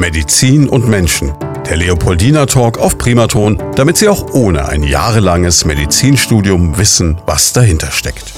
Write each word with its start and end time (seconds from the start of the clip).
Medizin 0.00 0.66
und 0.66 0.88
Menschen. 0.88 1.34
Der 1.68 1.76
Leopoldina 1.76 2.46
Talk 2.46 2.78
auf 2.78 2.96
Primaton, 2.96 3.62
damit 3.76 3.98
Sie 3.98 4.08
auch 4.08 4.32
ohne 4.32 4.66
ein 4.66 4.82
jahrelanges 4.82 5.66
Medizinstudium 5.66 6.78
wissen, 6.78 7.20
was 7.26 7.52
dahinter 7.52 7.90
steckt. 7.90 8.32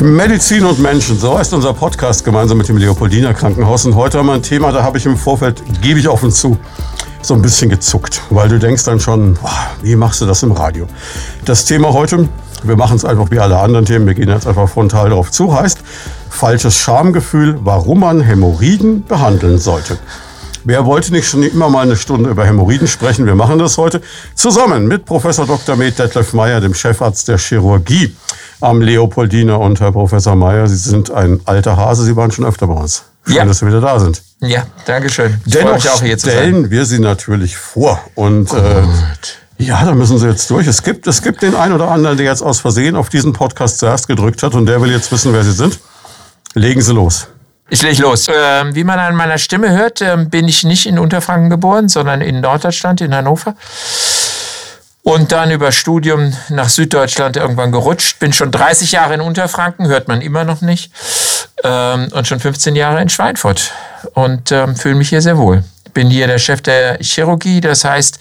Medizin 0.00 0.66
und 0.66 0.80
Menschen, 0.80 1.18
so 1.18 1.38
heißt 1.38 1.54
unser 1.54 1.72
Podcast 1.72 2.26
gemeinsam 2.26 2.58
mit 2.58 2.68
dem 2.68 2.76
Leopoldina 2.76 3.32
Krankenhaus. 3.32 3.86
Und 3.86 3.94
heute 3.94 4.18
haben 4.18 4.26
wir 4.26 4.34
ein 4.34 4.42
Thema, 4.42 4.70
da 4.70 4.82
habe 4.82 4.98
ich 4.98 5.06
im 5.06 5.16
Vorfeld, 5.16 5.62
gebe 5.80 5.98
ich 5.98 6.06
offen 6.08 6.30
zu, 6.30 6.58
so 7.22 7.32
ein 7.32 7.40
bisschen 7.40 7.70
gezuckt, 7.70 8.20
weil 8.28 8.50
du 8.50 8.58
denkst 8.58 8.84
dann 8.84 9.00
schon, 9.00 9.32
boah, 9.40 9.70
wie 9.80 9.96
machst 9.96 10.20
du 10.20 10.26
das 10.26 10.42
im 10.42 10.52
Radio? 10.52 10.88
Das 11.46 11.64
Thema 11.64 11.90
heute, 11.94 12.28
wir 12.64 12.76
machen 12.76 12.96
es 12.96 13.06
einfach 13.06 13.30
wie 13.30 13.38
alle 13.38 13.58
anderen 13.58 13.86
Themen, 13.86 14.06
wir 14.06 14.12
gehen 14.12 14.28
jetzt 14.28 14.46
einfach 14.46 14.68
frontal 14.68 15.08
darauf 15.08 15.30
zu, 15.30 15.58
heißt 15.58 15.78
falsches 16.32 16.76
Schamgefühl, 16.76 17.58
warum 17.62 18.00
man 18.00 18.20
Hämorrhoiden 18.20 19.04
behandeln 19.04 19.58
sollte. 19.58 19.98
Wer 20.64 20.86
wollte 20.86 21.12
nicht 21.12 21.28
schon 21.28 21.42
immer 21.42 21.68
mal 21.68 21.82
eine 21.82 21.96
Stunde 21.96 22.30
über 22.30 22.46
Hämorrhoiden 22.46 22.86
sprechen? 22.86 23.26
Wir 23.26 23.34
machen 23.34 23.58
das 23.58 23.78
heute 23.78 24.00
zusammen 24.36 24.86
mit 24.86 25.04
Professor 25.04 25.44
Dr. 25.44 25.74
Med 25.76 25.98
Detlef 25.98 26.32
Meyer, 26.34 26.60
dem 26.60 26.72
Chefarzt 26.72 27.26
der 27.26 27.38
Chirurgie 27.38 28.14
am 28.60 28.80
Leopoldiner. 28.80 29.58
Und 29.58 29.80
Herr 29.80 29.90
Professor 29.90 30.36
Meyer, 30.36 30.68
Sie 30.68 30.76
sind 30.76 31.10
ein 31.10 31.40
alter 31.46 31.76
Hase, 31.76 32.04
Sie 32.04 32.14
waren 32.14 32.30
schon 32.30 32.44
öfter 32.44 32.68
bei 32.68 32.74
uns. 32.74 33.02
Schön, 33.26 33.36
ja. 33.36 33.44
dass 33.44 33.58
Sie 33.58 33.66
wieder 33.66 33.80
da 33.80 33.98
sind. 33.98 34.22
Ja, 34.40 34.66
danke 34.86 35.08
schön. 35.08 35.40
Ich 35.44 35.52
Dennoch 35.52 35.74
mich 35.74 35.90
auch 35.90 36.02
hier 36.02 36.18
stellen 36.18 36.70
wir 36.70 36.84
Sie 36.84 37.00
natürlich 37.00 37.56
vor. 37.56 38.00
Und 38.14 38.52
äh, 38.52 38.82
ja, 39.58 39.84
da 39.84 39.94
müssen 39.94 40.18
Sie 40.18 40.28
jetzt 40.28 40.48
durch. 40.50 40.68
Es 40.68 40.84
gibt, 40.84 41.08
es 41.08 41.22
gibt 41.22 41.42
den 41.42 41.56
einen 41.56 41.72
oder 41.72 41.90
anderen, 41.90 42.16
der 42.16 42.26
jetzt 42.26 42.42
aus 42.42 42.60
Versehen 42.60 42.94
auf 42.94 43.08
diesen 43.08 43.32
Podcast 43.32 43.78
zuerst 43.78 44.06
gedrückt 44.06 44.44
hat 44.44 44.54
und 44.54 44.66
der 44.66 44.80
will 44.80 44.92
jetzt 44.92 45.10
wissen, 45.10 45.32
wer 45.32 45.42
Sie 45.42 45.52
sind. 45.52 45.80
Legen 46.54 46.82
Sie 46.82 46.92
los. 46.92 47.28
Ich 47.70 47.82
lege 47.82 48.02
los. 48.02 48.28
Ähm, 48.28 48.74
wie 48.74 48.84
man 48.84 48.98
an 48.98 49.16
meiner 49.16 49.38
Stimme 49.38 49.70
hört, 49.70 50.02
ähm, 50.02 50.28
bin 50.28 50.46
ich 50.46 50.62
nicht 50.64 50.86
in 50.86 50.98
Unterfranken 50.98 51.48
geboren, 51.48 51.88
sondern 51.88 52.20
in 52.20 52.40
Norddeutschland, 52.40 53.00
in 53.00 53.14
Hannover. 53.14 53.54
Und 55.02 55.32
dann 55.32 55.50
über 55.50 55.72
Studium 55.72 56.32
nach 56.50 56.68
Süddeutschland 56.68 57.36
irgendwann 57.36 57.72
gerutscht. 57.72 58.18
Bin 58.18 58.32
schon 58.32 58.50
30 58.50 58.92
Jahre 58.92 59.14
in 59.14 59.20
Unterfranken, 59.20 59.88
hört 59.88 60.06
man 60.06 60.20
immer 60.20 60.44
noch 60.44 60.60
nicht. 60.60 60.92
Ähm, 61.64 62.08
und 62.12 62.28
schon 62.28 62.40
15 62.40 62.76
Jahre 62.76 63.00
in 63.00 63.08
Schweinfurt. 63.08 63.72
Und 64.14 64.48
fühle 64.48 64.94
mich 64.94 65.08
hier 65.08 65.22
sehr 65.22 65.38
wohl. 65.38 65.64
Bin 65.94 66.10
hier 66.10 66.26
der 66.26 66.38
Chef 66.38 66.60
der 66.62 66.98
Chirurgie. 67.00 67.60
Das 67.60 67.84
heißt, 67.84 68.18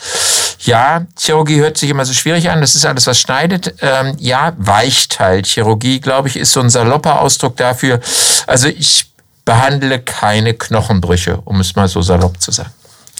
ja, 0.60 1.06
Chirurgie 1.18 1.60
hört 1.60 1.78
sich 1.78 1.90
immer 1.90 2.06
so 2.06 2.14
schwierig 2.14 2.50
an. 2.50 2.62
Das 2.62 2.76
ist 2.76 2.86
alles, 2.86 3.08
was 3.08 3.20
schneidet. 3.20 3.76
Ähm, 3.82 4.16
ja, 4.20 4.54
Weichteilchirurgie, 4.58 6.00
glaube 6.00 6.28
ich, 6.28 6.38
ist 6.38 6.52
so 6.52 6.60
ein 6.60 6.70
salopper 6.70 7.22
Ausdruck 7.22 7.58
dafür. 7.58 8.00
Also 8.48 8.68
ich 8.68 9.12
behandle 9.46 10.00
keine 10.00 10.54
Knochenbrüche, 10.54 11.40
um 11.46 11.60
es 11.60 11.76
mal 11.76 11.88
so 11.88 12.02
salopp 12.02 12.42
zu 12.42 12.52
sagen. 12.52 12.72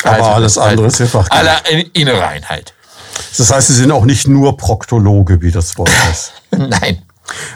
Aber 0.04 0.16
also, 0.16 0.30
alles 0.30 0.58
andere 0.58 0.88
ist 0.88 0.98
Fachgebiet. 0.98 1.32
Aller 1.32 1.62
innere 1.94 2.28
Einheit. 2.28 2.74
Das 3.38 3.52
heißt, 3.52 3.68
Sie 3.68 3.74
sind 3.74 3.92
auch 3.92 4.06
nicht 4.06 4.28
nur 4.28 4.58
Proktologe, 4.58 5.42
wie 5.42 5.52
das 5.52 5.78
Wort 5.78 5.92
heißt. 6.08 6.34
Nein. 6.52 7.02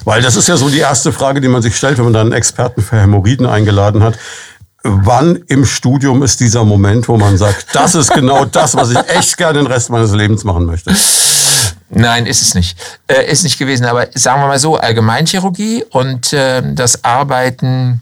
Weil 0.05 0.21
das 0.21 0.35
ist 0.35 0.47
ja 0.47 0.55
so 0.57 0.69
die 0.69 0.79
erste 0.79 1.11
Frage, 1.11 1.41
die 1.41 1.47
man 1.47 1.61
sich 1.61 1.75
stellt, 1.75 1.97
wenn 1.97 2.05
man 2.05 2.13
dann 2.13 2.27
einen 2.27 2.33
Experten 2.33 2.81
für 2.81 2.99
Hämorrhoiden 2.99 3.45
eingeladen 3.45 4.03
hat. 4.03 4.17
Wann 4.87 5.37
im 5.47 5.65
Studium 5.65 6.21
ist 6.21 6.39
dieser 6.39 6.63
Moment, 6.63 7.07
wo 7.07 7.17
man 7.17 7.39
sagt, 7.39 7.65
das 7.73 7.95
ist 7.95 8.13
genau 8.13 8.45
das, 8.45 8.75
was 8.75 8.91
ich 8.91 8.97
echt 9.07 9.35
gerne 9.35 9.57
den 9.57 9.65
Rest 9.65 9.89
meines 9.89 10.11
Lebens 10.11 10.43
machen 10.43 10.65
möchte? 10.65 10.95
Nein, 11.89 12.27
ist 12.27 12.43
es 12.43 12.53
nicht. 12.53 12.77
Äh, 13.07 13.31
ist 13.31 13.43
nicht 13.43 13.57
gewesen. 13.57 13.85
Aber 13.85 14.07
sagen 14.13 14.41
wir 14.41 14.47
mal 14.47 14.59
so, 14.59 14.75
Allgemeinchirurgie 14.77 15.85
und 15.89 16.33
äh, 16.33 16.61
das 16.63 17.03
Arbeiten 17.03 18.01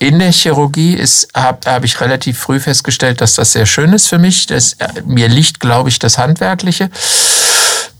in 0.00 0.18
der 0.18 0.32
Chirurgie 0.32 1.02
habe 1.34 1.70
hab 1.70 1.84
ich 1.84 2.00
relativ 2.00 2.38
früh 2.38 2.60
festgestellt, 2.60 3.20
dass 3.20 3.34
das 3.34 3.52
sehr 3.52 3.66
schön 3.66 3.92
ist 3.94 4.08
für 4.08 4.18
mich. 4.18 4.46
Das, 4.46 4.74
äh, 4.74 4.88
mir 5.06 5.28
liegt, 5.28 5.60
glaube 5.60 5.88
ich, 5.88 5.98
das 5.98 6.18
Handwerkliche. 6.18 6.90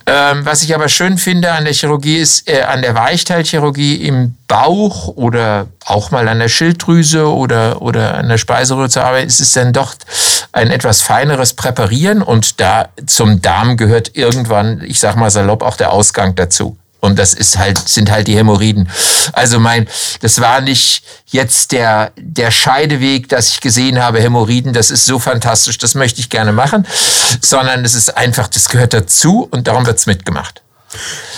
Ähm, 0.09 0.47
was 0.47 0.62
ich 0.62 0.75
aber 0.75 0.89
schön 0.89 1.19
finde 1.19 1.53
an 1.53 1.64
der 1.64 1.75
Chirurgie 1.75 2.16
ist, 2.16 2.49
äh, 2.49 2.62
an 2.62 2.83
der 2.83 2.94
Weichteilchirurgie 2.94 3.97
im 3.97 4.37
Bauch 4.47 5.09
oder 5.09 5.66
auch 5.84 6.10
mal 6.10 6.28
an 6.28 6.38
der 6.38 6.49
Schilddrüse 6.49 7.31
oder, 7.31 7.83
oder 7.83 8.15
an 8.15 8.28
der 8.28 8.38
Speiseröhre 8.38 8.88
zu 8.88 9.03
arbeiten, 9.03 9.27
ist 9.27 9.41
es 9.41 9.53
dann 9.53 9.72
doch 9.72 9.94
ein 10.53 10.71
etwas 10.71 11.03
feineres 11.03 11.53
Präparieren 11.53 12.22
und 12.22 12.60
da 12.60 12.88
zum 13.06 13.43
Darm 13.43 13.77
gehört 13.77 14.16
irgendwann, 14.16 14.83
ich 14.83 14.99
sag 14.99 15.16
mal 15.16 15.31
salopp, 15.31 15.62
auch 15.62 15.77
der 15.77 15.93
Ausgang 15.93 16.34
dazu. 16.34 16.78
Und 17.00 17.19
das 17.19 17.32
ist 17.32 17.59
halt, 17.59 17.78
sind 17.78 18.10
halt 18.10 18.26
die 18.26 18.36
Hämorrhoiden. 18.36 18.88
Also 19.32 19.60
mein, 19.60 19.88
das 20.20 20.41
war 20.41 20.60
nicht 20.60 21.03
jetzt 21.26 21.72
der, 21.72 22.12
der 22.16 22.50
Scheideweg, 22.50 23.28
dass 23.28 23.50
ich 23.50 23.60
gesehen 23.60 24.03
habe, 24.03 24.20
Hämorrhoiden, 24.20 24.72
das 24.72 24.91
ist 24.91 25.06
so 25.06 25.19
fantastisch, 25.19 25.78
das 25.78 25.94
möchte 25.94 26.20
ich 26.20 26.28
gerne 26.28 26.53
machen, 26.53 26.86
sondern 27.41 27.84
es 27.84 27.94
ist 27.94 28.16
einfach, 28.16 28.48
das 28.48 28.69
gehört 28.69 28.94
dazu 28.94 29.47
und 29.50 29.69
darum 29.69 29.86
wird's 29.86 30.06
mitgemacht. 30.06 30.62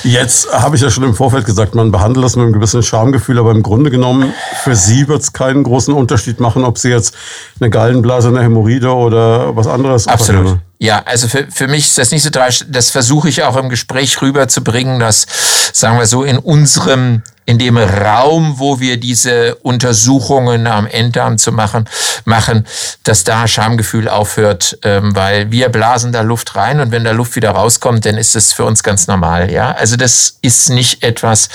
Jetzt 0.04 0.52
habe 0.52 0.76
ich 0.76 0.82
ja 0.82 0.90
schon 0.90 1.04
im 1.04 1.14
Vorfeld 1.14 1.44
gesagt, 1.44 1.74
man 1.74 1.90
behandelt 1.90 2.24
das 2.24 2.36
mit 2.36 2.44
einem 2.44 2.52
gewissen 2.52 2.82
Schamgefühl, 2.82 3.38
aber 3.38 3.50
im 3.50 3.62
Grunde 3.62 3.90
genommen, 3.90 4.32
für 4.62 4.76
Sie 4.76 5.08
wird 5.08 5.22
es 5.22 5.32
keinen 5.32 5.64
großen 5.64 5.92
Unterschied 5.92 6.40
machen, 6.40 6.64
ob 6.64 6.78
Sie 6.78 6.88
jetzt 6.88 7.14
eine 7.58 7.68
Gallenblase, 7.68 8.28
eine 8.28 8.42
Hämorrhoide 8.42 8.94
oder 8.94 9.56
was 9.56 9.66
anderes 9.66 10.06
Absolut. 10.06 10.42
Operieren. 10.42 10.62
Ja, 10.78 11.02
also 11.04 11.28
für, 11.28 11.46
für 11.50 11.68
mich 11.68 11.88
ist 11.88 11.98
das 11.98 12.10
nicht 12.10 12.22
so 12.22 12.30
tragisch. 12.30 12.64
Das 12.68 12.90
versuche 12.90 13.28
ich 13.28 13.42
auch 13.42 13.56
im 13.56 13.68
Gespräch 13.68 14.22
rüberzubringen, 14.22 14.98
dass, 14.98 15.26
sagen 15.74 15.98
wir 15.98 16.06
so, 16.06 16.24
in 16.24 16.38
unserem 16.38 17.22
in 17.46 17.58
dem 17.58 17.76
Raum, 17.76 18.54
wo 18.58 18.80
wir 18.80 18.98
diese 18.98 19.56
Untersuchungen 19.56 20.66
am 20.66 20.86
Enddarm 20.86 21.38
zu 21.38 21.52
machen, 21.52 21.88
machen, 22.24 22.66
dass 23.04 23.24
da 23.24 23.48
Schamgefühl 23.48 24.08
aufhört, 24.08 24.78
ähm, 24.84 25.14
weil 25.16 25.50
wir 25.50 25.68
blasen 25.68 26.12
da 26.12 26.20
Luft 26.20 26.54
rein 26.54 26.80
und 26.80 26.92
wenn 26.92 27.04
da 27.04 27.10
Luft 27.10 27.36
wieder 27.36 27.50
rauskommt, 27.50 28.06
dann 28.06 28.16
ist 28.16 28.34
das 28.34 28.52
für 28.52 28.64
uns 28.64 28.82
ganz 28.82 29.06
normal. 29.06 29.50
Ja, 29.50 29.72
also 29.72 29.96
das 29.96 30.38
ist 30.42 30.70
nicht 30.70 31.02
etwas. 31.02 31.48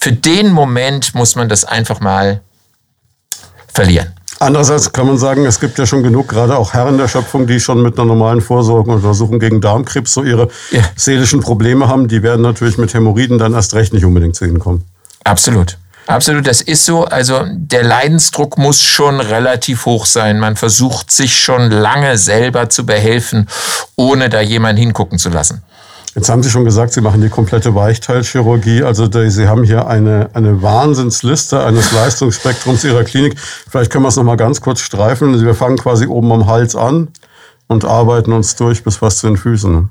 Für 0.00 0.12
den 0.12 0.52
Moment 0.52 1.14
muss 1.14 1.36
man 1.36 1.48
das 1.48 1.64
einfach 1.64 2.00
mal 2.00 2.40
verlieren. 3.72 4.14
Andererseits 4.42 4.90
kann 4.90 5.06
man 5.06 5.18
sagen, 5.18 5.46
es 5.46 5.60
gibt 5.60 5.78
ja 5.78 5.86
schon 5.86 6.02
genug, 6.02 6.26
gerade 6.26 6.56
auch 6.56 6.72
Herren 6.72 6.98
der 6.98 7.06
Schöpfung, 7.06 7.46
die 7.46 7.60
schon 7.60 7.80
mit 7.80 7.96
einer 7.96 8.06
normalen 8.06 8.40
Vorsorgeuntersuchung 8.40 9.38
gegen 9.38 9.60
Darmkrebs 9.60 10.12
so 10.12 10.24
ihre 10.24 10.48
ja. 10.72 10.82
seelischen 10.96 11.38
Probleme 11.40 11.86
haben. 11.86 12.08
Die 12.08 12.24
werden 12.24 12.42
natürlich 12.42 12.76
mit 12.76 12.92
Hämorrhoiden 12.92 13.38
dann 13.38 13.52
erst 13.52 13.74
recht 13.74 13.92
nicht 13.92 14.04
unbedingt 14.04 14.34
zu 14.34 14.44
ihnen 14.44 14.58
kommen. 14.58 14.84
Absolut. 15.24 15.78
Absolut, 16.06 16.46
das 16.46 16.60
ist 16.60 16.84
so. 16.84 17.04
Also 17.04 17.46
der 17.48 17.84
Leidensdruck 17.84 18.58
muss 18.58 18.82
schon 18.82 19.20
relativ 19.20 19.86
hoch 19.86 20.04
sein. 20.04 20.40
Man 20.40 20.56
versucht 20.56 21.10
sich 21.12 21.38
schon 21.38 21.70
lange 21.70 22.18
selber 22.18 22.68
zu 22.68 22.84
behelfen, 22.84 23.48
ohne 23.96 24.28
da 24.28 24.40
jemand 24.40 24.78
hingucken 24.78 25.18
zu 25.18 25.28
lassen. 25.28 25.62
Jetzt 26.14 26.28
haben 26.28 26.42
Sie 26.42 26.50
schon 26.50 26.66
gesagt, 26.66 26.92
Sie 26.92 27.00
machen 27.00 27.22
die 27.22 27.30
komplette 27.30 27.74
Weichteilchirurgie. 27.74 28.82
Also 28.82 29.08
Sie 29.10 29.48
haben 29.48 29.64
hier 29.64 29.86
eine, 29.86 30.28
eine 30.34 30.60
Wahnsinnsliste 30.60 31.64
eines 31.64 31.90
Leistungsspektrums 31.92 32.84
Ihrer 32.84 33.04
Klinik. 33.04 33.38
Vielleicht 33.38 33.90
können 33.90 34.04
wir 34.04 34.08
es 34.08 34.16
noch 34.16 34.24
mal 34.24 34.36
ganz 34.36 34.60
kurz 34.60 34.80
streifen. 34.80 35.42
Wir 35.42 35.54
fangen 35.54 35.78
quasi 35.78 36.06
oben 36.06 36.30
am 36.32 36.46
Hals 36.46 36.76
an 36.76 37.08
und 37.68 37.86
arbeiten 37.86 38.32
uns 38.32 38.56
durch 38.56 38.84
bis 38.84 38.96
fast 38.96 39.20
zu 39.20 39.28
den 39.28 39.38
Füßen. 39.38 39.88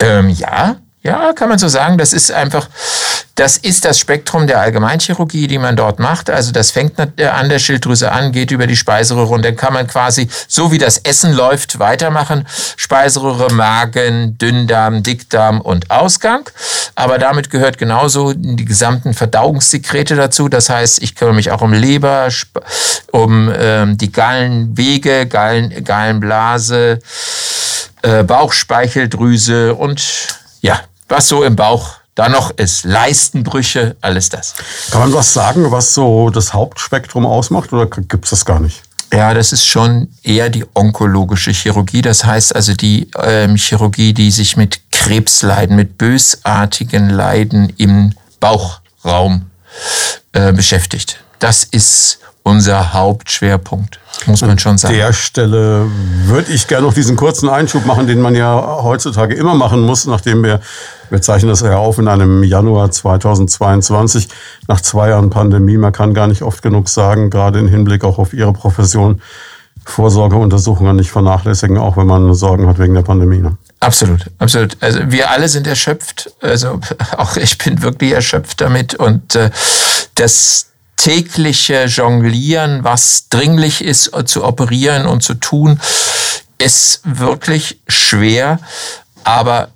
Ähm, 0.00 0.28
ja, 0.28 0.76
ja, 1.06 1.32
kann 1.32 1.48
man 1.48 1.58
so 1.58 1.68
sagen. 1.68 1.98
Das 1.98 2.12
ist 2.12 2.32
einfach, 2.32 2.68
das 3.36 3.56
ist 3.56 3.84
das 3.84 3.98
Spektrum 3.98 4.46
der 4.46 4.60
Allgemeinchirurgie, 4.60 5.46
die 5.46 5.58
man 5.58 5.76
dort 5.76 6.00
macht. 6.00 6.30
Also 6.30 6.52
das 6.52 6.72
fängt 6.72 6.94
äh, 6.98 7.26
an 7.26 7.48
der 7.48 7.58
Schilddrüse 7.58 8.10
an, 8.10 8.32
geht 8.32 8.50
über 8.50 8.66
die 8.66 8.76
Speiseröhre 8.76 9.32
und 9.32 9.44
dann 9.44 9.56
kann 9.56 9.72
man 9.72 9.86
quasi, 9.86 10.28
so 10.48 10.72
wie 10.72 10.78
das 10.78 10.98
Essen 10.98 11.32
läuft, 11.32 11.78
weitermachen. 11.78 12.46
Speiseröhre, 12.76 13.52
Magen, 13.52 14.36
Dünndarm, 14.38 15.02
Dickdarm 15.02 15.60
und 15.60 15.90
Ausgang. 15.90 16.50
Aber 16.96 17.18
damit 17.18 17.50
gehört 17.50 17.78
genauso 17.78 18.32
die 18.32 18.64
gesamten 18.64 19.14
Verdauungssekrete 19.14 20.16
dazu. 20.16 20.48
Das 20.48 20.68
heißt, 20.68 21.02
ich 21.02 21.14
kümmere 21.14 21.34
mich 21.34 21.52
auch 21.52 21.62
um 21.62 21.72
Leber, 21.72 22.28
um 23.12 23.52
ähm, 23.56 23.96
die 23.96 24.10
Gallenwege, 24.10 25.26
Gallen, 25.26 25.84
Gallenblase, 25.84 26.98
äh, 28.02 28.24
Bauchspeicheldrüse 28.24 29.74
und 29.74 30.02
ja, 30.62 30.80
was 31.08 31.28
so 31.28 31.42
im 31.44 31.56
Bauch 31.56 31.96
da 32.14 32.28
noch 32.28 32.50
ist. 32.50 32.84
Leistenbrüche, 32.84 33.96
alles 34.00 34.28
das. 34.28 34.54
Kann 34.90 35.00
man 35.02 35.12
was 35.12 35.32
sagen, 35.32 35.70
was 35.70 35.94
so 35.94 36.30
das 36.30 36.52
Hauptspektrum 36.54 37.26
ausmacht 37.26 37.72
oder 37.72 37.86
gibt 37.86 38.24
es 38.24 38.30
das 38.30 38.44
gar 38.44 38.58
nicht? 38.58 38.82
Ja, 39.12 39.34
das 39.34 39.52
ist 39.52 39.66
schon 39.66 40.08
eher 40.22 40.48
die 40.48 40.64
onkologische 40.74 41.52
Chirurgie. 41.52 42.02
Das 42.02 42.24
heißt 42.24 42.56
also 42.56 42.74
die 42.74 43.08
ähm, 43.22 43.56
Chirurgie, 43.56 44.12
die 44.12 44.30
sich 44.30 44.56
mit 44.56 44.80
Krebsleiden, 44.90 45.76
mit 45.76 45.96
bösartigen 45.96 47.10
Leiden 47.10 47.72
im 47.76 48.14
Bauchraum 48.40 49.46
äh, 50.32 50.52
beschäftigt. 50.52 51.22
Das 51.38 51.64
ist 51.64 52.18
unser 52.46 52.92
Hauptschwerpunkt, 52.92 53.98
muss 54.26 54.40
man 54.40 54.56
schon 54.60 54.78
sagen. 54.78 54.94
An 54.94 55.00
der 55.00 55.12
Stelle 55.12 55.86
würde 56.26 56.52
ich 56.52 56.68
gerne 56.68 56.86
noch 56.86 56.94
diesen 56.94 57.16
kurzen 57.16 57.48
Einschub 57.48 57.84
machen, 57.86 58.06
den 58.06 58.20
man 58.20 58.36
ja 58.36 58.82
heutzutage 58.82 59.34
immer 59.34 59.56
machen 59.56 59.80
muss, 59.80 60.06
nachdem 60.06 60.44
wir, 60.44 60.60
wir 61.10 61.20
zeichnen 61.20 61.50
das 61.50 61.62
ja 61.62 61.76
auf 61.76 61.98
in 61.98 62.06
einem 62.06 62.44
Januar 62.44 62.92
2022, 62.92 64.28
nach 64.68 64.80
zwei 64.80 65.08
Jahren 65.08 65.28
Pandemie. 65.28 65.76
Man 65.76 65.92
kann 65.92 66.14
gar 66.14 66.28
nicht 66.28 66.42
oft 66.42 66.62
genug 66.62 66.88
sagen, 66.88 67.30
gerade 67.30 67.58
im 67.58 67.66
Hinblick 67.66 68.04
auch 68.04 68.18
auf 68.18 68.32
Ihre 68.32 68.52
Profession, 68.52 69.20
Vorsorgeuntersuchungen 69.84 70.94
nicht 70.94 71.10
vernachlässigen, 71.10 71.78
auch 71.78 71.96
wenn 71.96 72.06
man 72.06 72.32
Sorgen 72.34 72.68
hat 72.68 72.78
wegen 72.78 72.94
der 72.94 73.02
Pandemie. 73.02 73.38
Ne? 73.38 73.56
Absolut, 73.80 74.30
absolut. 74.38 74.76
Also 74.80 75.00
wir 75.06 75.30
alle 75.32 75.48
sind 75.48 75.66
erschöpft. 75.66 76.30
Also 76.40 76.78
auch 77.16 77.36
ich 77.36 77.58
bin 77.58 77.82
wirklich 77.82 78.12
erschöpft 78.12 78.60
damit 78.60 78.94
und 78.94 79.34
äh, 79.34 79.50
das 80.14 80.66
tägliche 80.96 81.84
Jonglieren, 81.84 82.84
was 82.84 83.28
dringlich 83.28 83.82
ist 83.82 84.14
äh, 84.14 84.24
zu 84.24 84.44
operieren 84.44 85.06
und 85.06 85.22
zu 85.22 85.34
tun, 85.34 85.80
ist 86.58 87.00
wirklich 87.04 87.80
schwer. 87.86 88.58
Aber 89.24 89.68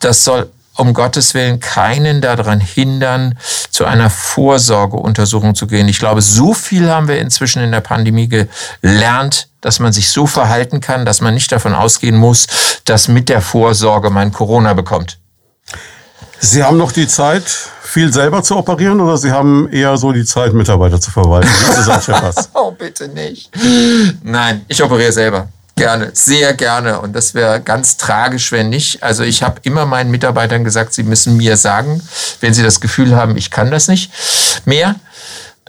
das 0.00 0.24
soll 0.24 0.50
um 0.76 0.92
Gottes 0.92 1.34
Willen 1.34 1.60
keinen 1.60 2.20
daran 2.20 2.60
hindern, 2.60 3.38
zu 3.70 3.84
einer 3.84 4.10
Vorsorgeuntersuchung 4.10 5.54
zu 5.54 5.66
gehen. 5.66 5.88
Ich 5.88 5.98
glaube, 5.98 6.22
so 6.22 6.54
viel 6.54 6.90
haben 6.90 7.08
wir 7.08 7.18
inzwischen 7.18 7.62
in 7.62 7.72
der 7.72 7.80
Pandemie 7.80 8.28
gelernt, 8.28 9.48
dass 9.60 9.80
man 9.80 9.92
sich 9.92 10.10
so 10.10 10.26
verhalten 10.26 10.80
kann, 10.80 11.06
dass 11.06 11.20
man 11.20 11.34
nicht 11.34 11.50
davon 11.50 11.74
ausgehen 11.74 12.16
muss, 12.16 12.46
dass 12.84 13.08
mit 13.08 13.28
der 13.28 13.40
Vorsorge 13.40 14.10
man 14.10 14.32
Corona 14.32 14.74
bekommt. 14.74 15.18
Sie 16.40 16.62
haben 16.62 16.76
noch 16.76 16.92
die 16.92 17.08
Zeit, 17.08 17.44
viel 17.82 18.12
selber 18.12 18.42
zu 18.42 18.56
operieren 18.56 19.00
oder 19.00 19.16
Sie 19.16 19.32
haben 19.32 19.68
eher 19.70 19.96
so 19.96 20.12
die 20.12 20.24
Zeit, 20.24 20.52
Mitarbeiter 20.52 21.00
zu 21.00 21.10
verwalten? 21.10 21.48
oh, 22.54 22.70
bitte 22.70 23.08
nicht. 23.08 23.50
Nein, 24.22 24.64
ich 24.68 24.82
operiere 24.82 25.12
selber. 25.12 25.48
Gerne, 25.76 26.10
sehr 26.14 26.54
gerne. 26.54 27.00
Und 27.00 27.14
das 27.14 27.34
wäre 27.34 27.60
ganz 27.60 27.98
tragisch, 27.98 28.50
wenn 28.50 28.70
nicht. 28.70 29.02
Also 29.02 29.24
ich 29.24 29.42
habe 29.42 29.60
immer 29.62 29.84
meinen 29.84 30.10
Mitarbeitern 30.10 30.64
gesagt, 30.64 30.94
sie 30.94 31.02
müssen 31.02 31.36
mir 31.36 31.58
sagen, 31.58 32.00
wenn 32.40 32.54
sie 32.54 32.62
das 32.62 32.80
Gefühl 32.80 33.14
haben, 33.14 33.36
ich 33.36 33.50
kann 33.50 33.70
das 33.70 33.86
nicht 33.86 34.10
mehr. 34.64 34.94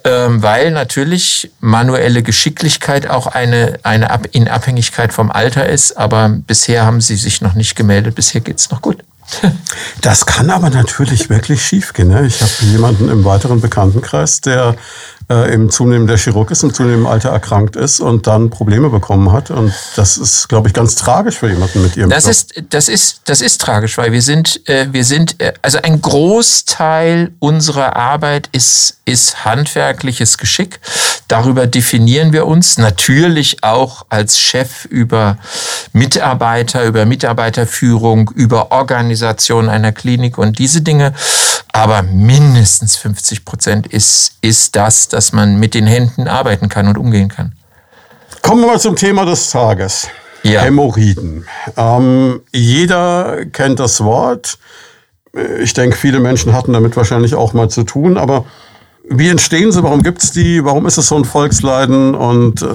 Ähm, 0.05 0.41
weil 0.41 0.71
natürlich 0.71 1.51
manuelle 1.59 2.23
Geschicklichkeit 2.23 3.09
auch 3.09 3.27
eine, 3.27 3.79
eine 3.83 4.09
Ab 4.09 4.27
in 4.31 4.47
Abhängigkeit 4.47 5.11
vom 5.11 5.29
Alter 5.29 5.67
ist. 5.67 5.97
Aber 5.97 6.29
bisher 6.29 6.85
haben 6.85 7.01
sie 7.01 7.17
sich 7.17 7.41
noch 7.41 7.55
nicht 7.55 7.75
gemeldet. 7.75 8.15
Bisher 8.15 8.39
geht's 8.39 8.69
noch 8.69 8.81
gut. 8.81 9.03
Das 10.01 10.25
kann 10.25 10.49
aber 10.49 10.69
natürlich 10.69 11.29
wirklich 11.29 11.65
schiefgehen. 11.65 12.09
Ne? 12.09 12.25
Ich 12.25 12.41
habe 12.41 12.51
jemanden 12.61 13.09
im 13.09 13.25
weiteren 13.25 13.61
Bekanntenkreis, 13.61 14.41
der 14.41 14.75
äh, 15.29 15.53
im 15.53 15.69
zunehmenden 15.69 16.07
der 16.07 16.17
Chirurg 16.17 16.51
ist, 16.51 16.63
im 16.63 16.73
zunehmenden 16.73 17.07
Alter 17.07 17.29
erkrankt 17.29 17.75
ist 17.75 17.99
und 17.99 18.27
dann 18.27 18.49
Probleme 18.49 18.89
bekommen 18.89 19.31
hat. 19.31 19.51
Und 19.51 19.73
das 19.95 20.17
ist, 20.17 20.47
glaube 20.47 20.69
ich, 20.69 20.73
ganz 20.73 20.95
tragisch 20.95 21.37
für 21.37 21.49
jemanden 21.49 21.83
mit 21.83 21.97
ihrem 21.97 22.09
das 22.09 22.23
Job. 22.23 22.31
Ist, 22.31 22.63
das, 22.69 22.87
ist, 22.87 23.21
das 23.25 23.41
ist 23.41 23.59
tragisch, 23.59 23.97
weil 23.97 24.11
wir 24.11 24.21
sind, 24.21 24.67
äh, 24.69 24.87
wir 24.91 25.03
sind, 25.03 25.41
äh, 25.41 25.53
also 25.61 25.79
ein 25.81 26.01
Großteil 26.01 27.31
unserer 27.39 27.95
Arbeit 27.97 28.47
ist, 28.53 28.97
ist 29.03 29.43
handwerkliches 29.43 30.37
Geschick. 30.37 30.79
Darüber 31.27 31.67
definieren 31.67 32.31
wir 32.31 32.45
uns 32.45 32.77
natürlich 32.77 33.63
auch 33.63 34.05
als 34.09 34.39
Chef 34.39 34.85
über 34.85 35.37
Mitarbeiter, 35.91 36.85
über 36.85 37.05
Mitarbeiterführung, 37.05 38.31
über 38.33 38.71
Organisation 38.71 39.67
einer 39.67 39.91
Klinik 39.91 40.37
und 40.37 40.57
diese 40.57 40.81
Dinge. 40.81 41.13
Aber 41.73 42.01
mindestens 42.01 42.95
50 42.95 43.45
Prozent 43.45 43.87
ist, 43.87 44.33
ist 44.41 44.75
das, 44.75 45.09
dass 45.17 45.33
man 45.33 45.59
mit 45.59 45.73
den 45.73 45.87
Händen 45.87 46.27
arbeiten 46.27 46.69
kann 46.69 46.87
und 46.87 46.95
umgehen 46.95 47.27
kann. 47.27 47.53
Kommen 48.43 48.61
wir 48.61 48.67
mal 48.67 48.79
zum 48.79 48.95
Thema 48.95 49.25
des 49.25 49.49
Tages. 49.49 50.09
Ja. 50.43 50.61
Hämorrhoiden. 50.61 51.43
Ähm, 51.75 52.41
jeder 52.53 53.47
kennt 53.51 53.79
das 53.79 54.03
Wort. 54.03 54.59
Ich 55.59 55.73
denke, 55.73 55.97
viele 55.97 56.19
Menschen 56.19 56.53
hatten 56.53 56.71
damit 56.71 56.95
wahrscheinlich 56.95 57.33
auch 57.33 57.53
mal 57.53 57.67
zu 57.67 57.81
tun. 57.81 58.15
Aber 58.15 58.45
wie 59.09 59.29
entstehen 59.29 59.71
sie? 59.71 59.81
Warum 59.81 60.03
gibt 60.03 60.23
es 60.23 60.33
die? 60.33 60.63
Warum 60.63 60.85
ist 60.85 60.99
es 60.99 61.07
so 61.07 61.15
ein 61.15 61.25
Volksleiden? 61.25 62.13
Und 62.13 62.61
äh, 62.61 62.67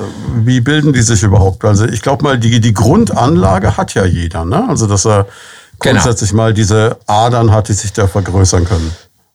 wie 0.44 0.60
bilden 0.60 0.92
die 0.92 1.02
sich 1.02 1.22
überhaupt? 1.22 1.64
Also 1.64 1.84
ich 1.84 2.02
glaube 2.02 2.24
mal, 2.24 2.40
die, 2.40 2.58
die 2.58 2.74
Grundanlage 2.74 3.76
hat 3.76 3.94
ja 3.94 4.04
jeder. 4.04 4.44
Ne? 4.44 4.68
Also 4.68 4.88
dass 4.88 5.06
er 5.06 5.26
genau. 5.78 6.00
grundsätzlich 6.00 6.30
genau. 6.30 6.42
mal 6.42 6.54
diese 6.54 6.96
Adern 7.06 7.52
hat, 7.52 7.68
die 7.68 7.74
sich 7.74 7.92
da 7.92 8.08
vergrößern 8.08 8.64
können. 8.64 8.90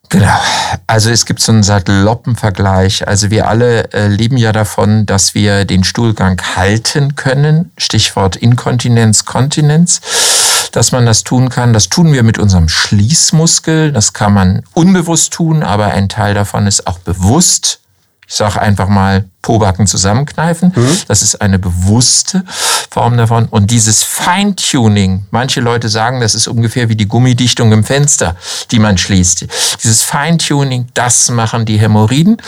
Genau. 0.10 0.40
Also 0.88 1.10
es 1.10 1.26
gibt 1.26 1.42
so 1.42 1.52
einen 1.52 1.64
Satelloppenvergleich. 1.64 3.08
Also 3.08 3.30
wir 3.30 3.48
alle 3.48 3.92
äh, 3.94 4.08
leben 4.08 4.38
ja 4.38 4.52
davon, 4.52 5.06
dass 5.06 5.34
wir 5.34 5.66
den 5.66 5.84
Stuhlgang 5.84 6.42
halten 6.56 7.16
können. 7.16 7.72
Stichwort 7.78 8.36
Inkontinenz, 8.38 9.26
Kontinenz. 9.26 10.02
Dass 10.72 10.92
man 10.92 11.06
das 11.06 11.24
tun 11.24 11.50
kann. 11.50 11.74
Das 11.74 11.90
tun 11.90 12.14
wir 12.14 12.24
mit 12.24 12.40
unserem 12.40 12.70
Schließmuskel. 12.70 13.92
Das 13.92 14.14
kann 14.14 14.34
man 14.34 14.64
unbewusst 14.74 15.34
tun, 15.34 15.64
aber 15.64 15.88
ein 15.88 16.08
Teil 16.08 16.34
davon 16.34 16.68
ist 16.68 16.88
auch 16.88 17.00
bewusst 17.00 17.80
ich 18.28 18.36
sage 18.36 18.62
einfach 18.62 18.90
mal, 18.90 19.24
Pobacken 19.42 19.88
zusammenkneifen. 19.88 20.74
Mhm. 20.76 20.98
Das 21.08 21.22
ist 21.22 21.42
eine 21.42 21.60
bewusste 21.60 22.44
Form 22.90 23.16
davon. 23.16 23.46
Und 23.46 23.72
dieses 23.72 24.04
Feintuning, 24.04 25.26
manche 25.32 25.62
Leute 25.62 25.88
sagen, 25.88 26.20
das 26.20 26.36
ist 26.36 26.48
ungefähr 26.48 26.90
wie 26.90 26.98
die 26.98 27.08
Gummidichtung 27.08 27.72
im 27.72 27.86
Fenster, 27.86 28.36
die 28.72 28.80
man 28.80 28.98
schließt. 28.98 29.48
Dieses 29.82 30.04
Feintuning, 30.04 30.90
das 30.94 31.30
machen 31.30 31.66
die 31.66 31.78
Hämorrhoiden. 31.78 32.42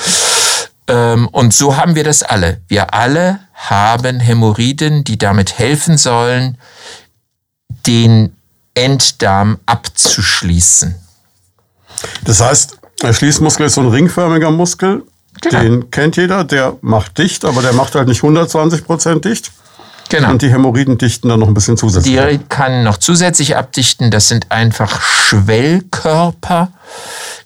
Ähm, 0.90 1.30
und 1.30 1.54
so 1.54 1.78
haben 1.78 1.96
wir 1.96 2.04
das 2.04 2.24
alle. 2.24 2.60
Wir 2.68 2.94
alle 2.94 3.40
haben 3.54 4.20
Hämorrhoiden, 4.20 5.06
die 5.06 5.18
damit 5.18 5.60
helfen 5.60 5.98
sollen, 5.98 6.58
den 7.88 8.36
Enddarm 8.74 9.60
abzuschließen. 9.66 10.96
Das 12.26 12.42
heißt, 12.42 12.80
der 13.02 13.14
Schließmuskel 13.14 13.68
ist 13.68 13.76
so 13.76 13.82
ein 13.82 13.88
ringförmiger 13.88 14.52
Muskel 14.52 15.04
Genau. 15.42 15.60
Den 15.62 15.92
kennt 15.92 16.18
jeder, 16.18 16.44
der 16.44 16.78
macht 16.82 17.18
dicht, 17.18 17.46
aber 17.46 17.62
der 17.62 17.74
macht 17.74 17.96
halt 17.96 18.08
nicht 18.08 18.24
120 18.24 18.86
Prozent 18.86 19.26
dicht. 19.26 19.52
Genau. 20.10 20.32
Und 20.32 20.42
die 20.42 20.52
Hämorrhoiden 20.52 20.98
dichten 20.98 21.30
dann 21.30 21.40
noch 21.40 21.48
ein 21.48 21.54
bisschen 21.54 21.78
zusätzlich. 21.78 22.16
Die 22.16 22.40
kann 22.50 22.84
noch 22.84 22.98
zusätzlich 22.98 23.56
abdichten. 23.56 24.10
Das 24.10 24.28
sind 24.28 24.52
einfach 24.52 25.02
Schwellkörper, 25.02 26.72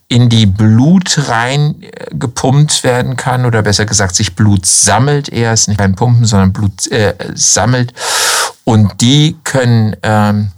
in 0.08 0.30
die 0.30 0.46
Blut 0.46 1.28
rein 1.28 1.82
äh, 1.82 2.06
gepumpt 2.12 2.84
werden 2.84 3.18
kann 3.18 3.46
oder 3.46 3.64
besser 3.64 3.86
gesagt 3.86 4.16
sich 4.16 4.36
Blut 4.36 4.66
sammelt. 4.66 5.30
Er 5.30 5.54
ist 5.54 5.68
nicht 5.68 5.78
beim 5.78 5.96
Pumpen, 5.96 6.26
sondern 6.26 6.54
Blut 6.54 6.88
äh, 6.92 7.16
sammelt. 7.34 7.94
Und 8.64 9.02
die 9.02 9.36
können 9.44 9.96
ähm, 10.04 10.52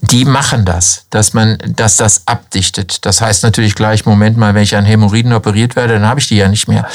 die 0.00 0.24
machen 0.24 0.64
das, 0.64 1.06
dass 1.10 1.32
man, 1.32 1.58
dass 1.64 1.96
das 1.96 2.22
abdichtet. 2.26 3.04
Das 3.04 3.20
heißt 3.20 3.42
natürlich 3.42 3.74
gleich, 3.74 4.06
Moment 4.06 4.36
mal, 4.36 4.54
wenn 4.54 4.62
ich 4.62 4.76
an 4.76 4.84
Hämorrhoiden 4.84 5.32
operiert 5.32 5.76
werde, 5.76 5.94
dann 5.94 6.06
habe 6.06 6.20
ich 6.20 6.28
die 6.28 6.36
ja 6.36 6.48
nicht 6.48 6.68
mehr. 6.68 6.86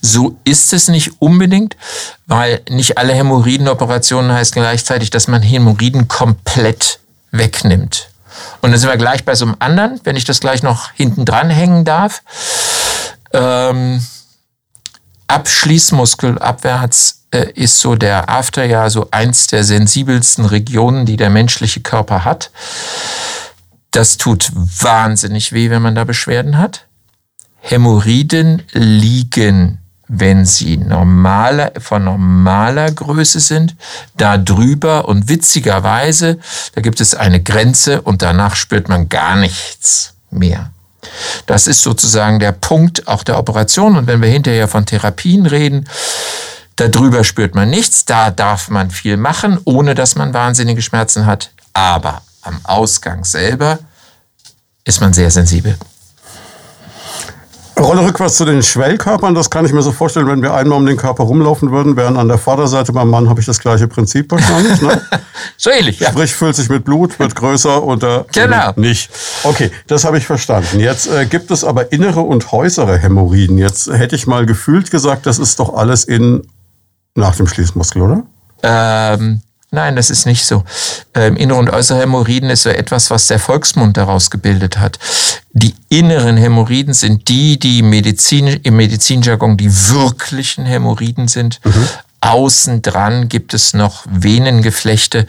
So 0.00 0.36
ist 0.44 0.72
es 0.72 0.88
nicht 0.88 1.12
unbedingt, 1.20 1.76
weil 2.26 2.60
nicht 2.68 2.98
alle 2.98 3.14
Hämorrhoidenoperationen 3.14 4.32
heißt 4.32 4.54
gleichzeitig, 4.54 5.10
dass 5.10 5.28
man 5.28 5.42
Hämorrhoiden 5.42 6.08
komplett 6.08 6.98
wegnimmt. 7.30 8.08
Und 8.60 8.72
dann 8.72 8.80
sind 8.80 8.90
wir 8.90 8.96
gleich 8.96 9.24
bei 9.24 9.34
so 9.34 9.44
einem 9.46 9.56
anderen, 9.58 10.00
wenn 10.04 10.16
ich 10.16 10.24
das 10.24 10.40
gleich 10.40 10.62
noch 10.62 10.90
hinten 10.92 11.24
dran 11.24 11.50
hängen 11.50 11.84
darf. 11.84 12.22
Ähm, 13.32 14.04
Abschließmuskel 15.26 16.38
abwärts 16.38 17.24
äh, 17.30 17.50
ist 17.54 17.80
so 17.80 17.94
der 17.94 18.28
After 18.28 18.64
ja 18.64 18.88
so 18.90 19.08
eins 19.10 19.46
der 19.46 19.64
sensibelsten 19.64 20.44
Regionen, 20.44 21.06
die 21.06 21.16
der 21.16 21.30
menschliche 21.30 21.80
Körper 21.80 22.24
hat. 22.24 22.50
Das 23.90 24.16
tut 24.16 24.50
wahnsinnig 24.54 25.52
weh, 25.52 25.70
wenn 25.70 25.82
man 25.82 25.94
da 25.94 26.04
Beschwerden 26.04 26.58
hat. 26.58 26.86
Hämorrhoiden 27.60 28.62
liegen, 28.72 29.78
wenn 30.06 30.44
sie 30.44 30.76
normaler, 30.76 31.72
von 31.78 32.04
normaler 32.04 32.92
Größe 32.92 33.40
sind, 33.40 33.74
da 34.16 34.36
drüber 34.36 35.08
und 35.08 35.28
witzigerweise, 35.28 36.38
da 36.74 36.82
gibt 36.82 37.00
es 37.00 37.14
eine 37.14 37.42
Grenze 37.42 38.02
und 38.02 38.20
danach 38.20 38.56
spürt 38.56 38.88
man 38.88 39.08
gar 39.08 39.36
nichts 39.36 40.14
mehr. 40.30 40.73
Das 41.46 41.66
ist 41.66 41.82
sozusagen 41.82 42.38
der 42.38 42.52
Punkt 42.52 43.08
auch 43.08 43.22
der 43.22 43.38
Operation. 43.38 43.96
Und 43.96 44.06
wenn 44.06 44.22
wir 44.22 44.28
hinterher 44.28 44.68
von 44.68 44.86
Therapien 44.86 45.46
reden, 45.46 45.88
Darüber 46.76 47.22
spürt 47.22 47.54
man 47.54 47.70
nichts, 47.70 48.04
da 48.04 48.30
darf 48.30 48.68
man 48.68 48.90
viel 48.90 49.16
machen, 49.16 49.60
ohne 49.64 49.94
dass 49.94 50.16
man 50.16 50.34
wahnsinnige 50.34 50.82
Schmerzen 50.82 51.24
hat. 51.24 51.52
Aber 51.72 52.22
am 52.42 52.60
Ausgang 52.64 53.24
selber 53.24 53.78
ist 54.84 55.00
man 55.00 55.12
sehr 55.12 55.30
sensibel. 55.30 55.78
Rolle 57.78 58.04
rückwärts 58.04 58.36
zu 58.36 58.44
den 58.44 58.62
Schwellkörpern, 58.62 59.34
das 59.34 59.50
kann 59.50 59.64
ich 59.64 59.72
mir 59.72 59.82
so 59.82 59.92
vorstellen, 59.92 60.26
wenn 60.28 60.42
wir 60.42 60.54
einmal 60.54 60.78
um 60.78 60.86
den 60.86 60.96
Körper 60.96 61.24
rumlaufen 61.24 61.70
würden, 61.70 61.96
während 61.96 62.16
an 62.16 62.28
der 62.28 62.38
Vorderseite 62.38 62.92
beim 62.92 63.10
Mann 63.10 63.28
habe 63.28 63.40
ich 63.40 63.46
das 63.46 63.58
gleiche 63.58 63.88
Prinzip 63.88 64.30
wahrscheinlich. 64.30 64.80
Ne? 64.80 65.00
so 65.56 65.70
ähnlich, 65.70 65.98
ja. 66.00 66.10
Sprich, 66.10 66.34
füllt 66.34 66.56
sich 66.56 66.68
mit 66.68 66.84
Blut, 66.84 67.18
wird 67.18 67.34
größer 67.34 67.82
oder 67.82 68.26
genau. 68.32 68.72
nicht. 68.76 69.10
Okay, 69.42 69.70
das 69.86 70.04
habe 70.04 70.18
ich 70.18 70.26
verstanden. 70.26 70.78
Jetzt 70.78 71.08
äh, 71.08 71.26
gibt 71.26 71.50
es 71.50 71.64
aber 71.64 71.92
innere 71.92 72.20
und 72.20 72.52
äußere 72.52 72.98
Hämorrhoiden. 72.98 73.58
Jetzt 73.58 73.92
hätte 73.92 74.14
ich 74.16 74.26
mal 74.26 74.46
gefühlt 74.46 74.90
gesagt, 74.90 75.26
das 75.26 75.38
ist 75.38 75.58
doch 75.58 75.74
alles 75.74 76.04
in 76.04 76.46
nach 77.16 77.36
dem 77.36 77.46
Schließmuskel, 77.46 78.02
oder? 78.02 78.22
Ähm, 78.62 79.40
nein, 79.74 79.96
das 79.96 80.10
ist 80.10 80.26
nicht 80.26 80.46
so. 80.46 80.64
Ähm, 81.14 81.36
innere 81.36 81.58
und 81.58 81.70
äußere 81.70 82.00
Hämorrhoiden 82.00 82.50
ist 82.50 82.62
so 82.62 82.70
etwas, 82.70 83.10
was 83.10 83.26
der 83.26 83.38
Volksmund 83.38 83.96
daraus 83.96 84.30
gebildet 84.30 84.78
hat. 84.78 84.98
Die 85.52 85.74
inneren 85.88 86.36
Hämorrhoiden 86.36 86.94
sind 86.94 87.28
die, 87.28 87.58
die 87.58 87.82
Medizin, 87.82 88.46
im 88.46 88.76
Medizinjargon 88.76 89.56
die 89.56 89.70
wirklichen 89.90 90.64
Hämorrhoiden 90.64 91.28
sind. 91.28 91.60
Mhm. 91.64 91.88
außen 92.20 92.80
dran 92.80 93.28
gibt 93.28 93.52
es 93.52 93.74
noch 93.74 94.06
Venengeflechte, 94.08 95.26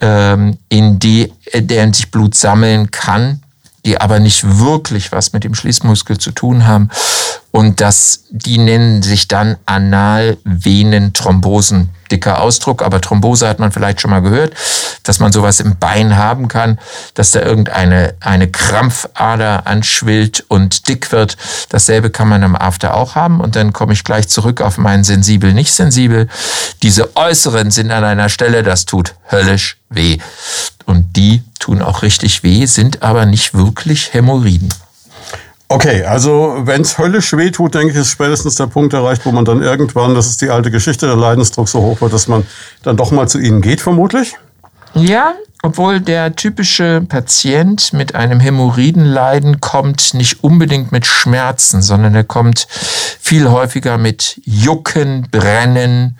ähm, 0.00 0.56
in 0.70 0.98
die, 0.98 1.30
äh, 1.50 1.60
deren 1.60 1.92
sich 1.92 2.10
Blut 2.10 2.34
sammeln 2.34 2.90
kann 2.90 3.42
die 3.84 4.00
aber 4.00 4.20
nicht 4.20 4.58
wirklich 4.58 5.12
was 5.12 5.32
mit 5.32 5.44
dem 5.44 5.54
Schließmuskel 5.54 6.18
zu 6.18 6.30
tun 6.32 6.66
haben. 6.66 6.90
Und 7.52 7.80
das, 7.82 8.24
die 8.30 8.56
nennen 8.58 9.02
sich 9.02 9.28
dann 9.28 9.58
Analvenenthrombosen. 9.66 11.90
Dicker 12.10 12.40
Ausdruck, 12.40 12.82
aber 12.82 13.00
Thrombose 13.00 13.46
hat 13.48 13.58
man 13.58 13.72
vielleicht 13.72 14.00
schon 14.00 14.10
mal 14.10 14.20
gehört, 14.20 14.54
dass 15.02 15.18
man 15.18 15.32
sowas 15.32 15.58
im 15.60 15.78
Bein 15.78 16.16
haben 16.16 16.48
kann, 16.48 16.78
dass 17.14 17.30
da 17.30 17.40
irgendeine 17.40 18.14
eine 18.20 18.50
Krampfader 18.50 19.66
anschwillt 19.66 20.44
und 20.48 20.88
dick 20.88 21.10
wird. 21.12 21.38
Dasselbe 21.70 22.10
kann 22.10 22.28
man 22.28 22.42
im 22.42 22.54
After 22.56 22.94
auch 22.94 23.14
haben. 23.14 23.40
Und 23.40 23.56
dann 23.56 23.72
komme 23.72 23.94
ich 23.94 24.04
gleich 24.04 24.28
zurück 24.28 24.60
auf 24.60 24.76
meinen 24.78 25.04
sensibel, 25.04 25.54
nicht 25.54 25.72
sensibel. 25.72 26.28
Diese 26.82 27.16
äußeren 27.16 27.70
sind 27.70 27.90
an 27.90 28.04
einer 28.04 28.28
Stelle, 28.28 28.62
das 28.62 28.84
tut 28.86 29.14
höllisch 29.30 29.78
weh. 29.88 30.18
Und 30.84 31.16
die 31.16 31.42
tun 31.58 31.82
auch 31.82 32.02
richtig 32.02 32.42
weh, 32.42 32.66
sind 32.66 33.02
aber 33.02 33.24
nicht 33.26 33.54
wirklich 33.54 34.12
Hämorrhoiden. 34.12 34.68
Okay, 35.72 36.04
also 36.04 36.58
wenn 36.64 36.82
es 36.82 36.98
höllisch 36.98 37.34
weh 37.34 37.50
tut, 37.50 37.74
denke 37.74 37.94
ich, 37.94 37.98
ist 37.98 38.10
spätestens 38.10 38.56
der 38.56 38.66
Punkt 38.66 38.92
erreicht, 38.92 39.24
wo 39.24 39.32
man 39.32 39.46
dann 39.46 39.62
irgendwann, 39.62 40.14
das 40.14 40.26
ist 40.26 40.42
die 40.42 40.50
alte 40.50 40.70
Geschichte, 40.70 41.06
der 41.06 41.16
Leidensdruck 41.16 41.66
so 41.66 41.80
hoch 41.80 42.02
wird, 42.02 42.12
dass 42.12 42.28
man 42.28 42.46
dann 42.82 42.98
doch 42.98 43.10
mal 43.10 43.26
zu 43.26 43.38
Ihnen 43.38 43.62
geht, 43.62 43.80
vermutlich? 43.80 44.36
Ja, 44.92 45.32
obwohl 45.62 46.00
der 46.00 46.36
typische 46.36 47.00
Patient 47.08 47.94
mit 47.94 48.14
einem 48.14 48.38
Hämorrhoidenleiden 48.38 49.62
kommt 49.62 50.12
nicht 50.12 50.44
unbedingt 50.44 50.92
mit 50.92 51.06
Schmerzen, 51.06 51.80
sondern 51.80 52.14
er 52.14 52.24
kommt 52.24 52.66
viel 52.68 53.48
häufiger 53.48 53.96
mit 53.96 54.42
Jucken, 54.44 55.28
Brennen, 55.30 56.18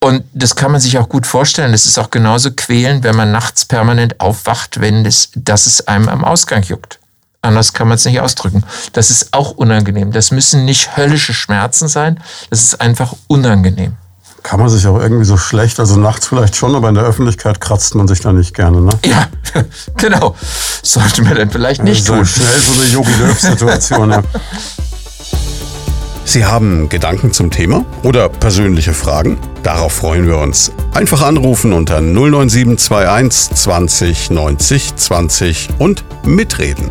und 0.00 0.24
das 0.34 0.56
kann 0.56 0.72
man 0.72 0.82
sich 0.82 0.98
auch 0.98 1.08
gut 1.08 1.26
vorstellen. 1.26 1.72
Das 1.72 1.86
ist 1.86 1.96
auch 1.96 2.10
genauso 2.10 2.50
quälend, 2.50 3.04
wenn 3.04 3.16
man 3.16 3.32
nachts 3.32 3.64
permanent 3.64 4.20
aufwacht, 4.20 4.82
wenn 4.82 5.06
es, 5.06 5.30
dass 5.34 5.64
es 5.64 5.88
einem 5.88 6.10
am 6.10 6.24
Ausgang 6.24 6.62
juckt. 6.62 6.98
Anders 7.44 7.72
kann 7.72 7.88
man 7.88 7.96
es 7.96 8.04
nicht 8.04 8.20
ausdrücken. 8.20 8.64
Das 8.92 9.10
ist 9.10 9.28
auch 9.32 9.52
unangenehm. 9.52 10.12
Das 10.12 10.30
müssen 10.30 10.64
nicht 10.64 10.96
höllische 10.96 11.34
Schmerzen 11.34 11.88
sein. 11.88 12.20
Das 12.50 12.62
ist 12.62 12.80
einfach 12.80 13.14
unangenehm. 13.26 13.92
Kann 14.42 14.60
man 14.60 14.68
sich 14.68 14.86
auch 14.86 15.00
irgendwie 15.00 15.24
so 15.24 15.36
schlecht, 15.36 15.80
also 15.80 15.96
nachts 15.96 16.26
vielleicht 16.26 16.54
schon, 16.56 16.74
aber 16.74 16.90
in 16.90 16.94
der 16.94 17.04
Öffentlichkeit 17.04 17.60
kratzt 17.60 17.94
man 17.94 18.06
sich 18.08 18.20
da 18.20 18.32
nicht 18.32 18.54
gerne, 18.54 18.82
ne? 18.82 18.90
Ja, 19.06 19.28
genau. 19.96 20.36
Sollte 20.82 21.22
man 21.22 21.34
dann 21.34 21.50
vielleicht 21.50 21.82
nicht 21.82 22.00
also 22.02 22.16
tun. 22.16 22.26
Schnell 22.26 22.60
so 22.60 22.80
eine 22.80 22.90
Yogi 22.90 23.12
Löw-Situation, 23.20 24.10
ja. 24.10 24.22
Sie 26.26 26.44
haben 26.44 26.88
Gedanken 26.88 27.32
zum 27.32 27.50
Thema 27.50 27.84
oder 28.02 28.28
persönliche 28.28 28.94
Fragen? 28.94 29.38
Darauf 29.62 29.92
freuen 29.92 30.26
wir 30.26 30.38
uns. 30.38 30.72
Einfach 30.92 31.22
anrufen 31.22 31.72
unter 31.72 32.00
09721 32.00 33.54
20 33.54 34.30
90 34.30 34.96
20 34.96 35.68
und 35.78 36.04
mitreden. 36.24 36.90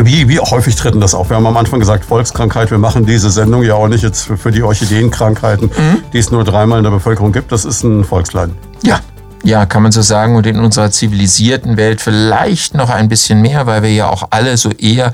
Wie, 0.00 0.28
wie 0.28 0.40
häufig 0.40 0.74
treten 0.74 1.00
das 1.00 1.14
auf? 1.14 1.30
Wir 1.30 1.36
haben 1.36 1.46
am 1.46 1.56
Anfang 1.56 1.78
gesagt, 1.78 2.04
Volkskrankheit. 2.04 2.70
Wir 2.70 2.78
machen 2.78 3.06
diese 3.06 3.30
Sendung 3.30 3.62
ja 3.62 3.74
auch 3.74 3.88
nicht 3.88 4.02
jetzt 4.02 4.22
für, 4.22 4.36
für 4.36 4.50
die 4.50 4.62
Orchideenkrankheiten, 4.62 5.68
mhm. 5.68 6.02
die 6.12 6.18
es 6.18 6.30
nur 6.30 6.44
dreimal 6.44 6.78
in 6.78 6.84
der 6.84 6.90
Bevölkerung 6.90 7.32
gibt. 7.32 7.52
Das 7.52 7.64
ist 7.64 7.84
ein 7.84 8.04
Volksleiden. 8.04 8.54
Ja, 8.82 9.00
ja, 9.44 9.66
kann 9.66 9.82
man 9.82 9.92
so 9.92 10.02
sagen, 10.02 10.36
und 10.36 10.46
in 10.46 10.58
unserer 10.58 10.90
zivilisierten 10.90 11.76
Welt 11.76 12.00
vielleicht 12.00 12.74
noch 12.74 12.90
ein 12.90 13.08
bisschen 13.08 13.42
mehr, 13.42 13.66
weil 13.66 13.82
wir 13.82 13.92
ja 13.92 14.08
auch 14.08 14.28
alle 14.30 14.56
so 14.56 14.70
eher 14.70 15.12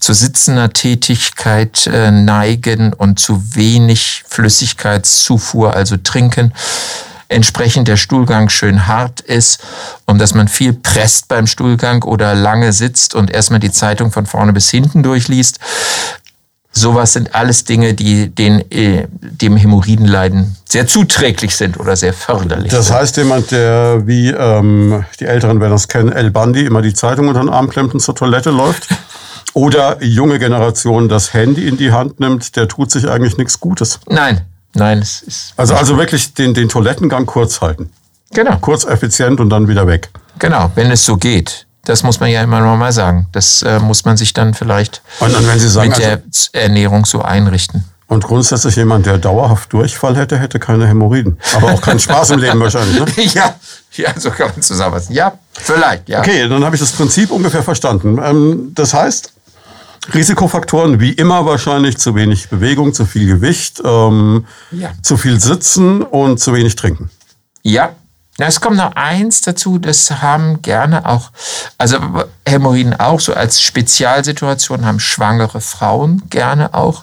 zu 0.00 0.12
sitzender 0.12 0.72
Tätigkeit 0.72 1.86
äh, 1.86 2.10
neigen 2.10 2.92
und 2.92 3.20
zu 3.20 3.42
wenig 3.54 4.24
Flüssigkeitszufuhr, 4.28 5.74
also 5.74 5.96
trinken 5.96 6.52
entsprechend 7.28 7.88
der 7.88 7.96
Stuhlgang 7.96 8.48
schön 8.48 8.86
hart 8.86 9.20
ist 9.20 9.60
und 10.06 10.20
dass 10.20 10.34
man 10.34 10.48
viel 10.48 10.72
presst 10.72 11.28
beim 11.28 11.46
Stuhlgang 11.46 12.02
oder 12.02 12.34
lange 12.34 12.72
sitzt 12.72 13.14
und 13.14 13.30
erstmal 13.30 13.60
die 13.60 13.70
Zeitung 13.70 14.10
von 14.10 14.26
vorne 14.26 14.52
bis 14.52 14.70
hinten 14.70 15.02
durchliest. 15.02 15.58
Sowas 16.70 17.14
sind 17.14 17.34
alles 17.34 17.64
Dinge, 17.64 17.94
die 17.94 18.28
den, 18.28 18.60
äh, 18.70 19.08
dem 19.10 19.56
Hämorrhoidenleiden 19.56 20.56
sehr 20.68 20.86
zuträglich 20.86 21.56
sind 21.56 21.80
oder 21.80 21.96
sehr 21.96 22.12
förderlich. 22.12 22.70
Das 22.70 22.92
heißt, 22.92 23.16
jemand, 23.16 23.50
der 23.50 24.06
wie 24.06 24.30
ähm, 24.30 25.04
die 25.18 25.24
Älteren 25.24 25.60
werden 25.60 25.72
das 25.72 25.88
kennen, 25.88 26.12
El 26.12 26.30
Bandi 26.30 26.64
immer 26.64 26.82
die 26.82 26.94
Zeitung 26.94 27.28
unter 27.28 27.40
den 27.40 27.48
Arm 27.48 27.68
klemmt 27.68 27.94
und 27.94 28.00
zur 28.00 28.14
Toilette 28.14 28.50
läuft, 28.50 28.88
oder 29.54 30.02
junge 30.04 30.38
Generation 30.38 31.08
das 31.08 31.32
Handy 31.32 31.66
in 31.66 31.76
die 31.76 31.90
Hand 31.90 32.20
nimmt, 32.20 32.54
der 32.54 32.68
tut 32.68 32.90
sich 32.90 33.08
eigentlich 33.08 33.38
nichts 33.38 33.58
Gutes. 33.58 33.98
Nein, 34.06 34.42
nein, 34.74 34.98
es 34.98 35.22
ist. 35.22 35.54
Also, 35.56 35.74
also 35.74 35.96
wirklich 35.96 36.34
den, 36.34 36.54
den 36.54 36.68
Toilettengang 36.68 37.26
kurz 37.26 37.60
halten. 37.60 37.90
Genau. 38.32 38.56
Kurz, 38.58 38.84
effizient 38.84 39.40
und 39.40 39.50
dann 39.50 39.68
wieder 39.68 39.86
weg. 39.86 40.10
Genau, 40.38 40.70
wenn 40.74 40.90
es 40.90 41.04
so 41.04 41.16
geht. 41.16 41.66
Das 41.84 42.02
muss 42.02 42.20
man 42.20 42.30
ja 42.30 42.42
immer 42.42 42.60
noch 42.60 42.76
mal 42.76 42.92
sagen. 42.92 43.26
Das 43.32 43.62
äh, 43.62 43.78
muss 43.78 44.04
man 44.04 44.16
sich 44.16 44.34
dann 44.34 44.52
vielleicht 44.52 45.00
und, 45.20 45.34
und 45.34 45.58
sagen, 45.58 45.88
mit 45.88 45.98
der 45.98 46.10
also, 46.10 46.50
Ernährung 46.52 47.06
so 47.06 47.22
einrichten. 47.22 47.84
Und 48.08 48.24
grundsätzlich 48.24 48.76
jemand, 48.76 49.04
der 49.04 49.18
dauerhaft 49.18 49.72
Durchfall 49.72 50.16
hätte, 50.16 50.38
hätte 50.38 50.58
keine 50.58 50.86
Hämorrhoiden. 50.86 51.38
Aber 51.54 51.72
auch 51.72 51.80
keinen 51.82 52.00
Spaß 52.00 52.30
im 52.30 52.40
Leben 52.40 52.58
wahrscheinlich. 52.58 52.98
Ne? 52.98 53.24
ja, 53.34 53.54
ja, 53.96 54.18
so 54.18 54.30
kann 54.30 54.48
man 54.48 54.62
zusammenfassen. 54.62 55.14
Ja, 55.14 55.38
vielleicht, 55.52 56.08
ja. 56.08 56.20
Okay, 56.20 56.48
dann 56.48 56.64
habe 56.64 56.74
ich 56.74 56.80
das 56.80 56.92
Prinzip 56.92 57.30
ungefähr 57.30 57.62
verstanden. 57.62 58.18
Ähm, 58.22 58.72
das 58.74 58.94
heißt, 58.94 59.32
Risikofaktoren 60.14 61.00
wie 61.00 61.12
immer 61.12 61.44
wahrscheinlich 61.44 61.98
zu 61.98 62.14
wenig 62.14 62.48
Bewegung, 62.48 62.94
zu 62.94 63.04
viel 63.04 63.26
Gewicht, 63.26 63.82
ähm, 63.84 64.46
ja. 64.70 64.92
zu 65.02 65.16
viel 65.16 65.40
Sitzen 65.40 66.02
und 66.02 66.38
zu 66.38 66.54
wenig 66.54 66.76
Trinken. 66.76 67.10
Ja, 67.62 67.94
na, 68.38 68.46
es 68.46 68.60
kommt 68.60 68.76
noch 68.76 68.94
eins 68.94 69.40
dazu, 69.40 69.78
das 69.78 70.10
haben 70.22 70.62
gerne 70.62 71.06
auch, 71.06 71.32
also 71.76 71.98
Hämorrhoiden 72.46 72.94
auch, 72.94 73.18
so 73.18 73.34
als 73.34 73.60
Spezialsituation 73.60 74.86
haben 74.86 75.00
schwangere 75.00 75.60
Frauen 75.60 76.22
gerne 76.30 76.72
auch. 76.72 77.02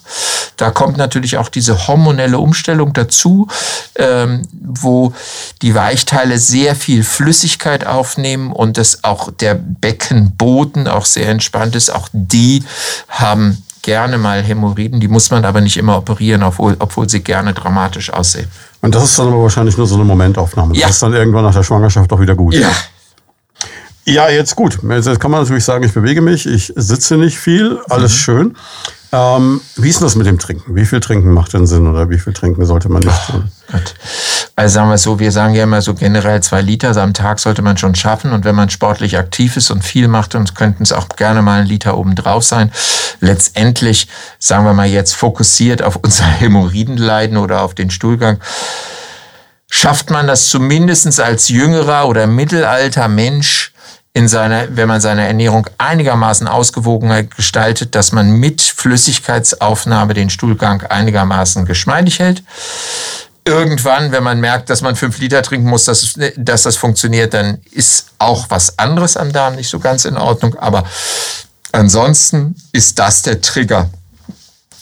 Da 0.56 0.72
kommt 0.72 0.96
natürlich 0.96 1.38
auch 1.38 1.50
diese 1.50 1.88
hormonelle 1.88 2.40
Umstellung 2.40 2.94
dazu, 2.94 3.50
ähm, 3.98 4.44
wo 4.54 5.14
die 5.62 5.76
Weichteile 5.76 6.40
sehr 6.40 6.74
viel 6.74 7.04
Flüssigkeit 7.04 7.86
aufnehmen 7.86 8.54
und 8.54 8.78
das 8.78 9.04
auch 9.04 9.30
der 9.30 9.56
Beckenboden 9.56 10.88
auch 10.88 11.06
sehr 11.06 11.28
entspannt 11.28 11.76
ist. 11.76 11.90
Auch 11.90 12.08
die 12.14 12.64
haben 13.10 13.65
gerne 13.86 14.18
mal 14.18 14.42
Hämorrhoiden, 14.42 15.00
die 15.00 15.08
muss 15.08 15.30
man 15.30 15.46
aber 15.46 15.62
nicht 15.62 15.78
immer 15.78 15.98
operieren, 15.98 16.42
obwohl, 16.42 16.76
obwohl 16.80 17.08
sie 17.08 17.22
gerne 17.22 17.54
dramatisch 17.54 18.12
aussehen. 18.12 18.48
Und 18.82 18.96
das 18.96 19.04
ist 19.04 19.20
dann 19.20 19.28
aber 19.28 19.44
wahrscheinlich 19.44 19.78
nur 19.78 19.86
so 19.86 19.96
eine 19.96 20.04
Momentaufnahme. 20.04 20.76
Ja. 20.76 20.88
Das 20.88 20.96
ist 20.96 21.04
dann 21.04 21.14
irgendwann 21.14 21.44
nach 21.44 21.54
der 21.54 21.64
Schwangerschaft 21.64 22.12
auch 22.12 22.20
wieder 22.20 22.36
gut. 22.36 22.56
Ja. 22.56 22.72
Ja, 24.08 24.30
jetzt 24.30 24.56
gut. 24.56 24.80
Jetzt 24.84 25.20
kann 25.20 25.32
man 25.32 25.42
natürlich 25.42 25.64
sagen, 25.64 25.84
ich 25.84 25.94
bewege 25.94 26.22
mich, 26.22 26.48
ich 26.48 26.74
sitze 26.76 27.18
nicht 27.18 27.38
viel, 27.38 27.80
alles 27.90 28.12
mhm. 28.14 28.18
schön. 28.18 28.58
Ähm, 29.16 29.62
wie 29.78 29.90
ist 29.90 30.02
denn 30.02 30.08
das 30.08 30.16
mit 30.16 30.28
dem 30.28 30.40
Trinken? 30.40 30.76
Wie 30.76 30.86
viel 30.86 31.00
Trinken 31.00 31.32
macht 31.32 31.54
denn 31.54 31.66
Sinn 31.66 31.88
oder 31.88 32.10
wie 32.10 32.20
viel 32.20 32.34
Trinken 32.34 32.66
sollte 32.66 32.90
man 32.90 33.02
nicht 33.02 33.28
tun? 33.28 33.50
Oh 33.72 33.78
also 34.58 34.74
sagen 34.74 34.90
wir 34.90 34.98
so, 34.98 35.20
wir 35.20 35.32
sagen 35.32 35.54
ja 35.54 35.64
immer 35.64 35.82
so 35.82 35.94
generell 35.94 36.44
zwei 36.44 36.60
Liter 36.60 36.96
am 36.98 37.14
Tag 37.14 37.40
sollte 37.40 37.62
man 37.62 37.78
schon 37.78 37.96
schaffen 37.96 38.34
und 38.34 38.44
wenn 38.44 38.56
man 38.56 38.70
sportlich 38.70 39.18
aktiv 39.18 39.56
ist 39.56 39.72
und 39.72 39.86
viel 39.86 40.10
macht, 40.10 40.34
dann 40.34 40.46
könnten 40.54 40.84
es 40.84 40.92
auch 40.92 41.08
gerne 41.08 41.42
mal 41.42 41.62
ein 41.62 41.66
Liter 41.66 41.98
obendrauf 41.98 42.44
sein. 42.44 42.74
Letztendlich, 43.22 44.10
sagen 44.38 44.66
wir 44.66 44.74
mal 44.74 44.88
jetzt 44.88 45.16
fokussiert 45.16 45.82
auf 45.82 45.96
unser 45.96 46.26
Hämorrhoidenleiden 46.40 47.38
oder 47.38 47.62
auf 47.62 47.74
den 47.74 47.92
Stuhlgang, 47.92 48.42
schafft 49.70 50.10
man 50.10 50.28
das 50.28 50.50
zumindest 50.50 51.22
als 51.22 51.48
jüngerer 51.48 52.10
oder 52.10 52.28
mittelalter 52.28 53.08
Mensch 53.08 53.72
in 54.16 54.30
seiner, 54.30 54.78
wenn 54.78 54.88
man 54.88 55.02
seine 55.02 55.28
Ernährung 55.28 55.68
einigermaßen 55.78 56.48
ausgewogen 56.48 57.30
gestaltet, 57.36 57.96
dass 57.96 58.14
man 58.14 58.32
mit 58.32 58.62
Flüssigkeitsaufnahme 58.62 60.14
den 60.14 60.30
Stuhlgang 60.30 60.84
einigermaßen 60.84 61.66
geschmeidig 61.66 62.20
hält. 62.20 62.42
Irgendwann, 63.44 64.14
wenn 64.14 64.24
man 64.24 64.40
merkt, 64.40 64.70
dass 64.70 64.82
man 64.82 64.96
fünf 64.96 65.20
Liter 65.20 65.42
trinken 65.44 65.68
muss, 65.68 65.84
dass, 65.84 66.16
dass 66.38 66.64
das 66.64 66.78
funktioniert, 66.78 67.34
dann 67.34 67.60
ist 67.72 68.06
auch 68.18 68.46
was 68.48 68.80
anderes 68.80 69.18
am 69.18 69.34
Darm 69.34 69.56
nicht 69.56 69.68
so 69.68 69.80
ganz 69.80 70.06
in 70.06 70.16
Ordnung. 70.16 70.56
Aber 70.56 70.86
ansonsten 71.74 72.56
ist 72.72 72.98
das 72.98 73.22
der 73.22 73.42
Trigger. 73.42 73.90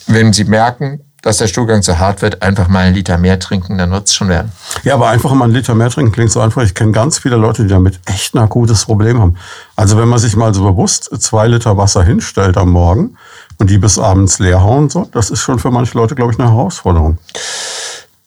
Wenn 0.05 0.31
Sie 0.31 0.43
merken, 0.43 1.01
dass 1.23 1.37
der 1.37 1.47
Stuhlgang 1.47 1.81
zu 1.81 1.97
hart 1.97 2.21
wird, 2.21 2.43
einfach 2.43 2.67
mal 2.67 2.79
einen 2.79 2.95
Liter 2.95 3.17
mehr 3.17 3.39
trinken, 3.39 3.77
dann 3.77 3.91
wird 3.91 4.07
es 4.07 4.13
schon 4.13 4.27
werden. 4.27 4.51
Ja, 4.83 4.93
aber 4.93 5.07
einfach 5.07 5.33
mal 5.33 5.45
einen 5.45 5.53
Liter 5.53 5.73
mehr 5.73 5.89
trinken 5.89 6.11
klingt 6.11 6.31
so 6.31 6.41
einfach. 6.41 6.61
Ich 6.61 6.75
kenne 6.75 6.91
ganz 6.91 7.17
viele 7.17 7.37
Leute, 7.37 7.63
die 7.63 7.69
damit 7.69 7.99
echt 8.05 8.35
ein 8.35 8.39
akutes 8.39 8.85
Problem 8.85 9.19
haben. 9.19 9.37
Also 9.75 9.97
wenn 9.97 10.09
man 10.09 10.19
sich 10.19 10.35
mal 10.35 10.53
so 10.53 10.63
bewusst 10.63 11.09
zwei 11.21 11.47
Liter 11.47 11.77
Wasser 11.77 12.03
hinstellt 12.03 12.57
am 12.57 12.69
Morgen 12.69 13.17
und 13.57 13.69
die 13.69 13.77
bis 13.77 13.97
abends 13.97 14.39
leer 14.39 14.61
hauen, 14.61 14.89
so, 14.89 15.07
das 15.11 15.29
ist 15.29 15.39
schon 15.39 15.59
für 15.59 15.71
manche 15.71 15.97
Leute, 15.97 16.13
glaube 16.13 16.33
ich, 16.33 16.39
eine 16.39 16.51
Herausforderung. 16.51 17.17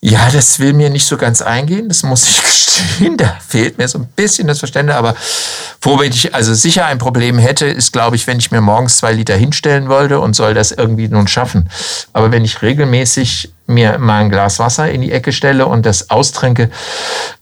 Ja, 0.01 0.31
das 0.31 0.61
will 0.61 0.73
mir 0.73 0.91
nicht 0.91 1.07
so 1.07 1.17
ganz 1.17 1.43
eingehen, 1.43 1.89
das 1.89 2.03
muss 2.03 2.29
ich 2.29 2.43
gestehen. 2.77 3.17
Da 3.17 3.37
fehlt 3.47 3.79
mir 3.79 3.89
so 3.89 3.99
ein 3.99 4.07
bisschen 4.15 4.47
das 4.47 4.59
Verständnis. 4.59 4.97
Aber 4.97 5.15
womit 5.81 6.15
ich 6.15 6.35
also 6.35 6.55
sicher 6.55 6.87
ein 6.87 6.99
Problem 6.99 7.39
hätte, 7.39 7.67
ist, 7.67 7.93
glaube 7.93 8.17
ich, 8.17 8.27
wenn 8.27 8.39
ich 8.39 8.51
mir 8.51 8.61
morgens 8.61 8.99
zwei 8.99 9.13
Liter 9.13 9.35
hinstellen 9.35 9.89
wollte 9.89 10.21
und 10.21 10.37
soll 10.37 10.55
das 10.55 10.71
irgendwie 10.71 11.09
nun 11.09 11.29
schaffen. 11.29 11.71
Aber 12.13 12.31
wenn 12.31 12.45
ich 12.45 12.63
regelmäßig 12.63 13.53
mir 13.67 13.99
mal 13.99 14.21
ein 14.21 14.31
Glas 14.31 14.59
Wasser 14.59 14.91
in 14.91 15.01
die 15.01 15.11
Ecke 15.13 15.33
stelle 15.33 15.67
und 15.67 15.87
das 15.87 16.11
austrinke, 16.11 16.71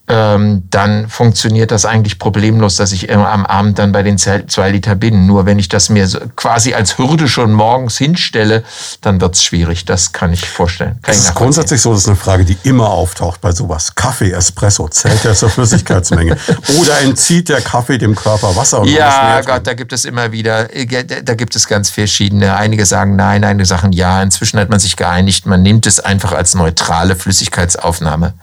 ähm, 0.06 0.64
dann 0.68 1.08
funktioniert 1.08 1.70
das 1.70 1.86
eigentlich 1.86 2.18
problemlos, 2.18 2.76
dass 2.76 2.92
ich 2.92 3.08
immer 3.08 3.30
am 3.30 3.46
Abend 3.46 3.78
dann 3.78 3.92
bei 3.92 4.02
den 4.02 4.18
zwei 4.18 4.70
Liter 4.70 4.94
bin. 4.96 5.26
Nur 5.26 5.46
wenn 5.46 5.58
ich 5.58 5.70
das 5.70 5.88
mir 5.88 6.06
so 6.06 6.18
quasi 6.36 6.74
als 6.74 6.98
Hürde 6.98 7.26
schon 7.26 7.54
morgens 7.54 7.96
hinstelle, 7.96 8.64
dann 9.00 9.22
wird 9.22 9.34
es 9.34 9.42
schwierig. 9.42 9.86
Das 9.86 10.12
kann 10.12 10.30
ich 10.34 10.46
vorstellen. 10.46 10.98
Kann 11.00 11.14
das 11.14 11.22
ich 11.22 11.28
ist 11.28 11.34
grundsätzlich 11.34 11.80
so, 11.80 11.92
das 11.92 12.02
ist 12.02 12.08
eine 12.08 12.16
Frage, 12.16 12.44
die 12.44 12.58
immer 12.64 12.90
auftaucht 12.90 13.40
bei 13.40 13.52
sowas. 13.52 13.94
Kaffee, 13.94 14.30
Espresso, 14.30 14.88
zählt 14.88 15.24
der 15.24 15.34
zur 15.34 15.48
Flüssigkeitsmenge? 15.48 16.36
Oder 16.78 17.00
entzieht 17.00 17.48
der 17.48 17.62
Kaffee 17.62 17.96
dem 17.96 18.14
Körper 18.14 18.54
Wasser? 18.56 18.82
Und 18.82 18.88
ja, 18.88 19.40
Gott, 19.40 19.66
da 19.66 19.72
gibt 19.72 19.94
es 19.94 20.04
immer 20.04 20.32
wieder, 20.32 20.74
äh, 20.74 20.84
da 21.24 21.34
gibt 21.34 21.56
es 21.56 21.66
ganz 21.66 21.88
verschiedene. 21.88 22.56
Einige 22.56 22.84
sagen 22.84 23.16
nein, 23.16 23.42
einige 23.42 23.64
sagen 23.64 23.92
ja. 23.92 24.22
Inzwischen 24.22 24.60
hat 24.60 24.68
man 24.68 24.80
sich 24.80 24.96
geeinigt, 24.96 25.46
man 25.46 25.62
nimmt 25.62 25.86
es 25.86 25.98
einfach 25.98 26.32
als 26.32 26.54
neutrale 26.54 27.16
Flüssigkeitsaufnahme. 27.16 28.34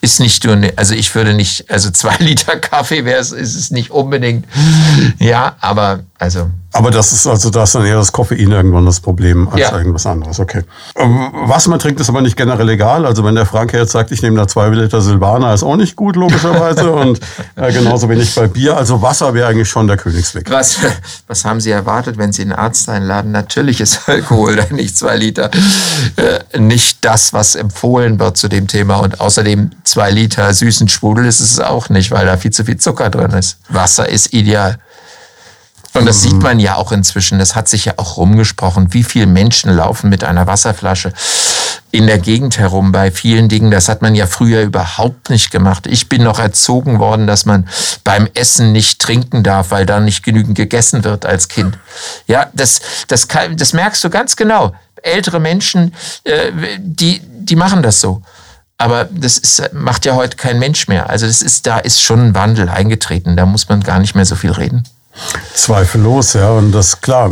Ist 0.00 0.18
nicht 0.18 0.42
nur, 0.42 0.58
also 0.74 0.95
ich 0.96 1.14
würde 1.14 1.34
nicht, 1.34 1.70
also 1.70 1.90
zwei 1.90 2.16
Liter 2.18 2.56
Kaffee 2.56 3.04
wäre 3.04 3.20
es, 3.20 3.32
ist 3.32 3.54
es 3.54 3.70
nicht 3.70 3.90
unbedingt. 3.90 4.46
Ja, 5.18 5.56
aber 5.60 6.00
also. 6.18 6.50
Aber 6.76 6.90
das 6.90 7.12
ist 7.12 7.26
also 7.26 7.48
das 7.48 7.72
dann 7.72 7.86
eher 7.86 7.96
das 7.96 8.12
Koffein 8.12 8.50
irgendwann 8.50 8.84
das 8.84 9.00
Problem 9.00 9.48
als 9.48 9.60
ja. 9.60 9.76
irgendwas 9.76 10.04
anderes. 10.06 10.38
Okay. 10.38 10.62
Ähm, 10.96 11.30
was 11.46 11.66
man 11.68 11.78
trinkt, 11.78 12.00
ist 12.00 12.10
aber 12.10 12.20
nicht 12.20 12.36
generell 12.36 12.68
egal. 12.68 13.06
Also 13.06 13.24
wenn 13.24 13.34
der 13.34 13.46
Frank 13.46 13.72
jetzt 13.72 13.92
sagt, 13.92 14.12
ich 14.12 14.20
nehme 14.20 14.36
da 14.36 14.46
zwei 14.46 14.68
Liter 14.68 15.00
Silvaner, 15.00 15.54
ist 15.54 15.62
auch 15.62 15.76
nicht 15.76 15.96
gut 15.96 16.16
logischerweise 16.16 16.90
und 16.92 17.18
äh, 17.56 17.72
genauso 17.72 18.10
wenig 18.10 18.34
bei 18.34 18.46
Bier. 18.46 18.76
Also 18.76 19.00
Wasser 19.00 19.32
wäre 19.32 19.48
eigentlich 19.48 19.70
schon 19.70 19.86
der 19.86 19.96
Königsweg. 19.96 20.50
Was, 20.50 20.78
was 21.26 21.44
haben 21.46 21.60
Sie 21.60 21.70
erwartet, 21.70 22.18
wenn 22.18 22.32
Sie 22.32 22.42
einen 22.42 22.52
Arzt 22.52 22.88
einladen? 22.90 23.32
Natürlich 23.32 23.80
ist 23.80 24.00
Alkohol 24.08 24.62
nicht 24.70 24.98
zwei 24.98 25.16
Liter, 25.16 25.50
äh, 26.16 26.58
nicht 26.58 27.04
das, 27.04 27.32
was 27.32 27.54
empfohlen 27.54 28.18
wird 28.18 28.36
zu 28.36 28.48
dem 28.48 28.66
Thema 28.66 28.96
und 28.96 29.20
außerdem 29.20 29.70
zwei 29.84 30.10
Liter 30.10 30.52
süßen 30.52 30.88
Sprudel 30.88 31.24
ist 31.24 31.40
es 31.40 31.58
auch 31.58 31.88
nicht, 31.88 32.10
weil 32.10 32.26
da 32.26 32.36
viel 32.36 32.50
zu 32.50 32.64
viel 32.64 32.76
Zucker 32.76 33.08
drin 33.08 33.30
ist. 33.30 33.58
Wasser 33.68 34.08
ist 34.08 34.34
ideal. 34.34 34.78
Und 35.96 36.06
das 36.06 36.22
sieht 36.22 36.42
man 36.42 36.58
ja 36.60 36.76
auch 36.76 36.92
inzwischen. 36.92 37.38
Das 37.38 37.54
hat 37.54 37.68
sich 37.68 37.86
ja 37.86 37.94
auch 37.96 38.16
rumgesprochen. 38.16 38.92
Wie 38.92 39.04
viele 39.04 39.26
Menschen 39.26 39.74
laufen 39.74 40.10
mit 40.10 40.24
einer 40.24 40.46
Wasserflasche 40.46 41.12
in 41.90 42.06
der 42.06 42.18
Gegend 42.18 42.58
herum 42.58 42.92
bei 42.92 43.10
vielen 43.10 43.48
Dingen. 43.48 43.70
Das 43.70 43.88
hat 43.88 44.02
man 44.02 44.14
ja 44.14 44.26
früher 44.26 44.62
überhaupt 44.62 45.30
nicht 45.30 45.50
gemacht. 45.50 45.86
Ich 45.86 46.08
bin 46.08 46.22
noch 46.22 46.38
erzogen 46.38 46.98
worden, 46.98 47.26
dass 47.26 47.46
man 47.46 47.68
beim 48.04 48.28
Essen 48.34 48.72
nicht 48.72 49.00
trinken 49.00 49.42
darf, 49.42 49.70
weil 49.70 49.86
da 49.86 50.00
nicht 50.00 50.22
genügend 50.22 50.56
gegessen 50.56 51.04
wird 51.04 51.24
als 51.24 51.48
Kind. 51.48 51.78
Ja, 52.26 52.50
das, 52.52 52.80
das, 53.08 53.28
kann, 53.28 53.56
das 53.56 53.72
merkst 53.72 54.04
du 54.04 54.10
ganz 54.10 54.36
genau. 54.36 54.74
Ältere 55.02 55.40
Menschen, 55.40 55.94
äh, 56.24 56.52
die, 56.78 57.22
die 57.24 57.56
machen 57.56 57.82
das 57.82 58.00
so. 58.00 58.22
Aber 58.78 59.08
das 59.10 59.38
ist, 59.38 59.72
macht 59.72 60.04
ja 60.04 60.14
heute 60.14 60.36
kein 60.36 60.58
Mensch 60.58 60.88
mehr. 60.88 61.08
Also 61.08 61.26
das 61.26 61.40
ist, 61.40 61.66
da 61.66 61.78
ist 61.78 62.02
schon 62.02 62.28
ein 62.28 62.34
Wandel 62.34 62.68
eingetreten. 62.68 63.36
Da 63.36 63.46
muss 63.46 63.68
man 63.68 63.80
gar 63.80 64.00
nicht 64.00 64.14
mehr 64.14 64.26
so 64.26 64.36
viel 64.36 64.52
reden. 64.52 64.84
Zweifellos, 65.54 66.34
ja. 66.34 66.50
Und 66.50 66.72
das 66.72 67.00
klar. 67.00 67.30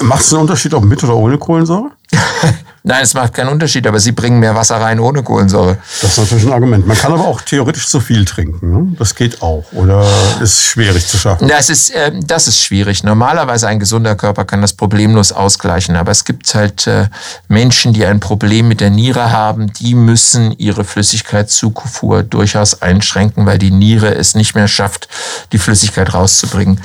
Macht 0.00 0.20
es 0.20 0.32
einen 0.32 0.42
Unterschied, 0.42 0.74
ob 0.74 0.84
mit 0.84 1.02
oder 1.04 1.16
ohne 1.16 1.38
Kohlensäure? 1.38 1.90
Nein, 2.86 3.02
es 3.02 3.14
macht 3.14 3.32
keinen 3.32 3.48
Unterschied, 3.48 3.86
aber 3.86 3.98
sie 3.98 4.12
bringen 4.12 4.40
mehr 4.40 4.54
Wasser 4.54 4.76
rein 4.76 5.00
ohne 5.00 5.22
Kohlensäure. 5.22 5.78
Das 6.02 6.10
ist 6.10 6.18
natürlich 6.18 6.44
ein 6.44 6.52
Argument. 6.52 6.86
Man 6.86 6.98
kann 6.98 7.14
aber 7.14 7.26
auch 7.26 7.40
theoretisch 7.40 7.88
zu 7.88 7.98
viel 7.98 8.26
trinken. 8.26 8.70
Ne? 8.70 8.96
Das 8.98 9.14
geht 9.14 9.40
auch. 9.40 9.64
Oder 9.72 10.06
ist 10.42 10.64
schwierig 10.64 11.06
zu 11.06 11.16
schaffen? 11.16 11.48
Das 11.48 11.70
ist, 11.70 11.88
äh, 11.94 12.12
das 12.22 12.46
ist 12.46 12.60
schwierig. 12.60 13.02
Normalerweise 13.02 13.68
ein 13.68 13.78
gesunder 13.78 14.16
Körper 14.16 14.44
kann 14.44 14.60
das 14.60 14.74
problemlos 14.74 15.32
ausgleichen. 15.32 15.96
Aber 15.96 16.12
es 16.12 16.26
gibt 16.26 16.54
halt 16.54 16.86
äh, 16.86 17.08
Menschen, 17.48 17.94
die 17.94 18.04
ein 18.04 18.20
Problem 18.20 18.68
mit 18.68 18.82
der 18.82 18.90
Niere 18.90 19.32
haben. 19.32 19.72
Die 19.72 19.94
müssen 19.94 20.52
ihre 20.58 20.84
Flüssigkeitszufuhr 20.84 22.22
durchaus 22.22 22.82
einschränken, 22.82 23.46
weil 23.46 23.56
die 23.56 23.70
Niere 23.70 24.14
es 24.14 24.34
nicht 24.34 24.54
mehr 24.54 24.68
schafft, 24.68 25.08
die 25.52 25.58
Flüssigkeit 25.58 26.12
rauszubringen. 26.12 26.78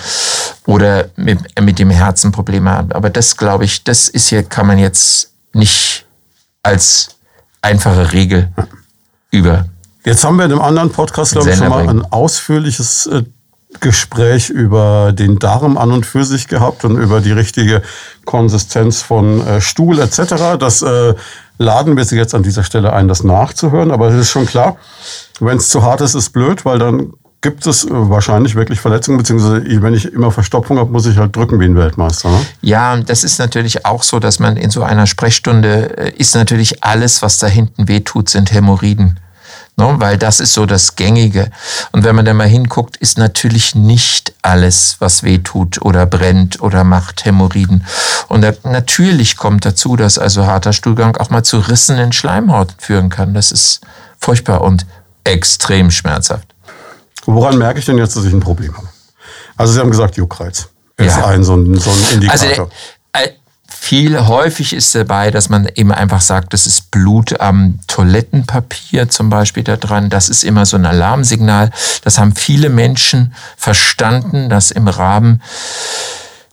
Oder 0.66 1.10
mit, 1.18 1.60
mit 1.60 1.78
dem 1.78 1.90
Herzen 1.90 2.32
Probleme 2.32 2.72
haben. 2.72 2.94
Aber 2.94 3.10
das, 3.10 3.36
glaube 3.36 3.66
ich, 3.66 3.84
das 3.84 4.08
ist 4.08 4.30
hier, 4.30 4.44
kann 4.44 4.66
man 4.66 4.78
jetzt 4.78 5.30
nicht 5.60 6.06
als 6.64 7.20
einfache 7.62 8.12
Regel 8.14 8.52
über. 9.32 9.66
Jetzt 10.04 10.24
haben 10.24 10.38
wir 10.38 10.46
in 10.46 10.52
einem 10.52 10.62
anderen 10.62 10.92
Podcast, 10.92 11.34
glaube 11.34 11.50
ich, 11.50 11.58
schon 11.58 11.70
mal 11.70 11.88
ein 11.88 12.04
ausführliches 12.04 13.06
äh, 13.08 13.24
Gespräch 13.80 14.50
über 14.50 15.14
den 15.14 15.38
Darm 15.38 15.78
an 15.78 15.92
und 15.92 16.06
für 16.06 16.26
sich 16.26 16.48
gehabt 16.48 16.86
und 16.86 16.98
über 16.98 17.22
die 17.22 17.32
richtige 17.32 17.84
Konsistenz 18.26 19.02
von 19.02 19.46
äh, 19.46 19.62
Stuhl 19.62 20.00
etc. 20.00 20.58
Das 20.60 20.82
äh, 20.82 21.14
laden 21.60 21.96
wir 21.96 22.06
Sie 22.06 22.18
jetzt 22.18 22.34
an 22.34 22.42
dieser 22.42 22.64
Stelle 22.64 22.94
ein, 22.94 23.08
das 23.08 23.24
nachzuhören. 23.24 23.92
Aber 23.92 24.08
es 24.08 24.16
ist 24.16 24.30
schon 24.32 24.48
klar, 24.48 24.78
wenn 25.40 25.58
es 25.58 25.70
zu 25.70 25.84
hart 25.84 26.02
ist, 26.02 26.16
ist 26.16 26.32
blöd, 26.32 26.66
weil 26.66 26.80
dann 26.80 27.14
gibt 27.42 27.66
es 27.66 27.86
äh, 27.86 27.90
wahrscheinlich 27.92 28.56
wirklich 28.56 28.80
Verletzungen, 28.80 29.18
beziehungsweise 29.18 29.64
wenn 29.82 29.94
ich 29.94 30.12
immer 30.12 30.32
Verstopfung 30.32 30.78
habe, 30.78 30.92
muss 30.92 31.06
ich 31.06 31.18
halt 31.18 31.36
drücken 31.36 31.60
wie 31.60 31.66
ein 31.66 31.76
Weltmeister. 31.76 32.30
Ne? 32.30 32.46
Ja, 32.62 32.98
das 32.98 33.24
ist 33.24 33.40
natürlich 33.40 33.86
auch 33.86 34.04
so, 34.04 34.20
dass 34.20 34.40
man 34.40 34.58
in 34.58 34.70
so 34.70 34.84
einer 34.84 35.08
Sprechstunde 35.08 35.98
äh, 35.98 36.12
ist 36.18 36.36
natürlich 36.36 36.84
alles, 36.84 37.22
was 37.22 37.38
da 37.38 37.48
hinten 37.48 37.88
wehtut, 37.88 38.30
sind 38.30 38.52
Hämorrhoiden. 38.52 39.20
Ne? 39.78 39.96
Weil 39.98 40.18
das 40.18 40.42
ist 40.42 40.54
so 40.54 40.66
das 40.66 40.98
Gängige. 40.98 41.50
Und 41.94 42.04
wenn 42.04 42.16
man 42.16 42.26
da 42.26 42.34
mal 42.34 42.48
hinguckt, 42.48 42.98
ist 42.98 43.18
natürlich 43.18 43.74
nicht 43.74 44.34
alles, 44.42 44.98
was 45.00 45.24
wehtut 45.24 45.82
oder 45.82 46.06
brennt 46.06 46.62
oder 46.62 46.84
macht 46.84 47.24
Hämorrhoiden. 47.24 47.86
Und 48.28 48.42
da, 48.42 48.52
natürlich 48.64 49.38
kommt 49.38 49.66
dazu, 49.66 49.96
dass 49.96 50.18
also 50.18 50.46
harter 50.46 50.74
Stuhlgang 50.74 51.16
auch 51.16 51.30
mal 51.30 51.44
zu 51.44 51.60
Rissen 51.60 51.98
in 51.98 52.12
Schleimhaut 52.12 52.76
führen 52.78 53.10
kann. 53.10 53.34
Das 53.34 53.54
ist 53.54 53.80
furchtbar 54.20 54.62
und 54.62 54.86
extrem 55.24 55.90
schmerzhaft. 55.92 56.48
Woran 57.34 57.58
merke 57.58 57.80
ich 57.80 57.86
denn 57.86 57.98
jetzt, 57.98 58.16
dass 58.16 58.26
ich 58.26 58.34
ein 58.34 58.40
Problem 58.40 58.76
habe? 58.76 58.88
Also 59.56 59.74
Sie 59.74 59.80
haben 59.80 59.92
gesagt, 59.92 60.18
Juckreiz 60.18 60.70
ist 60.98 61.18
ja. 61.18 61.28
ein 61.28 61.44
so 61.44 61.56
ein, 61.56 61.78
so 61.78 61.90
ein 61.90 61.98
Indikator. 62.14 62.50
Also, 62.50 62.70
äh, 63.14 63.30
viel 63.68 64.28
häufig 64.28 64.74
ist 64.74 64.94
dabei, 64.96 65.32
dass 65.32 65.50
man 65.50 65.68
eben 65.76 65.92
einfach 65.92 66.22
sagt, 66.22 66.54
das 66.54 66.68
ist 66.68 66.92
Blut 66.92 67.40
am 67.40 67.80
Toilettenpapier 67.88 69.10
zum 69.10 69.30
Beispiel 69.30 69.64
da 69.64 69.78
dran. 69.78 70.10
Das 70.10 70.30
ist 70.30 70.44
immer 70.44 70.66
so 70.66 70.78
ein 70.78 70.86
Alarmsignal. 70.86 71.72
Das 72.04 72.18
haben 72.18 72.36
viele 72.36 72.70
Menschen 72.70 73.34
verstanden, 73.58 74.50
dass 74.50 74.72
im 74.72 74.88
Rahmen 74.88 75.42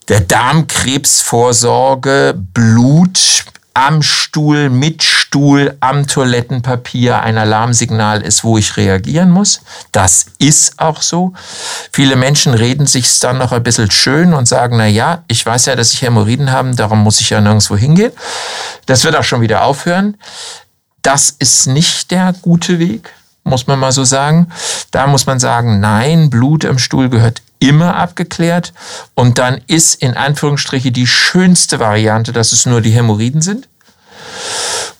der 0.08 0.20
Darmkrebsvorsorge 0.20 2.34
Blut 2.54 3.44
am 3.74 4.02
Stuhl, 4.02 4.70
mit 4.70 5.02
Stuhl, 5.26 5.76
am 5.80 6.06
Toilettenpapier 6.06 7.20
ein 7.20 7.36
Alarmsignal 7.36 8.22
ist, 8.22 8.44
wo 8.44 8.58
ich 8.58 8.76
reagieren 8.76 9.30
muss. 9.30 9.60
Das 9.90 10.26
ist 10.38 10.78
auch 10.78 11.02
so. 11.02 11.32
Viele 11.90 12.14
Menschen 12.14 12.54
reden 12.54 12.86
sich 12.86 13.18
dann 13.18 13.38
noch 13.38 13.50
ein 13.50 13.64
bisschen 13.64 13.90
schön 13.90 14.34
und 14.34 14.46
sagen, 14.46 14.76
na 14.76 14.86
ja, 14.86 15.24
ich 15.26 15.44
weiß 15.44 15.66
ja, 15.66 15.74
dass 15.74 15.92
ich 15.92 16.02
Hämorrhoiden 16.02 16.52
habe, 16.52 16.76
darum 16.76 17.00
muss 17.00 17.20
ich 17.20 17.30
ja 17.30 17.40
nirgendwo 17.40 17.76
hingehen. 17.76 18.12
Das 18.86 19.02
wird 19.02 19.16
auch 19.16 19.24
schon 19.24 19.40
wieder 19.40 19.64
aufhören. 19.64 20.16
Das 21.02 21.34
ist 21.36 21.66
nicht 21.66 22.12
der 22.12 22.32
gute 22.40 22.78
Weg, 22.78 23.12
muss 23.42 23.66
man 23.66 23.80
mal 23.80 23.92
so 23.92 24.04
sagen. 24.04 24.46
Da 24.92 25.08
muss 25.08 25.26
man 25.26 25.40
sagen, 25.40 25.80
nein, 25.80 26.30
Blut 26.30 26.62
im 26.62 26.78
Stuhl 26.78 27.08
gehört 27.08 27.42
immer 27.58 27.96
abgeklärt. 27.96 28.72
Und 29.14 29.38
dann 29.38 29.60
ist 29.66 29.96
in 29.96 30.16
Anführungsstriche 30.16 30.92
die 30.92 31.08
schönste 31.08 31.80
Variante, 31.80 32.32
dass 32.32 32.52
es 32.52 32.64
nur 32.64 32.80
die 32.80 32.90
Hämorrhoiden 32.90 33.42
sind 33.42 33.66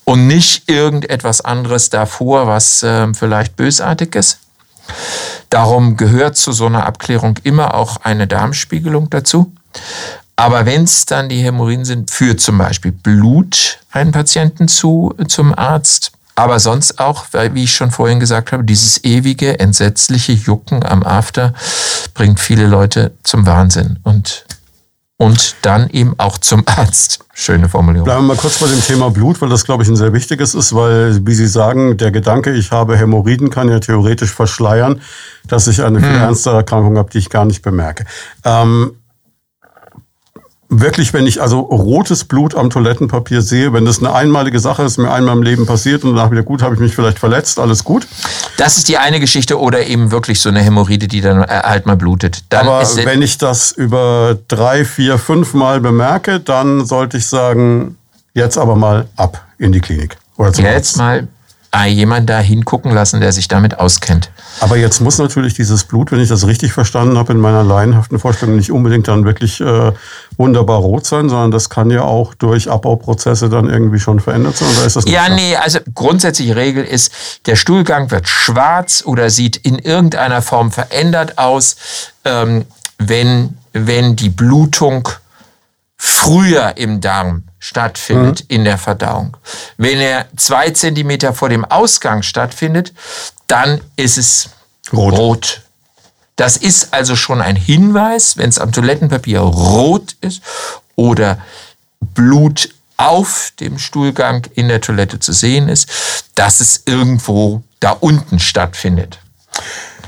und 0.05 0.27
nicht 0.27 0.69
irgendetwas 0.71 1.41
anderes 1.41 1.91
davor, 1.91 2.47
was 2.47 2.83
äh, 2.83 3.13
vielleicht 3.15 3.57
bösartig 3.57 4.15
ist. 4.15 4.39
Darum 5.51 5.97
gehört 5.97 6.37
zu 6.37 6.53
so 6.53 6.67
einer 6.67 6.87
Abklärung 6.87 7.39
immer 7.43 7.75
auch 7.75 7.99
eine 8.03 8.27
Darmspiegelung 8.27 9.11
dazu. 9.11 9.53
Aber 10.37 10.67
wenn 10.67 10.85
es 10.85 11.07
dann 11.07 11.29
die 11.29 11.43
Hämorrhoiden 11.43 11.85
sind, 11.85 12.11
führt 12.11 12.41
zum 12.41 12.59
Beispiel 12.59 12.93
Blut 12.93 13.79
einen 13.91 14.13
Patienten 14.13 14.69
zu, 14.69 15.15
zum 15.29 15.57
Arzt. 15.57 16.13
Aber 16.35 16.61
sonst 16.61 16.99
auch, 16.99 17.25
wie 17.33 17.65
ich 17.65 17.75
schon 17.75 17.91
vorhin 17.91 18.21
gesagt 18.21 18.53
habe, 18.53 18.63
dieses 18.63 19.03
ewige, 19.05 19.59
entsetzliche 19.59 20.33
Jucken 20.33 20.85
am 20.85 21.03
After 21.03 21.55
bringt 22.13 22.39
viele 22.39 22.67
Leute 22.67 23.13
zum 23.23 23.47
Wahnsinn 23.47 23.99
und, 24.03 24.45
und 25.19 25.57
dann 25.63 25.89
eben 25.91 26.15
auch 26.19 26.39
zum 26.39 26.63
Arzt. 26.67 27.21
Schöne 27.33 27.69
Formulierung. 27.69 28.05
Bleiben 28.05 28.23
wir 28.23 28.35
mal 28.35 28.37
kurz 28.37 28.59
bei 28.59 28.67
dem 28.67 28.83
Thema 28.83 29.11
Blut, 29.11 29.41
weil 29.41 29.49
das, 29.49 29.65
glaube 29.65 29.83
ich, 29.83 29.89
ein 29.89 29.97
sehr 29.97 30.13
wichtiges 30.13 30.55
ist, 30.55 30.75
weil, 30.75 31.27
wie 31.27 31.35
Sie 31.35 31.47
sagen, 31.47 31.97
der 31.97 32.11
Gedanke, 32.11 32.53
ich 32.53 32.71
habe 32.71 32.97
Hämorrhoiden, 32.97 33.51
kann 33.51 33.69
ja 33.69 33.79
theoretisch 33.79 34.33
verschleiern, 34.33 35.01
dass 35.47 35.67
ich 35.69 35.83
eine 35.83 36.01
viel 36.01 36.15
hm. 36.15 36.21
ernstere 36.21 36.57
Erkrankung 36.57 36.99
habe, 36.99 37.11
die 37.11 37.19
ich 37.19 37.31
gar 37.31 37.45
nicht 37.45 37.63
bemerke. 37.63 38.05
Ähm, 38.45 38.93
wirklich, 40.69 41.13
wenn 41.13 41.27
ich 41.27 41.41
also 41.41 41.61
rotes 41.61 42.25
Blut 42.25 42.55
am 42.55 42.71
Toilettenpapier 42.71 43.43
sehe, 43.43 43.73
wenn 43.73 43.85
das 43.85 43.99
eine 43.99 44.13
einmalige 44.13 44.59
Sache 44.59 44.83
ist, 44.83 44.99
mir 44.99 45.11
einmal 45.11 45.37
im 45.37 45.43
Leben 45.43 45.67
passiert 45.67 46.05
und 46.05 46.15
danach 46.15 46.31
wieder 46.31 46.43
gut, 46.43 46.63
habe 46.63 46.75
ich 46.75 46.81
mich 46.81 46.95
vielleicht 46.95 47.19
verletzt, 47.19 47.59
alles 47.59 47.85
gut. 47.85 48.07
Das 48.57 48.77
ist 48.77 48.89
die 48.89 48.99
eine 48.99 49.21
Geschichte 49.21 49.61
oder 49.61 49.87
eben 49.87 50.11
wirklich 50.11 50.41
so 50.41 50.49
eine 50.49 50.61
Hämorrhoide, 50.61 51.09
die 51.09 51.21
dann 51.21 51.43
äh, 51.43 51.47
halt 51.47 51.87
mal 51.87 51.97
blutet. 51.97 52.45
Dann 52.49 52.67
Aber 52.67 52.87
wenn 53.05 53.23
ich 53.23 53.39
das 53.39 53.73
über 53.73 54.39
drei, 54.49 54.85
vier, 54.85 55.19
fünf 55.19 55.55
Mal 55.55 55.81
bemerke, 55.81 56.41
dann 56.41 56.85
sollte 56.85 57.19
ich 57.19 57.27
sagen, 57.27 57.97
jetzt 58.35 58.59
aber 58.59 58.77
mal 58.77 59.07
ab 59.17 59.45
in 59.59 59.73
die 59.73 59.81
Klinik. 59.81 60.17
Oder 60.37 60.53
zum 60.53 60.65
jetzt 60.65 60.77
Arzt. 60.77 60.97
mal 60.99 61.29
jemand 61.85 62.31
da 62.31 62.39
hingucken 62.39 62.91
lassen, 62.93 63.21
der 63.21 63.33
sich 63.33 63.49
damit 63.49 63.79
auskennt. 63.79 64.31
Aber 64.61 64.77
jetzt 64.77 65.01
muss 65.01 65.19
natürlich 65.19 65.55
dieses 65.55 65.85
Blut, 65.85 66.13
wenn 66.13 66.21
ich 66.21 66.31
das 66.31 66.47
richtig 66.47 66.73
verstanden 66.73 67.19
habe, 67.19 67.33
in 67.33 67.39
meiner 67.39 67.63
laienhaften 67.63 68.19
Vorstellung 68.19 68.57
nicht 68.57 68.73
unbedingt 68.73 69.09
dann 69.09 69.25
wirklich 69.25 69.61
äh, 69.61 69.93
wunderbar 70.39 70.79
rot 70.79 71.05
sein, 71.05 71.29
sondern 71.29 71.51
das 71.51 71.69
kann 71.69 71.91
ja 71.91 72.03
auch 72.03 72.35
durch 72.35 72.71
Abbauprozesse 72.71 73.51
dann 73.51 73.69
irgendwie 73.69 73.99
schon 73.99 74.21
verändert 74.21 74.57
sein. 74.57 74.69
Oder 74.75 74.87
ist 74.87 74.97
das 74.97 75.05
ja, 75.07 75.29
nee, 75.29 75.57
also 75.57 75.81
grundsätzliche 75.95 76.57
Regel 76.57 76.85
ist, 76.85 77.13
der 77.45 77.57
Stuhlgang 77.57 78.11
wird 78.11 78.29
schwarz 78.29 79.03
oder 79.05 79.29
sieht 79.29 79.57
in 79.57 79.79
irgendeiner 79.79 80.41
Form 80.41 80.73
verändert 80.73 81.37
aus, 81.37 81.77
ähm, 82.25 82.65
wenn, 82.99 83.59
wenn 83.73 84.17
die 84.17 84.31
Blutung 84.31 85.09
früher 85.99 86.77
im 86.77 87.01
Darm 87.01 87.45
stattfindet 87.59 88.41
mhm. 88.41 88.47
in 88.49 88.65
der 88.65 88.79
Verdauung. 88.79 89.37
Wenn 89.77 89.99
er 89.99 90.27
zwei 90.37 90.71
Zentimeter 90.71 91.33
vor 91.33 91.49
dem 91.49 91.65
Ausgang 91.65 92.23
stattfindet, 92.23 92.93
dann 93.47 93.81
ist 93.97 94.19
es 94.19 94.51
rot. 94.93 95.15
rot. 95.15 95.63
Das 96.37 96.57
ist 96.59 96.93
also 96.93 97.17
schon 97.17 97.41
ein 97.41 97.57
Hinweis, 97.57 98.37
wenn 98.37 98.51
es 98.51 98.59
am 98.59 98.71
Toilettenpapier 98.71 99.41
rot 99.41 100.17
ist 100.21 100.43
oder 100.95 101.39
Blut 102.01 102.69
auf 102.99 103.53
dem 103.61 103.79
Stuhlgang 103.79 104.47
in 104.55 104.69
der 104.69 104.81
Toilette 104.81 105.19
zu 105.19 105.33
sehen 105.33 105.69
ist, 105.69 105.89
dass 106.35 106.61
es 106.61 106.83
irgendwo 106.87 107.63
da 107.81 107.91
unten 107.91 108.39
stattfindet. 108.39 109.19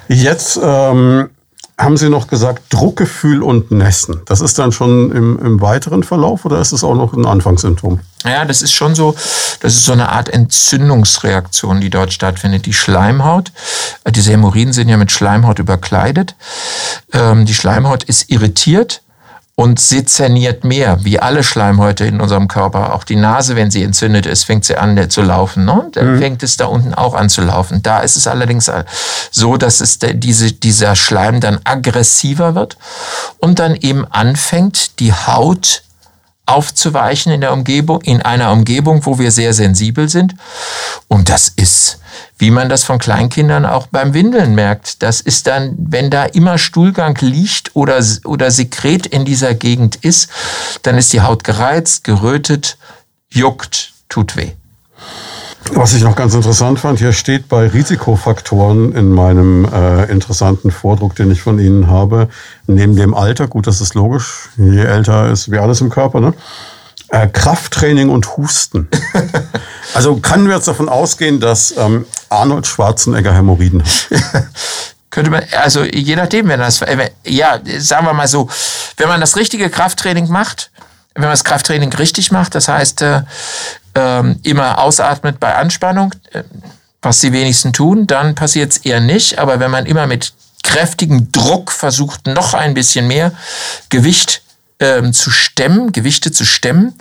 Jetzt 0.08 0.58
ähm, 0.62 1.30
haben 1.78 1.96
Sie 1.96 2.10
noch 2.10 2.26
gesagt, 2.26 2.62
Druckgefühl 2.70 3.42
und 3.42 3.70
Nässen. 3.70 4.20
Das 4.26 4.40
ist 4.40 4.58
dann 4.58 4.72
schon 4.72 5.12
im, 5.12 5.38
im 5.38 5.60
weiteren 5.60 6.02
Verlauf 6.02 6.44
oder 6.44 6.60
ist 6.60 6.72
es 6.72 6.82
auch 6.82 6.96
noch 6.96 7.12
ein 7.12 7.24
Anfangssymptom? 7.24 8.00
Ja, 8.24 8.44
das 8.44 8.62
ist 8.62 8.72
schon 8.72 8.96
so, 8.96 9.14
das 9.60 9.74
ist 9.74 9.84
so 9.84 9.92
eine 9.92 10.10
Art 10.10 10.28
Entzündungsreaktion, 10.28 11.80
die 11.80 11.88
dort 11.88 12.12
stattfindet. 12.12 12.66
Die 12.66 12.72
Schleimhaut, 12.72 13.52
äh, 14.02 14.10
diese 14.10 14.32
Hämorrhoiden 14.32 14.72
sind 14.72 14.88
ja 14.88 14.96
mit 14.96 15.12
Schleimhaut 15.12 15.60
überkleidet. 15.60 16.34
Ähm, 17.12 17.46
die 17.46 17.54
Schleimhaut 17.54 18.02
ist 18.02 18.28
irritiert 18.28 19.02
und 19.58 19.80
sezerniert 19.80 20.62
mehr, 20.62 20.98
wie 21.02 21.18
alle 21.18 21.42
Schleimhäute 21.42 22.04
in 22.04 22.20
unserem 22.20 22.46
Körper. 22.46 22.94
Auch 22.94 23.02
die 23.02 23.16
Nase, 23.16 23.56
wenn 23.56 23.72
sie 23.72 23.82
entzündet 23.82 24.24
ist, 24.24 24.44
fängt 24.44 24.64
sie 24.64 24.76
an 24.76 25.10
zu 25.10 25.20
laufen. 25.20 25.64
Ne? 25.64 25.88
Dann 25.94 26.14
mhm. 26.14 26.18
fängt 26.20 26.44
es 26.44 26.56
da 26.56 26.66
unten 26.66 26.94
auch 26.94 27.12
an 27.14 27.28
zu 27.28 27.40
laufen. 27.40 27.82
Da 27.82 27.98
ist 27.98 28.14
es 28.14 28.28
allerdings 28.28 28.70
so, 29.32 29.56
dass 29.56 29.80
es 29.80 29.98
diese, 29.98 30.52
dieser 30.52 30.94
Schleim 30.94 31.40
dann 31.40 31.58
aggressiver 31.64 32.54
wird 32.54 32.76
und 33.38 33.58
dann 33.58 33.74
eben 33.74 34.06
anfängt, 34.06 35.00
die 35.00 35.12
Haut 35.12 35.82
aufzuweichen 36.48 37.32
in 37.32 37.40
der 37.40 37.52
Umgebung, 37.52 38.00
in 38.02 38.22
einer 38.22 38.52
Umgebung, 38.52 39.04
wo 39.04 39.18
wir 39.18 39.30
sehr 39.30 39.52
sensibel 39.52 40.08
sind. 40.08 40.34
Und 41.06 41.28
das 41.28 41.48
ist, 41.48 42.00
wie 42.38 42.50
man 42.50 42.68
das 42.68 42.84
von 42.84 42.98
Kleinkindern 42.98 43.66
auch 43.66 43.86
beim 43.88 44.14
Windeln 44.14 44.54
merkt. 44.54 45.02
Das 45.02 45.20
ist 45.20 45.46
dann, 45.46 45.74
wenn 45.78 46.10
da 46.10 46.24
immer 46.24 46.58
Stuhlgang 46.58 47.16
liegt 47.20 47.76
oder, 47.76 48.02
oder 48.24 48.50
Sekret 48.50 49.06
in 49.06 49.24
dieser 49.24 49.54
Gegend 49.54 49.96
ist, 49.96 50.30
dann 50.82 50.96
ist 50.96 51.12
die 51.12 51.20
Haut 51.20 51.44
gereizt, 51.44 52.04
gerötet, 52.04 52.78
juckt, 53.30 53.92
tut 54.08 54.36
weh. 54.36 54.52
Was 55.74 55.94
ich 55.94 56.02
noch 56.02 56.16
ganz 56.16 56.34
interessant 56.34 56.80
fand, 56.80 56.98
hier 56.98 57.12
steht 57.12 57.48
bei 57.48 57.66
Risikofaktoren 57.66 58.92
in 58.94 59.10
meinem 59.10 59.64
äh, 59.64 60.04
interessanten 60.10 60.70
Vordruck, 60.70 61.14
den 61.14 61.30
ich 61.30 61.42
von 61.42 61.58
Ihnen 61.58 61.88
habe, 61.88 62.28
neben 62.66 62.96
dem 62.96 63.14
Alter, 63.14 63.46
gut, 63.48 63.66
das 63.66 63.80
ist 63.80 63.94
logisch, 63.94 64.48
je 64.56 64.82
älter 64.82 65.30
ist 65.30 65.50
wie 65.50 65.58
alles 65.58 65.80
im 65.80 65.90
Körper, 65.90 66.20
ne? 66.20 66.34
Äh, 67.08 67.28
Krafttraining 67.28 68.08
und 68.10 68.36
Husten. 68.36 68.88
also 69.94 70.16
können 70.16 70.46
wir 70.46 70.56
jetzt 70.56 70.68
davon 70.68 70.88
ausgehen, 70.88 71.40
dass 71.40 71.74
ähm, 71.76 72.06
Arnold 72.28 72.66
Schwarzenegger 72.66 73.34
Hämorrhoiden 73.34 73.82
hat? 73.82 74.08
Könnte 75.10 75.30
man, 75.30 75.42
also 75.56 75.84
je 75.84 76.16
nachdem, 76.16 76.48
wenn 76.48 76.60
das, 76.60 76.82
äh, 76.82 77.10
ja, 77.24 77.60
sagen 77.78 78.06
wir 78.06 78.12
mal 78.12 78.28
so, 78.28 78.48
wenn 78.96 79.08
man 79.08 79.20
das 79.20 79.36
richtige 79.36 79.70
Krafttraining 79.70 80.28
macht, 80.28 80.70
wenn 81.14 81.22
man 81.22 81.32
das 81.32 81.44
Krafttraining 81.44 81.92
richtig 81.94 82.30
macht, 82.30 82.54
das 82.54 82.68
heißt, 82.68 83.02
äh, 83.02 83.22
ähm, 83.98 84.38
immer 84.42 84.78
ausatmet 84.78 85.40
bei 85.40 85.54
Anspannung, 85.54 86.14
äh, 86.32 86.44
was 87.02 87.20
die 87.20 87.32
wenigsten 87.32 87.72
tun, 87.72 88.06
dann 88.06 88.34
passiert 88.34 88.72
es 88.72 88.78
eher 88.78 89.00
nicht. 89.00 89.38
Aber 89.38 89.60
wenn 89.60 89.70
man 89.70 89.86
immer 89.86 90.06
mit 90.06 90.32
kräftigem 90.62 91.32
Druck 91.32 91.70
versucht, 91.72 92.26
noch 92.26 92.54
ein 92.54 92.74
bisschen 92.74 93.08
mehr 93.08 93.32
Gewicht 93.88 94.42
ähm, 94.80 95.12
zu 95.12 95.30
stemmen, 95.30 95.92
Gewichte 95.92 96.30
zu 96.32 96.44
stemmen, 96.44 96.94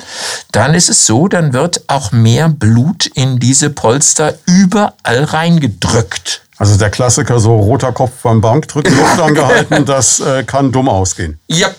dann 0.52 0.74
ist 0.74 0.90
es 0.90 1.06
so, 1.06 1.28
dann 1.28 1.54
wird 1.54 1.84
auch 1.88 2.12
mehr 2.12 2.50
Blut 2.50 3.06
in 3.08 3.40
diese 3.40 3.70
Polster 3.70 4.34
überall 4.46 5.24
reingedrückt. 5.24 6.42
Also 6.58 6.78
der 6.78 6.90
Klassiker, 6.90 7.40
so 7.40 7.56
roter 7.56 7.92
Kopf 7.92 8.14
beim 8.24 8.42
Bankdrücken, 8.42 8.96
Luft 8.98 9.20
angehalten, 9.20 9.86
das 9.86 10.20
äh, 10.20 10.44
kann 10.44 10.72
dumm 10.72 10.90
ausgehen. 10.90 11.40
Ja, 11.48 11.70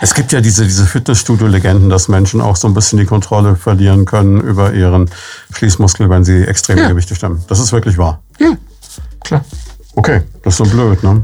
es 0.00 0.14
gibt 0.14 0.32
ja 0.32 0.40
diese, 0.40 0.64
diese 0.64 0.86
Fitnessstudio-Legenden, 0.86 1.90
dass 1.90 2.08
Menschen 2.08 2.40
auch 2.40 2.56
so 2.56 2.68
ein 2.68 2.74
bisschen 2.74 2.98
die 2.98 3.06
Kontrolle 3.06 3.56
verlieren 3.56 4.06
können 4.06 4.40
über 4.40 4.72
ihren 4.72 5.10
Schließmuskel, 5.54 6.08
wenn 6.08 6.24
sie 6.24 6.44
extreme 6.44 6.82
ja. 6.82 6.88
Gewichte 6.88 7.14
stemmen. 7.14 7.44
Das 7.48 7.58
ist 7.58 7.72
wirklich 7.72 7.98
wahr. 7.98 8.22
Ja, 8.38 8.56
klar. 9.22 9.44
Okay, 9.96 10.22
das 10.42 10.54
ist 10.54 10.58
so 10.58 10.64
blöd, 10.64 11.02
ne? 11.02 11.22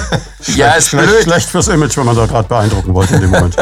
ja, 0.56 0.72
ist 0.72 0.88
schlecht, 0.88 1.08
blöd. 1.08 1.22
Schlecht 1.22 1.48
fürs 1.48 1.68
Image, 1.68 1.96
wenn 1.96 2.04
man 2.04 2.16
da 2.16 2.26
gerade 2.26 2.48
beeindrucken 2.48 2.92
wollte 2.92 3.14
in 3.14 3.20
dem 3.22 3.30
Moment. 3.30 3.56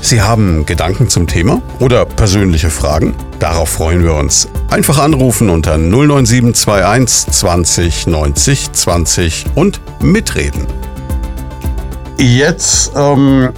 Sie 0.00 0.22
haben 0.22 0.64
Gedanken 0.64 1.10
zum 1.10 1.26
Thema 1.26 1.60
oder 1.80 2.06
persönliche 2.06 2.70
Fragen? 2.70 3.14
Darauf 3.40 3.68
freuen 3.68 4.02
wir 4.04 4.14
uns. 4.14 4.48
Einfach 4.70 4.98
anrufen 4.98 5.50
unter 5.50 5.76
09721 5.76 7.30
20 7.30 8.06
90 8.06 8.72
20 8.72 9.44
und 9.54 9.80
mitreden. 10.00 10.66
Jetzt 12.18 12.92
ähm, 12.96 13.50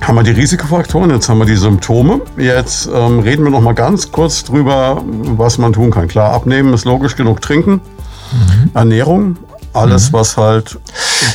haben 0.00 0.14
wir 0.16 0.22
die 0.22 0.30
Risikofaktoren, 0.30 1.10
jetzt 1.10 1.28
haben 1.28 1.38
wir 1.38 1.44
die 1.44 1.56
Symptome. 1.56 2.22
Jetzt 2.38 2.88
ähm, 2.92 3.18
reden 3.18 3.44
wir 3.44 3.50
noch 3.50 3.60
mal 3.60 3.74
ganz 3.74 4.10
kurz 4.10 4.42
drüber, 4.42 5.02
was 5.04 5.58
man 5.58 5.74
tun 5.74 5.90
kann. 5.90 6.08
Klar, 6.08 6.32
abnehmen 6.32 6.72
ist 6.72 6.86
logisch, 6.86 7.14
genug 7.14 7.42
trinken, 7.42 7.72
mhm. 8.32 8.70
Ernährung, 8.72 9.36
alles, 9.74 10.08
mhm. 10.10 10.12
was 10.14 10.38
halt 10.38 10.78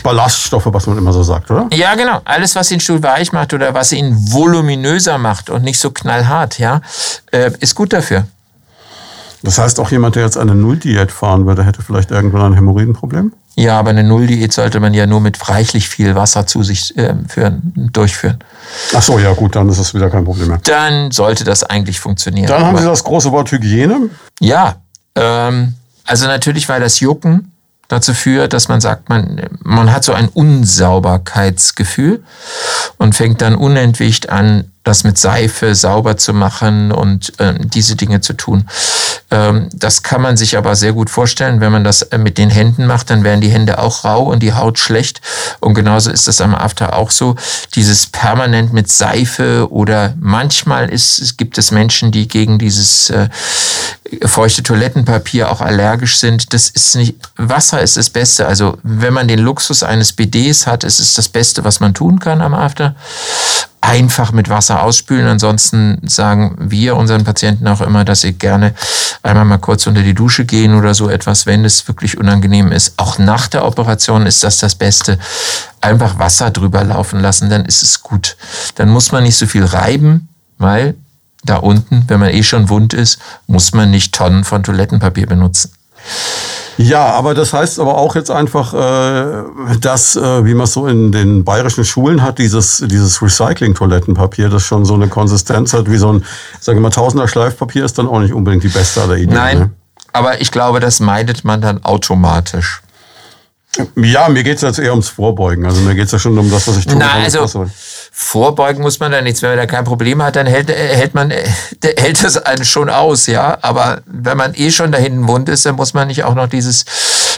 Ballaststoffe, 0.02 0.67
was 0.72 0.88
man 0.88 0.98
immer 0.98 1.13
so 1.13 1.22
sagt, 1.22 1.52
oder? 1.52 1.67
Ja, 1.72 1.94
genau. 1.94 2.22
Alles, 2.26 2.56
was 2.56 2.70
den 2.70 2.80
Stuhl 2.80 3.04
weich 3.04 3.32
macht 3.32 3.54
oder 3.54 3.76
was 3.76 3.91
ihn 3.91 4.15
voluminöser 4.32 5.20
macht 5.20 5.52
und 5.52 5.63
nicht 5.63 5.80
so 5.80 5.91
knallhart, 5.91 6.58
ja, 6.58 6.82
äh, 7.32 7.52
ist 7.60 7.76
gut 7.76 7.94
dafür. 7.94 8.26
Das 9.44 9.60
heißt, 9.60 9.80
auch 9.80 9.91
jemand, 9.91 10.15
der 10.15 10.24
jetzt 10.24 10.38
eine 10.38 10.56
Nulldiät 10.56 11.12
fahren 11.12 11.46
würde, 11.46 11.63
hätte 11.63 11.84
vielleicht 11.84 12.10
irgendwann 12.10 12.41
ein 12.41 12.54
Hämorrhoidenproblem? 12.54 13.34
Ja, 13.56 13.78
aber 13.78 13.90
eine 13.90 14.04
Nulldiät 14.04 14.54
sollte 14.54 14.80
man 14.80 14.94
ja 14.94 15.06
nur 15.06 15.20
mit 15.20 15.50
reichlich 15.50 15.90
viel 15.90 16.16
Wasser 16.16 16.48
zu 16.48 16.64
sich 16.64 16.98
äh, 16.98 17.14
führen, 17.28 17.90
durchführen. 17.92 18.40
Ach 18.96 19.02
so, 19.02 19.20
ja 19.20 19.34
gut, 19.34 19.56
dann 19.56 19.68
ist 19.70 19.80
das 19.80 19.94
wieder 19.94 20.10
kein 20.10 20.24
Problem 20.24 20.48
mehr. 20.48 20.60
Dann 20.64 21.12
sollte 21.12 21.44
das 21.44 21.64
eigentlich 21.64 22.00
funktionieren. 22.00 22.48
Dann 22.48 22.66
haben 22.66 22.78
Sie 22.78 22.86
das 22.86 23.04
große 23.04 23.32
Wort 23.32 23.52
Hygiene. 23.52 24.10
Ja, 24.40 24.76
ähm, 25.16 25.74
also 26.06 26.28
natürlich, 26.28 26.70
weil 26.70 26.80
das 26.80 27.02
Jucken 27.02 27.52
dazu 27.92 28.14
führt, 28.14 28.54
dass 28.54 28.70
man 28.70 28.80
sagt, 28.80 29.10
man, 29.10 29.42
man 29.64 29.92
hat 29.92 30.06
so 30.06 30.14
ein 30.14 30.30
Unsauberkeitsgefühl 30.30 32.24
und 32.98 33.16
fängt 33.16 33.42
dann 33.42 33.56
unentwegt 33.56 34.30
an, 34.30 34.72
das 34.84 35.04
mit 35.04 35.18
Seife 35.18 35.76
sauber 35.76 36.18
zu 36.18 36.34
machen 36.34 36.92
und 36.92 37.40
äh, 37.40 37.54
diese 37.60 37.96
Dinge 37.96 38.22
zu 38.22 38.34
tun. 38.34 38.68
Ähm, 39.32 39.70
das 39.74 40.04
kann 40.04 40.22
man 40.22 40.38
sich 40.38 40.58
aber 40.58 40.76
sehr 40.76 40.94
gut 40.94 41.10
vorstellen, 41.10 41.62
wenn 41.62 41.72
man 41.72 41.84
das 41.84 42.02
äh, 42.04 42.17
mit 42.17 42.38
den 42.38 42.50
Händen 42.50 42.86
macht, 42.86 43.10
dann 43.10 43.24
werden 43.24 43.41
die 43.41 43.50
Hände 43.50 43.80
auch 43.80 44.04
rau 44.04 44.24
und 44.24 44.44
die 44.44 44.54
Haut 44.54 44.78
schlecht. 44.78 45.22
Und 45.62 45.74
genauso 45.74 46.12
ist 46.12 46.28
das 46.28 46.41
am 46.41 46.54
After 46.54 46.96
auch 46.96 47.12
so. 47.12 47.36
Dieses 47.76 48.08
permanent 48.08 48.74
mit 48.74 48.89
Seife 48.89 49.72
oder 49.72 50.13
manchmal 50.20 50.89
ist, 50.89 51.38
gibt 51.38 51.58
es 51.58 51.72
Menschen, 51.72 52.12
die 52.12 52.28
gegen 52.28 52.60
dieses, 52.60 53.10
äh, 53.10 53.30
feuchte 54.26 54.63
Toilettenpapier 54.63 55.50
auch 55.52 55.62
allergisch 55.62 56.20
sind. 56.20 56.54
Das 56.54 56.70
ist 56.70 56.96
nicht, 56.96 57.15
Wasser 57.38 57.82
ist 57.82 57.98
das 57.98 58.10
Beste. 58.10 58.48
Also 58.48 58.78
wenn 58.84 59.13
man 59.13 59.28
den 59.28 59.39
Luxus 59.39 59.84
eines 59.84 60.13
BDs 60.13 60.67
hat, 60.67 60.84
ist 60.84 61.00
es 61.00 61.13
das 61.13 61.30
Beste, 61.30 61.63
was 61.63 61.80
man 61.80 61.94
tun 61.94 62.20
kann 62.20 62.41
am 62.41 62.54
After. 62.54 62.96
Einfach 63.80 64.32
mit 64.32 64.50
Wasser 64.50 64.84
ausspülen. 64.84 65.28
Ansonsten 65.28 66.02
sagen 66.08 66.56
wir 66.60 66.98
unseren 66.98 67.24
Patienten 67.24 67.67
auch 67.67 67.82
immer, 67.82 68.06
dass 68.06 68.22
sie 68.22 68.34
gerne 68.34 68.74
einmal 69.24 69.46
mal 69.46 69.58
kurz 69.58 69.88
unter 69.88 70.02
die 70.02 70.14
Dusche 70.14 70.46
gehen 70.46 70.76
oder 70.76 70.94
so 70.94 71.10
etwas, 71.10 71.46
wenn 71.46 71.66
es 71.66 71.88
wirklich 71.88 72.18
unangenehm 72.18 72.72
ist. 72.72 72.94
Auch 72.98 73.18
nach 73.18 73.48
der 73.48 73.66
Operation 73.66 74.26
ist 74.26 74.44
das 74.44 74.58
das 74.58 74.76
Beste. 74.76 75.20
Einfach 75.80 76.20
Wasser 76.20 76.52
drüber 76.52 76.84
laufen 76.84 77.20
lassen, 77.20 77.50
dann 77.50 77.66
ist 77.66 77.84
es 77.84 78.02
gut. 78.02 78.38
Dann 78.76 78.90
muss 78.90 79.12
man 79.12 79.24
nicht 79.24 79.38
so 79.38 79.46
viel 79.46 79.66
reiben, 79.66 80.30
weil 80.58 80.96
da 81.44 81.58
unten, 81.58 82.04
wenn 82.08 82.20
man 82.20 82.30
eh 82.30 82.44
schon 82.44 82.70
wund 82.70 82.94
ist, 82.94 83.20
muss 83.48 83.74
man 83.74 83.90
nicht 83.90 84.14
Tonnen 84.14 84.44
von 84.44 84.64
Toilettenpapier 84.64 85.26
benutzen. 85.26 85.72
Ja, 86.78 87.06
aber 87.06 87.34
das 87.34 87.54
heißt 87.54 87.80
aber 87.80 87.98
auch 87.98 88.16
jetzt 88.16 88.32
einfach, 88.32 88.74
äh, 88.74 89.78
dass, 89.80 90.16
äh, 90.16 90.46
wie 90.46 90.54
man 90.54 90.64
es 90.64 90.74
so 90.74 90.88
in 90.88 91.12
den 91.12 91.44
bayerischen 91.44 91.86
Schulen 91.86 92.24
hat, 92.24 92.40
dieses, 92.40 92.84
dieses 92.86 93.22
Recycling-Toilettenpapier, 93.22 94.50
das 94.50 94.64
schon 94.64 94.86
so 94.86 94.96
eine 94.96 95.08
Konsistenz 95.08 95.74
hat, 95.74 95.90
wie 95.92 95.98
so 95.98 96.12
ein, 96.12 96.26
sagen 96.60 96.80
wir 96.80 96.84
mal, 96.84 96.90
Tausender 96.90 97.28
Schleifpapier, 97.28 97.86
ist 97.86 97.98
dann 97.98 98.08
auch 98.08 98.20
nicht 98.20 98.34
unbedingt 98.34 98.64
die 98.64 98.70
beste 98.70 99.02
aller 99.02 99.16
Ideen. 99.16 99.36
Nein, 99.36 99.60
ne? 99.60 99.72
aber 100.14 100.42
ich 100.42 100.52
glaube, 100.52 100.80
das 100.80 101.00
meidet 101.00 101.44
man 101.44 101.62
dann 101.62 101.84
automatisch. 101.84 102.82
Ja, 103.96 104.28
mir 104.28 104.44
geht 104.44 104.58
es 104.58 104.62
jetzt 104.64 104.80
eher 104.80 104.92
ums 104.92 105.08
Vorbeugen. 105.08 105.66
Also 105.66 105.82
mir 105.82 105.96
geht 105.96 106.06
es 106.06 106.12
ja 106.12 106.20
schon 106.20 106.38
um 106.38 106.50
das, 106.52 106.68
was 106.68 106.78
ich 106.78 106.86
tue. 106.86 106.98
Nein, 106.98 107.24
also 107.24 107.66
vorbeugen 108.22 108.82
muss 108.82 109.00
man 109.00 109.12
da 109.12 109.22
nichts. 109.22 109.42
Wenn 109.42 109.50
man 109.50 109.58
da 109.58 109.66
kein 109.66 109.84
Problem 109.84 110.22
hat, 110.22 110.36
dann 110.36 110.46
hält, 110.46 110.70
äh, 110.70 110.74
hält 110.74 111.16
man 111.16 111.32
äh, 111.32 111.44
hält 111.98 112.24
es 112.24 112.38
einen 112.38 112.66
schon 112.66 112.90
aus, 112.90 113.28
ja. 113.28 113.58
Aber 113.62 114.02
wenn 114.06 114.38
man 114.38 114.54
eh 114.54 114.72
schon 114.72 114.92
da 114.92 114.98
hinten 114.98 115.28
wund 115.28 115.50
ist, 115.50 115.66
dann 115.66 115.76
muss 115.76 115.94
man 115.94 116.08
nicht 116.08 116.24
auch 116.24 116.36
noch 116.36 116.48
dieses 116.48 116.86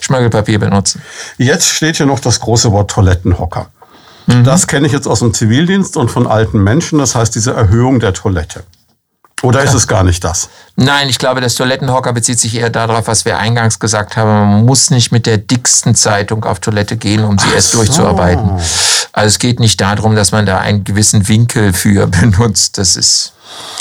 Schmögelpapier 0.01 0.59
benutzen. 0.59 1.01
Jetzt 1.37 1.69
steht 1.69 1.97
hier 1.97 2.05
noch 2.05 2.19
das 2.19 2.39
große 2.39 2.71
Wort 2.71 2.91
Toilettenhocker. 2.91 3.67
Mhm. 4.27 4.43
Das 4.43 4.67
kenne 4.67 4.87
ich 4.87 4.93
jetzt 4.93 5.07
aus 5.07 5.19
dem 5.19 5.33
Zivildienst 5.33 5.97
und 5.97 6.11
von 6.11 6.27
alten 6.27 6.61
Menschen. 6.61 6.99
Das 6.99 7.15
heißt 7.15 7.33
diese 7.33 7.53
Erhöhung 7.53 7.99
der 7.99 8.13
Toilette. 8.13 8.63
Oder 9.43 9.61
ist 9.61 9.73
es 9.73 9.87
gar 9.87 10.03
nicht 10.03 10.23
das? 10.23 10.47
Nein, 10.77 11.09
ich 11.09 11.19
glaube, 11.19 11.41
das 11.41 11.55
Toilettenhocker 11.55 12.13
bezieht 12.13 12.39
sich 12.39 12.55
eher 12.55 12.69
darauf, 12.69 13.07
was 13.07 13.25
wir 13.25 13.37
eingangs 13.37 13.77
gesagt 13.77 14.15
haben. 14.15 14.29
Man 14.29 14.65
muss 14.65 14.89
nicht 14.89 15.11
mit 15.11 15.25
der 15.25 15.37
dicksten 15.37 15.95
Zeitung 15.95 16.45
auf 16.45 16.59
Toilette 16.61 16.95
gehen, 16.95 17.25
um 17.25 17.37
sie 17.37 17.47
Ach 17.49 17.55
erst 17.55 17.71
so. 17.71 17.79
durchzuarbeiten. 17.79 18.51
Also 19.11 19.27
es 19.27 19.39
geht 19.39 19.59
nicht 19.59 19.81
darum, 19.81 20.15
dass 20.15 20.31
man 20.31 20.45
da 20.45 20.59
einen 20.59 20.85
gewissen 20.85 21.27
Winkel 21.27 21.73
für 21.73 22.07
benutzt. 22.21 22.77
Das 22.77 22.95
ist. 22.95 23.33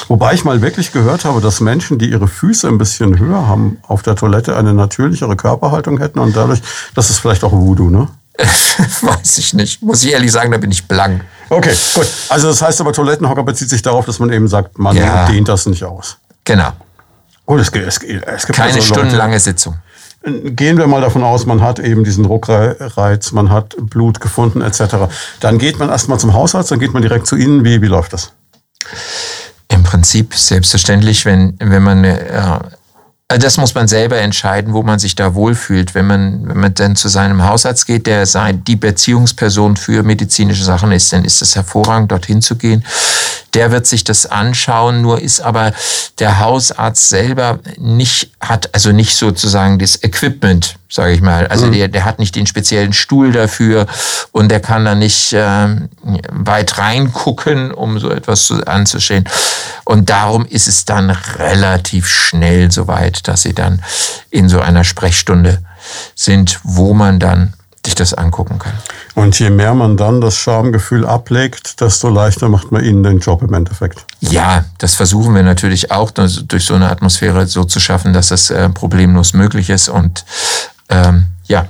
Wobei 0.09 0.35
ich 0.35 0.45
mal 0.45 0.61
wirklich 0.61 0.93
gehört 0.93 1.25
habe, 1.25 1.41
dass 1.41 1.61
Menschen, 1.61 1.97
die 1.97 2.11
ihre 2.11 2.27
Füße 2.27 2.67
ein 2.67 2.77
bisschen 2.77 3.19
höher 3.19 3.47
haben, 3.47 3.79
auf 3.87 4.03
der 4.03 4.17
Toilette 4.17 4.57
eine 4.57 4.75
natürlichere 4.75 5.37
Körperhaltung 5.37 5.99
hätten 5.99 6.19
und 6.19 6.37
dadurch, 6.37 6.61
das 6.95 7.09
ist 7.09 7.21
vielleicht 7.21 7.45
auch 7.45 7.53
Voodoo, 7.53 7.89
ne? 7.89 8.09
Weiß 9.03 9.39
ich 9.39 9.55
nicht. 9.55 9.81
Muss 9.81 10.03
ich 10.03 10.13
ehrlich 10.13 10.33
sagen, 10.33 10.51
da 10.51 10.59
bin 10.59 10.73
ich 10.73 10.89
blank. 10.89 11.25
Okay, 11.53 11.75
gut. 11.95 12.07
Also 12.31 12.49
das 12.49 12.63
heißt 12.63 12.81
aber, 12.81 12.95
Toilettenhocker 12.95 13.43
bezieht 13.43 13.69
sich 13.69 13.83
darauf, 13.83 14.07
dass 14.07 14.19
man 14.19 14.33
eben 14.33 14.49
sagt, 14.49 14.79
man 14.79 14.97
ja. 14.97 15.27
dehnt 15.27 15.49
das 15.49 15.67
nicht 15.67 15.85
aus. 15.85 16.17
Genau. 16.45 16.73
Gut, 17.45 17.61
es, 17.61 17.69
es, 17.69 17.99
es 17.99 18.47
gibt 18.47 18.57
keine 18.57 18.73
also 18.73 18.81
stundenlange 18.81 19.39
Sitzung. 19.39 19.77
Gehen 20.25 20.79
wir 20.79 20.87
mal 20.87 21.03
davon 21.03 21.23
aus, 21.25 21.45
man 21.45 21.61
hat 21.61 21.79
eben 21.79 22.05
diesen 22.05 22.25
Druckreiz, 22.25 23.33
man 23.33 23.51
hat 23.51 23.75
Blut 23.79 24.21
gefunden 24.21 24.63
etc. 24.63 25.11
Dann 25.41 25.59
geht 25.59 25.79
man 25.79 25.91
erstmal 25.91 26.19
zum 26.19 26.33
Hausarzt, 26.33 26.71
dann 26.71 26.79
geht 26.79 26.95
man 26.95 27.03
direkt 27.03 27.27
zu 27.27 27.37
Ihnen. 27.37 27.65
Wie, 27.65 27.83
wie 27.83 27.87
läuft 27.87 28.15
das? 28.15 28.33
Im 29.69 29.83
Prinzip 29.83 30.35
selbstverständlich, 30.35 31.27
wenn, 31.27 31.59
wenn 31.59 31.83
man 31.83 32.05
äh, 32.05 32.61
also 33.33 33.47
das 33.47 33.57
muss 33.57 33.75
man 33.75 33.89
selber 33.89 34.19
entscheiden, 34.19 34.75
wo 34.75 34.83
man 34.83 34.99
sich 34.99 35.15
da 35.15 35.35
wohlfühlt. 35.35 35.95
Wenn 35.95 36.07
man, 36.07 36.47
wenn 36.47 36.61
man 36.61 36.75
dann 36.75 36.97
zu 36.97 37.09
seinem 37.09 37.43
Hausarzt 37.43 37.87
geht, 37.87 38.07
der 38.07 38.27
sein, 38.27 38.63
die 38.65 38.77
Beziehungsperson 38.77 39.79
für 39.79 40.03
medizinische 40.03 40.65
Sachen 40.65 40.93
ist, 40.93 41.11
dann 41.15 41.25
ist 41.25 41.41
es 41.41 41.57
hervorragend, 41.57 42.13
dorthin 42.13 42.43
zu 42.43 42.57
gehen. 42.57 42.85
Der 43.55 43.71
wird 43.71 43.87
sich 43.87 44.05
das 44.05 44.27
anschauen, 44.27 45.01
nur 45.01 45.23
ist 45.23 45.41
aber 45.41 45.73
der 46.19 46.41
Hausarzt 46.41 47.09
selber 47.09 47.59
nicht, 47.79 48.33
hat 48.41 48.75
also 48.75 48.93
nicht 48.93 49.17
sozusagen 49.17 49.79
das 49.79 50.03
Equipment, 50.03 50.77
sage 50.91 51.15
ich 51.15 51.23
mal. 51.23 51.47
Also 51.47 51.67
mhm. 51.67 51.73
der, 51.73 51.89
der 51.89 52.05
hat 52.05 52.19
nicht 52.19 52.37
den 52.37 52.47
speziellen 52.47 52.93
Stuhl 52.93 53.33
dafür 53.33 53.87
und 54.33 54.51
der 54.51 54.61
kann 54.61 54.85
da 54.85 54.95
nicht 54.95 55.33
äh, 55.33 55.69
weit 56.31 56.77
reingucken, 56.77 57.73
um 57.73 57.99
so 57.99 58.11
etwas 58.11 58.45
zu, 58.45 58.67
anzuschauen. 58.67 59.25
Und 59.85 60.11
darum 60.11 60.47
ist 60.47 60.69
es 60.69 60.85
dann 60.85 61.11
relativ 61.11 62.07
schnell 62.07 62.71
soweit, 62.71 63.22
dass 63.29 63.43
sie 63.43 63.55
dann 63.55 63.83
in 64.31 64.49
so 64.49 64.61
einer 64.61 64.85
Sprechstunde 64.85 65.63
sind, 66.15 66.61
wo 66.63 66.95
man 66.95 67.19
dann 67.19 67.55
sich 67.85 67.95
das 67.97 68.15
angucken 68.15 68.59
kann. 68.59 68.75
Und 69.15 69.39
je 69.41 69.51
mehr 69.51 69.75
man 69.75 69.97
dann 69.97 70.21
das 70.21 70.37
Schamgefühl 70.37 71.05
ablegt, 71.05 71.81
desto 71.81 72.09
leichter 72.09 72.49
macht 72.49 72.71
man 72.71 72.85
ihnen 72.85 73.03
den 73.03 73.19
Job 73.19 73.43
im 73.43 73.53
Endeffekt. 73.55 74.05
Ja, 74.21 74.65
das 74.79 74.95
versuchen 74.95 75.35
wir 75.35 75.43
natürlich 75.43 75.91
auch 75.91 76.13
durch 76.13 76.65
so 76.65 76.75
eine 76.75 76.91
Atmosphäre 76.91 77.47
so 77.47 77.65
zu 77.65 77.81
schaffen, 77.81 78.13
dass 78.13 78.29
das 78.29 78.51
äh, 78.51 78.69
problemlos 78.69 79.35
möglich 79.35 79.69
ist. 79.69 79.89
Und 79.89 80.25
ähm, 80.89 81.25
ja, 81.45 81.67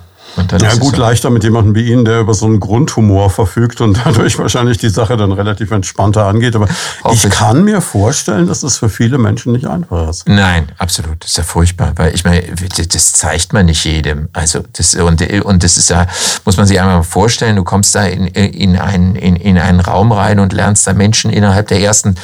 ja, 0.60 0.74
gut, 0.76 0.96
leichter 0.96 1.30
mit 1.30 1.44
jemandem 1.44 1.74
wie 1.74 1.90
Ihnen, 1.90 2.04
der 2.04 2.20
über 2.20 2.34
so 2.34 2.46
einen 2.46 2.60
Grundhumor 2.60 3.30
verfügt 3.30 3.80
und 3.80 4.00
dadurch 4.04 4.38
wahrscheinlich 4.38 4.78
die 4.78 4.88
Sache 4.88 5.16
dann 5.16 5.32
relativ 5.32 5.70
entspannter 5.70 6.26
angeht. 6.26 6.56
Aber 6.56 6.68
ich 7.12 7.28
kann 7.30 7.64
mir 7.64 7.80
vorstellen, 7.80 8.46
dass 8.46 8.60
das 8.60 8.78
für 8.78 8.88
viele 8.88 9.18
Menschen 9.18 9.52
nicht 9.52 9.66
einfach 9.66 10.08
ist. 10.08 10.28
Nein, 10.28 10.70
absolut. 10.78 11.22
Das 11.22 11.30
ist 11.30 11.36
ja 11.36 11.44
furchtbar. 11.44 11.92
Weil 11.96 12.14
ich 12.14 12.24
meine, 12.24 12.42
das 12.42 13.12
zeigt 13.12 13.52
man 13.52 13.66
nicht 13.66 13.84
jedem. 13.84 14.28
Also 14.32 14.60
das, 14.72 14.94
und, 14.94 15.22
und 15.44 15.64
das 15.64 15.76
ist 15.76 15.90
ja, 15.90 16.06
muss 16.44 16.56
man 16.56 16.66
sich 16.66 16.80
einmal 16.80 17.02
vorstellen, 17.02 17.56
du 17.56 17.64
kommst 17.64 17.94
da 17.94 18.04
in, 18.04 18.26
in, 18.26 18.76
einen, 18.78 19.16
in, 19.16 19.36
in 19.36 19.58
einen 19.58 19.80
Raum 19.80 20.12
rein 20.12 20.38
und 20.38 20.52
lernst 20.52 20.86
da 20.86 20.92
Menschen 20.92 21.30
innerhalb 21.30 21.68
der 21.68 21.80
ersten, 21.80 22.14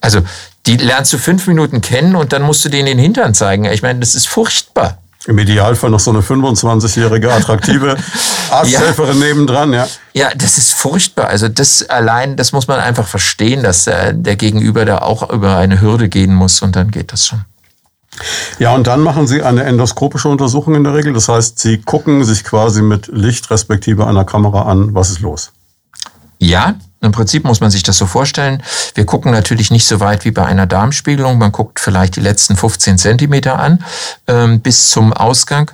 also 0.00 0.20
die 0.66 0.76
lernst 0.76 1.12
du 1.12 1.18
fünf 1.18 1.46
Minuten 1.46 1.80
kennen 1.80 2.16
und 2.16 2.32
dann 2.32 2.42
musst 2.42 2.64
du 2.64 2.68
denen 2.68 2.86
den 2.86 2.98
Hintern 2.98 3.34
zeigen. 3.34 3.64
Ich 3.66 3.82
meine, 3.82 4.00
das 4.00 4.14
ist 4.14 4.26
furchtbar. 4.26 4.98
Im 5.26 5.38
Idealfall 5.38 5.90
noch 5.90 6.00
so 6.00 6.10
eine 6.10 6.20
25-jährige 6.20 7.32
attraktive 7.32 7.96
Arzthelferin 8.50 9.20
ja. 9.20 9.26
nebendran, 9.26 9.72
ja. 9.72 9.88
Ja, 10.12 10.30
das 10.36 10.56
ist 10.56 10.74
furchtbar. 10.74 11.26
Also 11.28 11.48
das 11.48 11.82
allein, 11.88 12.36
das 12.36 12.52
muss 12.52 12.68
man 12.68 12.78
einfach 12.78 13.08
verstehen, 13.08 13.62
dass 13.62 13.86
äh, 13.86 14.14
der 14.14 14.36
Gegenüber 14.36 14.84
da 14.84 14.98
auch 14.98 15.28
über 15.30 15.56
eine 15.56 15.80
Hürde 15.80 16.08
gehen 16.08 16.34
muss 16.34 16.62
und 16.62 16.76
dann 16.76 16.92
geht 16.92 17.12
das 17.12 17.26
schon. 17.26 17.44
Ja, 18.58 18.74
und 18.74 18.86
dann 18.86 19.00
machen 19.00 19.26
Sie 19.26 19.42
eine 19.42 19.64
endoskopische 19.64 20.28
Untersuchung 20.28 20.74
in 20.74 20.84
der 20.84 20.94
Regel. 20.94 21.12
Das 21.12 21.28
heißt, 21.28 21.58
Sie 21.58 21.78
gucken 21.78 22.24
sich 22.24 22.44
quasi 22.44 22.80
mit 22.80 23.08
Licht 23.08 23.50
respektive 23.50 24.06
einer 24.06 24.24
Kamera 24.24 24.62
an, 24.62 24.94
was 24.94 25.10
ist 25.10 25.20
los. 25.20 25.52
Ja, 26.38 26.76
im 27.00 27.12
Prinzip 27.12 27.44
muss 27.44 27.60
man 27.60 27.70
sich 27.70 27.82
das 27.82 27.98
so 27.98 28.06
vorstellen. 28.06 28.62
Wir 28.94 29.04
gucken 29.04 29.30
natürlich 29.30 29.70
nicht 29.70 29.86
so 29.86 30.00
weit 30.00 30.24
wie 30.24 30.30
bei 30.30 30.44
einer 30.44 30.66
Darmspiegelung. 30.66 31.38
Man 31.38 31.52
guckt 31.52 31.78
vielleicht 31.78 32.16
die 32.16 32.20
letzten 32.20 32.56
15 32.56 32.98
Zentimeter 32.98 33.58
an 33.58 33.84
ähm, 34.26 34.60
bis 34.60 34.90
zum 34.90 35.12
Ausgang. 35.12 35.70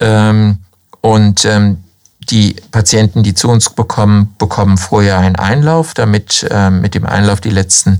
Ähm, 0.00 0.58
und 1.00 1.44
ähm, 1.44 1.84
die 2.30 2.56
Patienten, 2.70 3.22
die 3.22 3.34
zu 3.34 3.48
uns 3.48 3.68
bekommen, 3.68 4.34
bekommen 4.38 4.78
vorher 4.78 5.18
einen 5.18 5.36
Einlauf, 5.36 5.92
damit 5.92 6.46
ähm, 6.50 6.80
mit 6.80 6.94
dem 6.94 7.04
Einlauf 7.04 7.40
die 7.40 7.50
letzten 7.50 7.98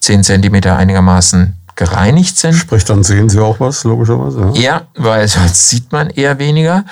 10 0.00 0.24
Zentimeter 0.24 0.76
einigermaßen 0.76 1.56
gereinigt 1.76 2.38
sind. 2.38 2.54
Sprich, 2.54 2.84
dann 2.84 3.02
sehen 3.02 3.28
Sie 3.28 3.40
auch 3.40 3.58
was, 3.60 3.84
logischerweise. 3.84 4.52
Ja, 4.54 4.62
ja 4.62 4.82
weil 4.94 5.26
sonst 5.28 5.70
sieht 5.70 5.90
man 5.92 6.10
eher 6.10 6.38
weniger. 6.38 6.84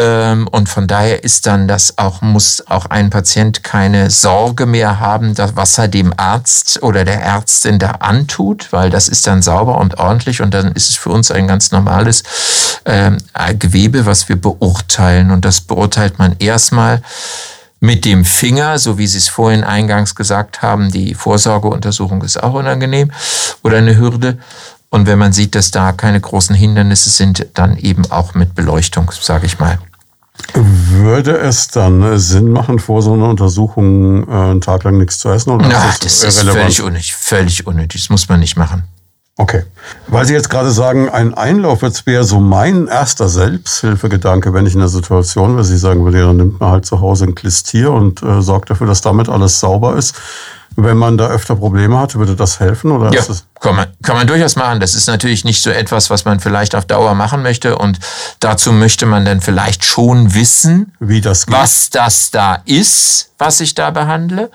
Ähm, 0.00 0.46
und 0.48 0.68
von 0.68 0.86
daher 0.86 1.24
ist 1.24 1.46
dann 1.46 1.66
das 1.66 1.98
auch, 1.98 2.22
muss 2.22 2.62
auch 2.68 2.86
ein 2.86 3.10
Patient 3.10 3.64
keine 3.64 4.10
Sorge 4.10 4.64
mehr 4.64 5.00
haben, 5.00 5.34
dass, 5.34 5.56
was 5.56 5.76
er 5.76 5.88
dem 5.88 6.14
Arzt 6.16 6.82
oder 6.84 7.04
der 7.04 7.20
Ärztin 7.20 7.80
da 7.80 7.90
antut, 7.98 8.72
weil 8.72 8.90
das 8.90 9.08
ist 9.08 9.26
dann 9.26 9.42
sauber 9.42 9.78
und 9.78 9.98
ordentlich 9.98 10.40
und 10.40 10.54
dann 10.54 10.70
ist 10.72 10.90
es 10.90 10.96
für 10.96 11.10
uns 11.10 11.32
ein 11.32 11.48
ganz 11.48 11.72
normales 11.72 12.22
äh, 12.84 13.10
Gewebe, 13.58 14.06
was 14.06 14.28
wir 14.28 14.40
beurteilen. 14.40 15.32
Und 15.32 15.44
das 15.44 15.60
beurteilt 15.60 16.20
man 16.20 16.36
erstmal 16.38 17.02
mit 17.80 18.04
dem 18.04 18.24
Finger, 18.24 18.78
so 18.78 18.98
wie 18.98 19.06
Sie 19.06 19.18
es 19.18 19.28
vorhin 19.28 19.64
eingangs 19.64 20.14
gesagt 20.14 20.62
haben, 20.62 20.90
die 20.92 21.14
Vorsorgeuntersuchung 21.14 22.22
ist 22.22 22.42
auch 22.42 22.54
unangenehm 22.54 23.10
oder 23.62 23.78
eine 23.78 23.96
Hürde. 23.96 24.38
Und 24.90 25.06
wenn 25.06 25.18
man 25.18 25.32
sieht, 25.32 25.54
dass 25.54 25.70
da 25.70 25.92
keine 25.92 26.20
großen 26.20 26.56
Hindernisse 26.56 27.10
sind, 27.10 27.46
dann 27.54 27.76
eben 27.76 28.10
auch 28.10 28.34
mit 28.34 28.54
Beleuchtung, 28.54 29.10
sage 29.20 29.46
ich 29.46 29.58
mal. 29.58 29.78
Würde 30.54 31.36
es 31.36 31.68
dann 31.68 32.02
äh, 32.02 32.18
Sinn 32.18 32.50
machen, 32.50 32.78
vor 32.78 33.02
so 33.02 33.12
einer 33.12 33.28
Untersuchung 33.28 34.26
äh, 34.28 34.32
einen 34.32 34.60
Tag 34.60 34.84
lang 34.84 34.98
nichts 34.98 35.18
zu 35.18 35.28
essen? 35.28 35.50
Oder 35.50 35.66
Na, 35.68 35.88
ist 35.90 36.04
das, 36.04 36.20
das 36.20 36.36
ist 36.36 36.48
völlig 36.48 36.82
unnötig, 36.82 37.14
völlig 37.14 37.66
unnötig. 37.66 38.02
Das 38.02 38.10
muss 38.10 38.28
man 38.28 38.40
nicht 38.40 38.56
machen. 38.56 38.84
Okay. 39.36 39.62
Weil 40.08 40.24
Sie 40.26 40.32
jetzt 40.32 40.50
gerade 40.50 40.72
sagen, 40.72 41.08
ein 41.08 41.32
Einlauf 41.32 41.82
jetzt 41.82 42.06
wäre 42.06 42.24
so 42.24 42.40
mein 42.40 42.88
erster 42.88 43.28
Selbsthilfegedanke, 43.28 44.52
wenn 44.52 44.66
ich 44.66 44.74
in 44.74 44.80
der 44.80 44.88
Situation 44.88 45.54
wäre. 45.54 45.64
Sie 45.64 45.78
sagen 45.78 46.04
würde, 46.04 46.22
dann 46.22 46.36
nimmt 46.36 46.58
man 46.58 46.70
halt 46.70 46.86
zu 46.86 47.00
Hause 47.00 47.26
ein 47.26 47.36
Klistier 47.36 47.92
und 47.92 48.20
äh, 48.22 48.42
sorgt 48.42 48.70
dafür, 48.70 48.88
dass 48.88 49.00
damit 49.00 49.28
alles 49.28 49.60
sauber 49.60 49.96
ist. 49.96 50.16
Wenn 50.80 50.96
man 50.96 51.18
da 51.18 51.26
öfter 51.26 51.56
Probleme 51.56 51.98
hat, 51.98 52.14
würde 52.14 52.36
das 52.36 52.60
helfen? 52.60 52.92
Oder 52.92 53.12
ja, 53.12 53.20
kann 53.60 53.74
man, 53.74 53.88
kann 54.00 54.14
man 54.14 54.28
durchaus 54.28 54.54
machen. 54.54 54.78
Das 54.78 54.94
ist 54.94 55.08
natürlich 55.08 55.44
nicht 55.44 55.60
so 55.60 55.70
etwas, 55.70 56.08
was 56.08 56.24
man 56.24 56.38
vielleicht 56.38 56.76
auf 56.76 56.84
Dauer 56.84 57.16
machen 57.16 57.42
möchte. 57.42 57.76
Und 57.76 57.98
dazu 58.38 58.70
möchte 58.70 59.04
man 59.04 59.24
dann 59.24 59.40
vielleicht 59.40 59.84
schon 59.84 60.34
wissen, 60.34 60.92
wie 61.00 61.20
das 61.20 61.46
geht. 61.46 61.56
was 61.56 61.90
das 61.90 62.30
da 62.30 62.62
ist, 62.64 63.30
was 63.38 63.58
ich 63.58 63.74
da 63.74 63.90
behandle. 63.90 64.52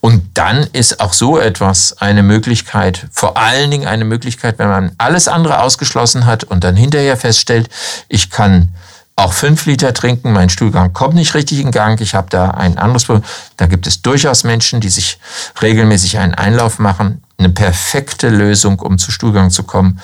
Und 0.00 0.24
dann 0.34 0.66
ist 0.72 0.98
auch 0.98 1.12
so 1.12 1.38
etwas 1.38 1.96
eine 1.98 2.24
Möglichkeit, 2.24 3.06
vor 3.12 3.36
allen 3.36 3.70
Dingen 3.70 3.86
eine 3.86 4.04
Möglichkeit, 4.04 4.58
wenn 4.58 4.68
man 4.68 4.92
alles 4.98 5.28
andere 5.28 5.60
ausgeschlossen 5.60 6.26
hat 6.26 6.42
und 6.42 6.64
dann 6.64 6.74
hinterher 6.74 7.16
feststellt, 7.16 7.68
ich 8.08 8.30
kann 8.30 8.70
auch 9.16 9.32
fünf 9.32 9.64
Liter 9.64 9.94
trinken, 9.94 10.32
mein 10.32 10.50
Stuhlgang 10.50 10.92
kommt 10.92 11.14
nicht 11.14 11.34
richtig 11.34 11.60
in 11.60 11.70
Gang, 11.70 12.00
ich 12.02 12.14
habe 12.14 12.28
da 12.28 12.50
ein 12.50 12.76
anderes 12.76 13.06
Problem. 13.06 13.24
Da 13.56 13.66
gibt 13.66 13.86
es 13.86 14.02
durchaus 14.02 14.44
Menschen, 14.44 14.80
die 14.80 14.90
sich 14.90 15.18
regelmäßig 15.62 16.18
einen 16.18 16.34
Einlauf 16.34 16.78
machen, 16.78 17.22
eine 17.38 17.48
perfekte 17.48 18.28
Lösung, 18.28 18.78
um 18.78 18.98
zu 18.98 19.10
Stuhlgang 19.10 19.50
zu 19.50 19.62
kommen. 19.62 20.00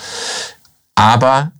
Aber 0.94 1.52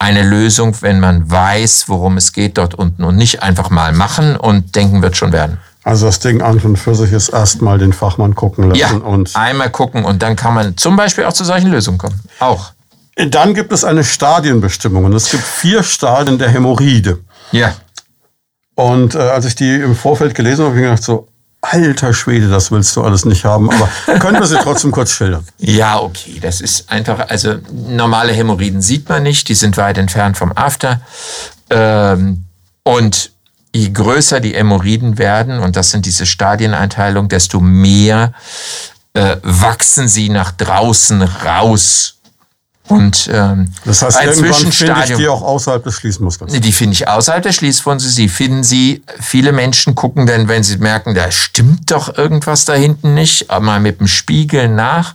eine 0.00 0.22
Lösung, 0.22 0.76
wenn 0.82 0.98
man 0.98 1.30
weiß, 1.30 1.84
worum 1.88 2.16
es 2.16 2.32
geht 2.32 2.58
dort 2.58 2.74
unten 2.74 3.04
und 3.04 3.16
nicht 3.16 3.42
einfach 3.42 3.70
mal 3.70 3.92
machen 3.92 4.36
und 4.36 4.74
denken 4.74 5.00
wird 5.00 5.16
schon 5.16 5.32
werden. 5.32 5.58
Also 5.84 6.06
das 6.06 6.18
Ding 6.18 6.42
an 6.42 6.58
und 6.58 6.76
für 6.76 6.94
sich 6.94 7.12
ist 7.12 7.28
erstmal 7.28 7.78
den 7.78 7.92
Fachmann 7.92 8.34
gucken 8.34 8.70
lassen. 8.70 8.80
Ja, 8.80 8.90
und 8.90 9.36
einmal 9.36 9.70
gucken 9.70 10.04
und 10.04 10.22
dann 10.22 10.34
kann 10.34 10.54
man 10.54 10.76
zum 10.76 10.96
Beispiel 10.96 11.24
auch 11.24 11.32
zu 11.32 11.44
solchen 11.44 11.70
Lösungen 11.70 11.98
kommen. 11.98 12.20
Auch. 12.40 12.72
Dann 13.16 13.54
gibt 13.54 13.72
es 13.72 13.84
eine 13.84 14.02
Stadienbestimmung 14.02 15.04
und 15.04 15.12
es 15.12 15.30
gibt 15.30 15.44
vier 15.44 15.82
Stadien 15.82 16.38
der 16.38 16.50
Hämorrhoide. 16.50 17.20
Ja. 17.52 17.74
Und 18.74 19.14
äh, 19.14 19.18
als 19.18 19.44
ich 19.44 19.54
die 19.54 19.74
im 19.76 19.94
Vorfeld 19.94 20.34
gelesen 20.34 20.64
habe, 20.64 20.70
habe 20.70 20.80
ich 20.80 20.84
gedacht 20.84 21.02
so, 21.04 21.28
alter 21.60 22.12
Schwede, 22.12 22.48
das 22.48 22.70
willst 22.70 22.94
du 22.96 23.02
alles 23.02 23.24
nicht 23.24 23.44
haben. 23.44 23.70
Aber 23.70 24.18
können 24.18 24.38
wir 24.38 24.46
sie 24.46 24.58
trotzdem 24.58 24.90
kurz 24.90 25.12
schildern? 25.12 25.46
Ja, 25.58 26.00
okay. 26.00 26.38
Das 26.40 26.60
ist 26.60 26.90
einfach, 26.90 27.28
also 27.28 27.54
normale 27.72 28.32
Hämorrhoiden 28.32 28.82
sieht 28.82 29.08
man 29.08 29.22
nicht, 29.22 29.48
die 29.48 29.54
sind 29.54 29.76
weit 29.76 29.96
entfernt 29.96 30.36
vom 30.36 30.52
After. 30.52 31.00
Ähm, 31.70 32.44
und 32.82 33.30
je 33.72 33.90
größer 33.90 34.40
die 34.40 34.54
Hämorrhoiden 34.54 35.18
werden, 35.18 35.60
und 35.60 35.76
das 35.76 35.90
sind 35.90 36.04
diese 36.04 36.26
Stadieneinteilungen, 36.26 37.28
desto 37.28 37.60
mehr 37.60 38.32
äh, 39.14 39.36
wachsen 39.42 40.08
sie 40.08 40.28
nach 40.28 40.50
draußen 40.50 41.22
raus 41.22 42.14
und 42.86 43.30
ähm, 43.32 43.72
das 43.86 44.02
heißt, 44.02 44.18
ein 44.18 44.28
irgendwann 44.28 44.70
finde 44.70 45.04
ich 45.06 45.16
die 45.16 45.26
auch 45.26 45.40
außerhalb 45.40 45.82
des 45.82 45.94
Schließmuskels. 45.94 46.52
Die 46.52 46.72
finde 46.72 46.92
ich 46.92 47.08
außerhalb 47.08 47.42
des 47.42 47.56
Schließmuskels. 47.56 48.14
Sie 48.14 48.28
finden 48.28 48.62
sie, 48.62 49.02
viele 49.20 49.52
Menschen 49.52 49.94
gucken 49.94 50.26
dann, 50.26 50.48
wenn 50.48 50.62
sie 50.62 50.76
merken, 50.76 51.14
da 51.14 51.30
stimmt 51.30 51.90
doch 51.90 52.18
irgendwas 52.18 52.66
da 52.66 52.74
hinten 52.74 53.14
nicht, 53.14 53.48
mal 53.60 53.80
mit 53.80 54.00
dem 54.00 54.06
Spiegel 54.06 54.68
nach. 54.68 55.14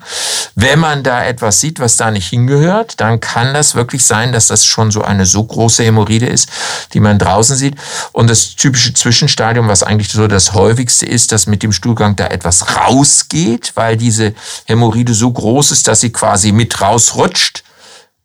Wenn 0.56 0.80
man 0.80 1.04
da 1.04 1.24
etwas 1.24 1.62
sieht, 1.62 1.80
was 1.80 1.96
da 1.96 2.10
nicht 2.10 2.28
hingehört, 2.30 3.00
dann 3.00 3.20
kann 3.20 3.54
das 3.54 3.76
wirklich 3.76 4.04
sein, 4.04 4.34
dass 4.34 4.48
das 4.48 4.66
schon 4.66 4.90
so 4.90 5.04
eine 5.04 5.28
so 5.28 5.44
große 5.44 5.84
Hämorrhoide 5.84 6.26
ist, 6.26 6.50
die 6.94 7.00
man 7.00 7.20
draußen 7.20 7.56
sieht. 7.56 7.76
Und 8.14 8.32
das 8.32 8.56
typische 8.56 8.96
Zwischenstadium, 8.96 9.68
was 9.68 9.84
eigentlich 9.84 10.12
so 10.12 10.26
das 10.26 10.54
häufigste 10.54 11.06
ist, 11.06 11.32
dass 11.32 11.46
mit 11.46 11.62
dem 11.62 11.72
Stuhlgang 11.72 12.16
da 12.16 12.28
etwas 12.28 12.76
rausgeht, 12.76 13.74
weil 13.76 13.96
diese 13.96 14.34
Hämorrhoide 14.66 15.14
so 15.14 15.32
groß 15.32 15.70
ist, 15.70 15.88
dass 15.88 16.00
sie 16.00 16.12
quasi 16.12 16.52
mit 16.52 16.82
rausrutscht 16.82 17.59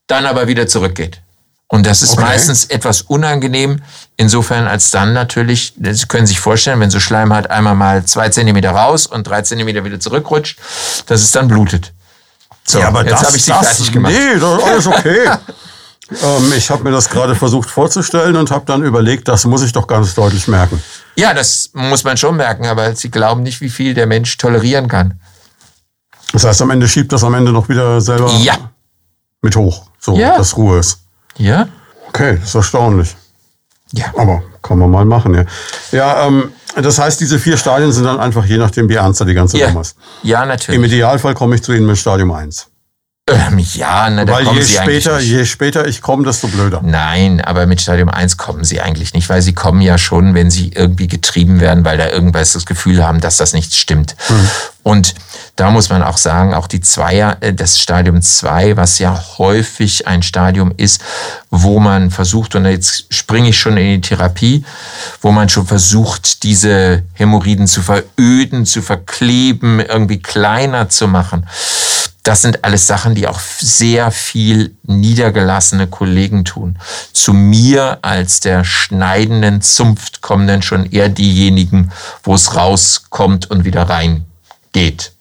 dann 0.06 0.26
aber 0.26 0.46
wieder 0.48 0.66
zurückgeht. 0.66 1.20
Und 1.68 1.86
das 1.86 2.02
ist 2.02 2.12
okay. 2.12 2.22
meistens 2.22 2.66
etwas 2.66 3.02
unangenehm, 3.02 3.80
insofern 4.16 4.66
als 4.66 4.90
dann 4.90 5.12
natürlich, 5.12 5.74
Sie 5.76 6.06
können 6.06 6.26
sich 6.26 6.38
vorstellen, 6.38 6.78
wenn 6.80 6.90
so 6.90 7.00
Schleim 7.00 7.32
hat, 7.32 7.50
einmal 7.50 7.74
mal 7.74 8.04
zwei 8.04 8.28
Zentimeter 8.28 8.70
raus 8.70 9.06
und 9.06 9.26
drei 9.26 9.42
Zentimeter 9.42 9.84
wieder 9.84 9.98
zurückrutscht, 9.98 10.58
dass 11.06 11.22
es 11.22 11.32
dann 11.32 11.48
blutet. 11.48 11.92
So, 12.66 12.78
ja, 12.78 12.88
aber 12.88 13.04
jetzt 13.04 13.24
habe 13.26 13.36
ich 13.36 13.44
Sie 13.44 13.52
fertig 13.52 13.92
gemacht. 13.92 14.12
Nee, 14.12 14.38
das 14.38 14.58
ist 14.58 14.64
alles 14.64 14.86
okay. 14.86 15.30
ähm, 16.22 16.52
ich 16.56 16.70
habe 16.70 16.84
mir 16.84 16.92
das 16.92 17.08
gerade 17.08 17.34
versucht 17.34 17.70
vorzustellen 17.70 18.36
und 18.36 18.50
habe 18.50 18.64
dann 18.66 18.84
überlegt, 18.84 19.26
das 19.28 19.44
muss 19.44 19.62
ich 19.62 19.72
doch 19.72 19.86
ganz 19.86 20.14
deutlich 20.14 20.46
merken. 20.48 20.82
Ja, 21.16 21.32
das 21.34 21.70
muss 21.72 22.04
man 22.04 22.16
schon 22.16 22.36
merken, 22.36 22.66
aber 22.66 22.94
Sie 22.94 23.10
glauben 23.10 23.42
nicht, 23.42 23.60
wie 23.60 23.70
viel 23.70 23.94
der 23.94 24.06
Mensch 24.06 24.36
tolerieren 24.36 24.86
kann. 24.86 25.20
Das 26.32 26.44
heißt, 26.44 26.62
am 26.62 26.70
Ende 26.70 26.88
schiebt 26.88 27.12
das 27.12 27.24
am 27.24 27.34
Ende 27.34 27.52
noch 27.52 27.68
wieder 27.68 28.00
selber 28.00 28.30
ja. 28.32 28.54
mit 29.40 29.56
hoch. 29.56 29.86
So, 30.04 30.18
ja. 30.18 30.36
dass 30.36 30.54
Ruhe 30.58 30.80
ist. 30.80 30.98
Ja. 31.38 31.66
Okay, 32.08 32.36
das 32.38 32.50
ist 32.50 32.54
erstaunlich. 32.54 33.16
Ja. 33.92 34.12
Aber 34.18 34.42
kann 34.60 34.78
man 34.78 34.90
mal 34.90 35.06
machen, 35.06 35.34
ja. 35.34 35.44
Ja, 35.92 36.26
ähm, 36.26 36.52
das 36.76 36.98
heißt, 36.98 37.20
diese 37.20 37.38
vier 37.38 37.56
Stadien 37.56 37.90
sind 37.90 38.04
dann 38.04 38.20
einfach 38.20 38.44
je 38.44 38.58
nachdem, 38.58 38.86
wie 38.90 38.96
ernst 38.96 39.20
die 39.26 39.32
ganze 39.32 39.56
ja. 39.56 39.68
Nummer 39.68 39.80
ist. 39.80 39.96
Ja, 40.22 40.44
natürlich. 40.44 40.78
Im 40.78 40.84
Idealfall 40.84 41.32
komme 41.32 41.54
ich 41.54 41.62
zu 41.62 41.72
Ihnen 41.72 41.86
mit 41.86 41.96
Stadium 41.96 42.32
1. 42.32 42.66
Ähm, 43.26 43.58
ja, 43.72 44.10
na, 44.10 44.26
da 44.26 44.34
weil 44.34 44.44
kommen 44.44 44.58
je 44.58 44.64
Sie 44.64 44.74
später, 44.74 45.16
nicht. 45.16 45.28
je 45.30 45.46
später 45.46 45.86
ich 45.86 46.02
komme, 46.02 46.24
desto 46.24 46.46
blöder. 46.46 46.82
Nein, 46.84 47.40
aber 47.40 47.64
mit 47.64 47.80
Stadium 47.80 48.10
1 48.10 48.36
kommen 48.36 48.64
Sie 48.64 48.82
eigentlich 48.82 49.14
nicht, 49.14 49.30
weil 49.30 49.40
Sie 49.40 49.54
kommen 49.54 49.80
ja 49.80 49.96
schon, 49.96 50.34
wenn 50.34 50.50
Sie 50.50 50.72
irgendwie 50.74 51.06
getrieben 51.08 51.58
werden, 51.58 51.86
weil 51.86 51.96
da 51.96 52.10
irgendwas 52.10 52.52
das 52.52 52.66
Gefühl 52.66 53.02
haben, 53.02 53.22
dass 53.22 53.38
das 53.38 53.54
nicht 53.54 53.74
stimmt. 53.74 54.14
Hm. 54.26 54.50
Und 54.82 55.14
da 55.56 55.70
muss 55.70 55.88
man 55.88 56.02
auch 56.02 56.18
sagen, 56.18 56.52
auch 56.52 56.66
die 56.66 56.82
Zweier, 56.82 57.38
äh, 57.40 57.54
das 57.54 57.80
Stadium 57.80 58.20
2, 58.20 58.76
was 58.76 58.98
ja 58.98 59.18
häufig 59.38 60.06
ein 60.06 60.22
Stadium 60.22 60.74
ist, 60.76 61.00
wo 61.48 61.80
man 61.80 62.10
versucht, 62.10 62.54
und 62.56 62.66
jetzt 62.66 63.06
springe 63.08 63.48
ich 63.48 63.58
schon 63.58 63.78
in 63.78 64.02
die 64.02 64.06
Therapie, 64.06 64.66
wo 65.22 65.32
man 65.32 65.48
schon 65.48 65.66
versucht, 65.66 66.42
diese 66.42 67.04
Hämorrhoiden 67.14 67.68
zu 67.68 67.80
veröden, 67.80 68.66
zu 68.66 68.82
verkleben, 68.82 69.80
irgendwie 69.80 70.20
kleiner 70.20 70.90
zu 70.90 71.08
machen. 71.08 71.46
Das 72.24 72.40
sind 72.40 72.64
alles 72.64 72.86
Sachen, 72.86 73.14
die 73.14 73.28
auch 73.28 73.38
sehr 73.38 74.10
viel 74.10 74.74
niedergelassene 74.82 75.86
Kollegen 75.86 76.46
tun. 76.46 76.78
Zu 77.12 77.34
mir 77.34 77.98
als 78.00 78.40
der 78.40 78.64
schneidenden 78.64 79.60
Zunft 79.60 80.22
kommen 80.22 80.48
dann 80.48 80.62
schon 80.62 80.90
eher 80.90 81.10
diejenigen, 81.10 81.92
wo 82.22 82.34
es 82.34 82.56
rauskommt 82.56 83.50
und 83.50 83.66
wieder 83.66 83.82
reingeht. 83.82 85.12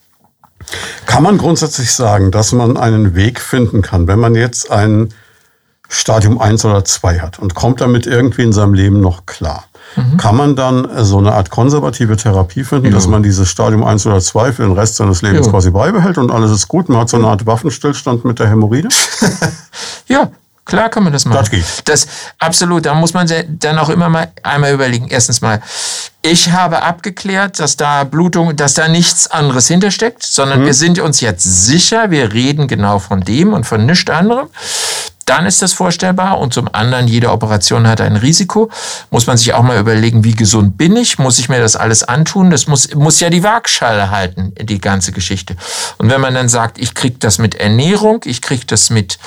Kann 1.06 1.24
man 1.24 1.38
grundsätzlich 1.38 1.92
sagen, 1.92 2.32
dass 2.32 2.54
man 2.54 2.78
einen 2.78 3.16
Weg 3.16 3.42
finden 3.42 3.82
kann, 3.82 4.08
wenn 4.08 4.20
man 4.20 4.34
jetzt 4.34 4.72
ein 4.72 5.14
Stadium 5.90 6.40
1 6.40 6.64
oder 6.64 6.86
2 6.86 7.20
hat 7.20 7.38
und 7.38 7.54
kommt 7.54 7.82
damit 7.82 8.08
irgendwie 8.08 8.44
in 8.44 8.54
seinem 8.54 8.74
Leben 8.74 9.02
noch 9.02 9.26
klar? 9.26 9.66
Mhm. 9.96 10.18
Kann 10.18 10.36
man 10.36 10.56
dann 10.56 10.88
so 11.04 11.18
eine 11.18 11.34
Art 11.34 11.50
konservative 11.50 12.18
Therapie 12.18 12.64
finden, 12.64 12.88
ja. 12.88 12.94
dass 12.94 13.08
man 13.08 13.24
dieses 13.24 13.50
Stadium 13.50 13.84
1 13.84 14.06
oder 14.06 14.20
2 14.20 14.54
für 14.54 14.64
den 14.64 14.74
Rest 14.74 14.96
seines 14.96 15.22
Lebens 15.22 15.46
ja. 15.46 15.52
quasi 15.52 15.72
beibehält 15.72 16.18
und 16.18 16.32
alles 16.32 16.52
ist 16.52 16.68
gut? 16.68 16.90
Man 16.90 17.00
hat 17.00 17.10
so 17.10 17.18
eine 17.18 17.28
Art 17.28 17.46
Waffenstillstand 17.46 18.26
mit 18.26 18.40
der 18.40 18.50
Hämorrhoide? 18.50 18.90
ja, 20.08 20.30
Klar 20.66 20.90
kann 20.90 21.04
man 21.04 21.12
das 21.12 21.26
machen. 21.26 21.40
Das 21.40 21.52
geht. 21.52 21.66
Das, 21.86 22.08
absolut. 22.40 22.86
Da 22.86 22.94
muss 22.94 23.14
man 23.14 23.30
dann 23.50 23.78
auch 23.78 23.90
immer 23.90 24.08
mal 24.08 24.32
einmal 24.44 24.74
überlegen. 24.74 25.08
Erstens 25.10 25.42
mal, 25.42 25.62
ich 26.22 26.52
habe 26.52 26.82
abgeklärt, 26.84 27.60
dass 27.60 27.76
da 27.76 28.06
Blutung, 28.06 28.56
dass 28.56 28.74
da 28.74 28.88
nichts 28.88 29.30
anderes 29.30 29.68
hintersteckt, 29.68 30.24
sondern 30.24 30.62
mhm. 30.62 30.66
wir 30.68 30.74
sind 30.74 31.00
uns 31.00 31.20
jetzt 31.20 31.44
sicher, 31.44 32.12
wir 32.12 32.32
reden 32.32 32.70
genau 32.70 33.00
von 33.00 33.20
dem 33.22 33.52
und 33.52 33.66
von 33.66 33.86
nichts 33.86 34.10
anderem 34.10 34.48
dann 35.26 35.46
ist 35.46 35.62
das 35.62 35.74
vorstellbar. 35.74 36.40
Und 36.40 36.54
zum 36.54 36.70
anderen, 36.74 37.08
jede 37.08 37.32
Operation 37.32 37.88
hat 37.88 38.02
ein 38.02 38.16
Risiko. 38.16 38.70
Muss 39.10 39.28
man 39.28 39.38
sich 39.38 39.54
auch 39.54 39.64
mal 39.64 39.80
überlegen, 39.80 40.24
wie 40.24 40.36
gesund 40.36 40.78
bin 40.78 40.96
ich? 40.96 41.20
Muss 41.20 41.40
ich 41.40 41.50
mir 41.50 41.60
das 41.60 41.76
alles 41.76 42.04
antun? 42.04 42.50
Das 42.50 42.68
muss, 42.68 42.94
muss 42.96 43.20
ja 43.20 43.30
die 43.30 43.44
Waagschale 43.44 44.12
halten, 44.12 44.54
die 44.60 44.80
ganze 44.80 45.12
Geschichte. 45.12 45.56
Und 45.98 46.10
wenn 46.10 46.22
man 46.22 46.34
dann 46.34 46.50
sagt, 46.50 46.78
ich 46.78 46.94
kriege 46.94 47.16
das 47.20 47.38
mit 47.38 47.56
Ernährung, 47.56 48.22
ich 48.26 48.42
kriege 48.42 48.66
das 48.66 48.90
mit, 48.90 49.18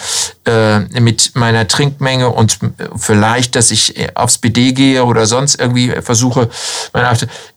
äh, 0.45 0.81
mit 1.01 1.33
meiner 1.35 1.67
Trinkmenge 1.67 2.29
und 2.29 2.59
vielleicht, 2.97 3.57
dass 3.57 3.71
ich 3.71 3.95
aufs 4.17 4.39
BD 4.39 4.73
gehe 4.73 5.05
oder 5.05 5.27
sonst 5.27 5.59
irgendwie 5.59 5.91
versuche, 6.03 6.49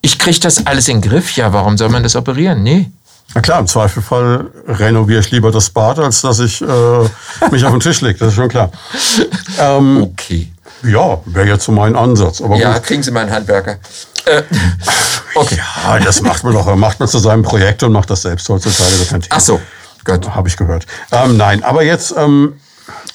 ich 0.01 0.19
kriege 0.19 0.39
das 0.39 0.65
alles 0.65 0.87
in 0.87 1.01
den 1.01 1.09
Griff. 1.09 1.35
Ja, 1.35 1.53
warum 1.53 1.77
soll 1.77 1.89
man 1.89 2.03
das 2.03 2.15
operieren? 2.15 2.63
Nee. 2.63 2.89
Na 3.35 3.41
klar, 3.41 3.59
im 3.59 3.67
Zweifelfall 3.67 4.47
renoviere 4.67 5.19
ich 5.19 5.29
lieber 5.31 5.51
das 5.51 5.69
Bad, 5.69 5.99
als 5.99 6.21
dass 6.21 6.39
ich 6.39 6.61
äh, 6.61 6.65
mich 7.51 7.63
auf 7.63 7.71
den 7.71 7.79
Tisch 7.79 8.01
lege. 8.01 8.17
Das 8.17 8.29
ist 8.29 8.35
schon 8.35 8.49
klar. 8.49 8.71
Ähm, 9.59 10.03
okay. 10.03 10.51
Ja, 10.83 11.19
wäre 11.25 11.47
jetzt 11.47 11.65
so 11.65 11.71
mein 11.71 11.95
Ansatz. 11.95 12.41
Aber 12.41 12.55
ja, 12.55 12.73
gut. 12.73 12.83
kriegen 12.83 13.03
Sie 13.03 13.11
mal 13.11 13.21
einen 13.21 13.31
Handwerker. 13.31 13.77
Äh, 14.25 14.43
okay. 15.35 15.59
Ja, 15.83 15.99
das 15.99 16.21
macht 16.21 16.43
man 16.43 16.53
doch. 16.53 16.73
Macht 16.75 16.99
man 16.99 17.07
zu 17.07 17.19
seinem 17.19 17.43
Projekt 17.43 17.83
und 17.83 17.91
macht 17.91 18.09
das 18.09 18.23
selbst 18.23 18.49
heutzutage. 18.49 18.91
Das 19.11 19.19
Ach 19.29 19.39
so, 19.39 19.59
Gott. 20.05 20.27
Habe 20.33 20.47
ich 20.47 20.57
gehört. 20.57 20.85
Ähm, 21.11 21.37
nein, 21.37 21.63
aber 21.63 21.83
jetzt 21.83 22.15
ähm, 22.17 22.53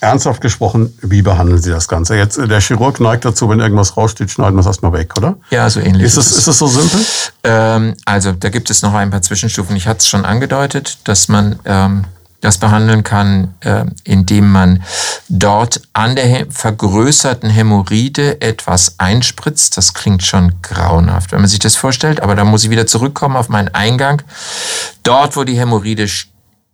ernsthaft 0.01 0.41
gesprochen, 0.41 0.97
wie 1.01 1.21
behandeln 1.21 1.61
Sie 1.61 1.71
das 1.71 1.87
Ganze? 1.87 2.15
Jetzt, 2.15 2.37
der 2.37 2.61
Chirurg 2.61 2.99
neigt 2.99 3.25
dazu, 3.25 3.49
wenn 3.49 3.59
irgendwas 3.59 3.97
raussteht, 3.97 4.31
schneiden 4.31 4.55
wir 4.55 4.61
es 4.61 4.65
erstmal 4.65 4.93
weg, 4.93 5.13
oder? 5.17 5.37
Ja, 5.49 5.69
so 5.69 5.79
ähnlich. 5.79 6.03
Ist 6.03 6.17
es, 6.17 6.31
ist 6.31 6.47
es 6.47 6.57
so 6.57 6.67
simpel? 6.67 6.99
Ähm, 7.43 7.95
also, 8.05 8.31
da 8.31 8.49
gibt 8.49 8.69
es 8.69 8.81
noch 8.81 8.93
ein 8.93 9.09
paar 9.09 9.21
Zwischenstufen. 9.21 9.75
Ich 9.75 9.87
hatte 9.87 9.99
es 9.99 10.07
schon 10.07 10.25
angedeutet, 10.25 10.99
dass 11.05 11.27
man 11.27 11.59
ähm, 11.65 12.05
das 12.45 12.59
behandeln 12.59 13.03
kann, 13.03 13.55
äh, 13.61 13.85
indem 14.03 14.51
man 14.51 14.83
dort 15.29 15.81
an 15.93 16.15
der 16.15 16.45
vergrößerten 16.49 17.49
Hämorrhoide 17.49 18.39
etwas 18.41 18.99
einspritzt. 18.99 19.77
Das 19.77 19.93
klingt 19.93 20.23
schon 20.23 20.61
grauenhaft, 20.61 21.31
wenn 21.31 21.39
man 21.39 21.49
sich 21.49 21.59
das 21.59 21.75
vorstellt, 21.75 22.21
aber 22.21 22.35
da 22.35 22.43
muss 22.43 22.63
ich 22.63 22.69
wieder 22.69 22.85
zurückkommen 22.85 23.35
auf 23.35 23.49
meinen 23.49 23.69
Eingang. 23.69 24.21
Dort, 25.03 25.35
wo 25.35 25.43
die 25.43 25.57
Hämorrhoide 25.57 26.07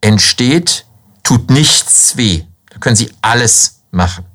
entsteht, 0.01 0.85
tut 1.23 1.49
nichts 1.49 2.17
weh. 2.17 2.43
Können 2.81 2.97
Sie 2.97 3.09
alles 3.21 3.81
machen. 3.91 4.25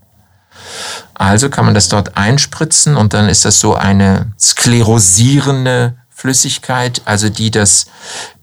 Also 1.15 1.51
kann 1.51 1.65
man 1.65 1.75
das 1.75 1.89
dort 1.89 2.17
einspritzen 2.17 2.97
und 2.97 3.15
dann 3.15 3.29
ist 3.29 3.45
das 3.45 3.61
so 3.61 3.75
eine 3.75 4.33
sklerosierende 4.39 5.97
Flüssigkeit, 6.11 7.03
also 7.05 7.29
die 7.29 7.51
das, 7.51 7.87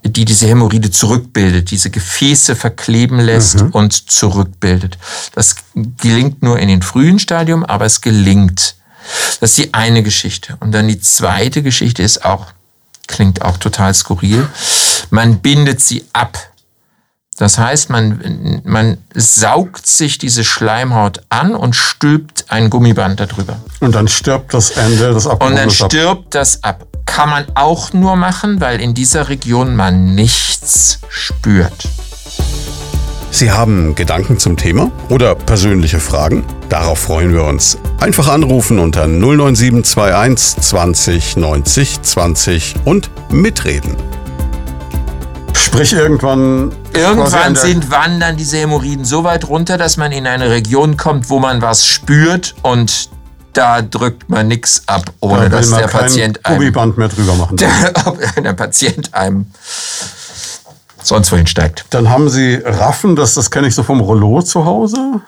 die 0.04 0.26
diese 0.26 0.48
Hämorrhoide 0.48 0.92
zurückbildet, 0.92 1.72
diese 1.72 1.90
Gefäße 1.90 2.56
verkleben 2.56 3.20
lässt 3.20 3.62
mhm. 3.62 3.72
und 3.72 4.12
zurückbildet. 4.12 4.98
Das 5.34 5.56
gelingt 5.74 6.44
nur 6.44 6.60
in 6.60 6.68
den 6.68 6.84
frühen 6.84 7.18
Stadium, 7.18 7.66
aber 7.66 7.86
es 7.86 8.02
gelingt. 8.02 8.76
Das 9.40 9.52
ist 9.52 9.58
die 9.58 9.74
eine 9.74 10.04
Geschichte. 10.04 10.56
Und 10.60 10.72
dann 10.72 10.88
die 10.88 11.00
zweite 11.00 11.64
Geschichte 11.64 12.04
ist 12.04 12.24
auch, 12.24 12.48
klingt 13.08 13.42
auch 13.42 13.58
total 13.58 13.94
skurril. 13.94 14.48
Man 15.10 15.40
bindet 15.40 15.82
sie 15.82 16.06
ab. 16.14 16.38
Das 17.38 17.58
heißt, 17.58 17.90
man, 17.90 18.62
man 18.64 18.98
saugt 19.16 19.88
sich 19.88 20.18
diese 20.20 20.44
Schleimhaut 20.44 21.22
an 21.30 21.56
und 21.56 21.76
stülpt 21.76 22.46
ein 22.50 22.70
Gummiband 22.70 23.20
darüber. 23.20 23.58
Und 23.80 23.96
dann 23.96 24.08
stirbt 24.08 24.54
das 24.54 24.72
Ende 24.72 25.14
des 25.14 25.26
Abgehobenes 25.26 25.50
Und 25.50 25.56
dann 25.58 25.90
stirbt 25.90 26.26
ab. 26.28 26.32
das 26.32 26.64
ab. 26.64 26.86
Kann 27.06 27.30
man 27.30 27.46
auch 27.56 27.92
nur 27.94 28.16
machen, 28.16 28.62
weil 28.62 28.80
in 28.80 28.94
dieser 28.94 29.30
Region 29.30 29.76
man 29.76 30.16
nichts 30.16 31.00
spürt. 31.10 31.88
Sie 33.30 33.52
haben 33.52 33.96
Gedanken 33.96 34.38
zum 34.38 34.58
Thema 34.58 34.92
oder 35.10 35.34
persönliche 35.34 36.00
Fragen? 36.00 36.44
Darauf 36.70 37.00
freuen 37.00 37.34
wir 37.34 37.44
uns. 37.44 37.80
Einfach 38.00 38.28
anrufen 38.30 38.78
unter 38.78 39.08
09721 39.08 40.62
20 40.62 41.38
90 41.38 42.02
20 42.04 42.76
und 42.86 43.10
mitreden. 43.32 43.96
Sprich 45.54 45.94
irgendwann. 45.94 46.72
Irgendwann 46.94 47.56
sind 47.56 47.92
wandern 47.92 48.38
diese 48.38 48.58
Hämorrhoiden 48.58 49.06
so 49.06 49.24
weit 49.24 49.48
runter, 49.48 49.78
dass 49.78 49.98
man 49.98 50.12
in 50.12 50.28
eine 50.28 50.50
Region 50.50 50.98
kommt, 50.98 51.30
wo 51.30 51.40
man 51.40 51.62
was 51.62 51.86
spürt 51.86 52.56
und 52.62 53.10
da 53.54 53.82
drückt 53.82 54.30
man 54.30 54.48
nichts 54.48 54.84
ab, 54.88 55.12
ohne 55.20 55.50
da 55.50 55.58
dass 55.58 55.70
der 55.70 55.88
Patient 55.88 56.44
einem 56.46 56.58
Gummiband 56.58 56.98
mehr 56.98 57.08
drüber 57.08 57.36
machen. 57.36 57.58
Der, 57.58 57.72
der 58.42 58.54
Patient 58.54 59.14
einem 59.14 59.46
sonst 61.04 61.32
wohin 61.32 61.48
steigt. 61.48 61.86
Dann 61.92 62.10
haben 62.10 62.30
Sie 62.30 62.56
Raffen, 62.64 63.16
das, 63.16 63.36
das 63.36 63.52
kenne 63.52 63.68
ich 63.68 63.76
so 63.76 63.84
vom 63.84 64.00
Rollo 64.00 64.42
zu 64.42 64.66
Hause? 64.66 65.22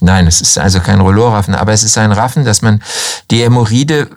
Nein, 0.00 0.26
es 0.26 0.40
ist 0.40 0.58
also 0.58 0.80
kein 0.80 1.00
Rollo-Raffen, 1.00 1.54
aber 1.54 1.72
es 1.72 1.82
ist 1.82 1.96
ein 1.96 2.12
Raffen, 2.12 2.44
dass 2.44 2.62
man 2.62 2.82
die 3.30 3.42
Hämorrhoide 3.42 4.10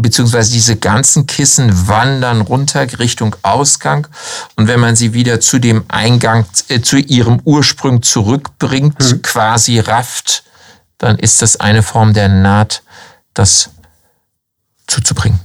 beziehungsweise 0.00 0.52
diese 0.52 0.76
ganzen 0.76 1.26
Kissen 1.26 1.88
wandern 1.88 2.40
runter 2.40 2.86
Richtung 2.98 3.36
Ausgang 3.42 4.06
und 4.56 4.68
wenn 4.68 4.80
man 4.80 4.96
sie 4.96 5.14
wieder 5.14 5.40
zu 5.40 5.58
dem 5.58 5.84
Eingang, 5.88 6.46
äh, 6.68 6.80
zu 6.80 6.98
ihrem 6.98 7.40
Ursprung 7.44 8.02
zurückbringt, 8.02 8.98
mhm. 8.98 9.22
quasi 9.22 9.78
rafft, 9.78 10.44
dann 10.98 11.18
ist 11.18 11.42
das 11.42 11.58
eine 11.58 11.82
Form 11.82 12.12
der 12.12 12.28
Naht, 12.28 12.82
das 13.34 13.70
zuzubringen. 14.86 15.40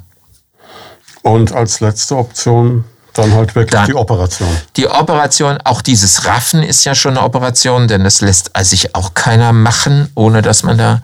Und 1.22 1.54
als 1.54 1.80
letzte 1.80 2.18
Option 2.18 2.84
dann 3.18 3.34
halt 3.34 3.56
wirklich 3.56 3.72
dann, 3.72 3.86
die 3.86 3.96
Operation. 3.96 4.50
Die 4.76 4.88
Operation, 4.88 5.58
auch 5.64 5.82
dieses 5.82 6.26
Raffen 6.26 6.64
ist 6.64 6.84
ja 6.84 6.96
schon 6.96 7.18
eine 7.18 7.26
Operation, 7.26 7.88
denn 7.88 8.04
das 8.04 8.22
lässt 8.22 8.52
sich 8.62 8.94
auch 8.96 9.14
keiner 9.14 9.54
machen, 9.54 10.12
ohne 10.16 10.42
dass 10.42 10.64
man 10.64 10.78
da 10.78 11.02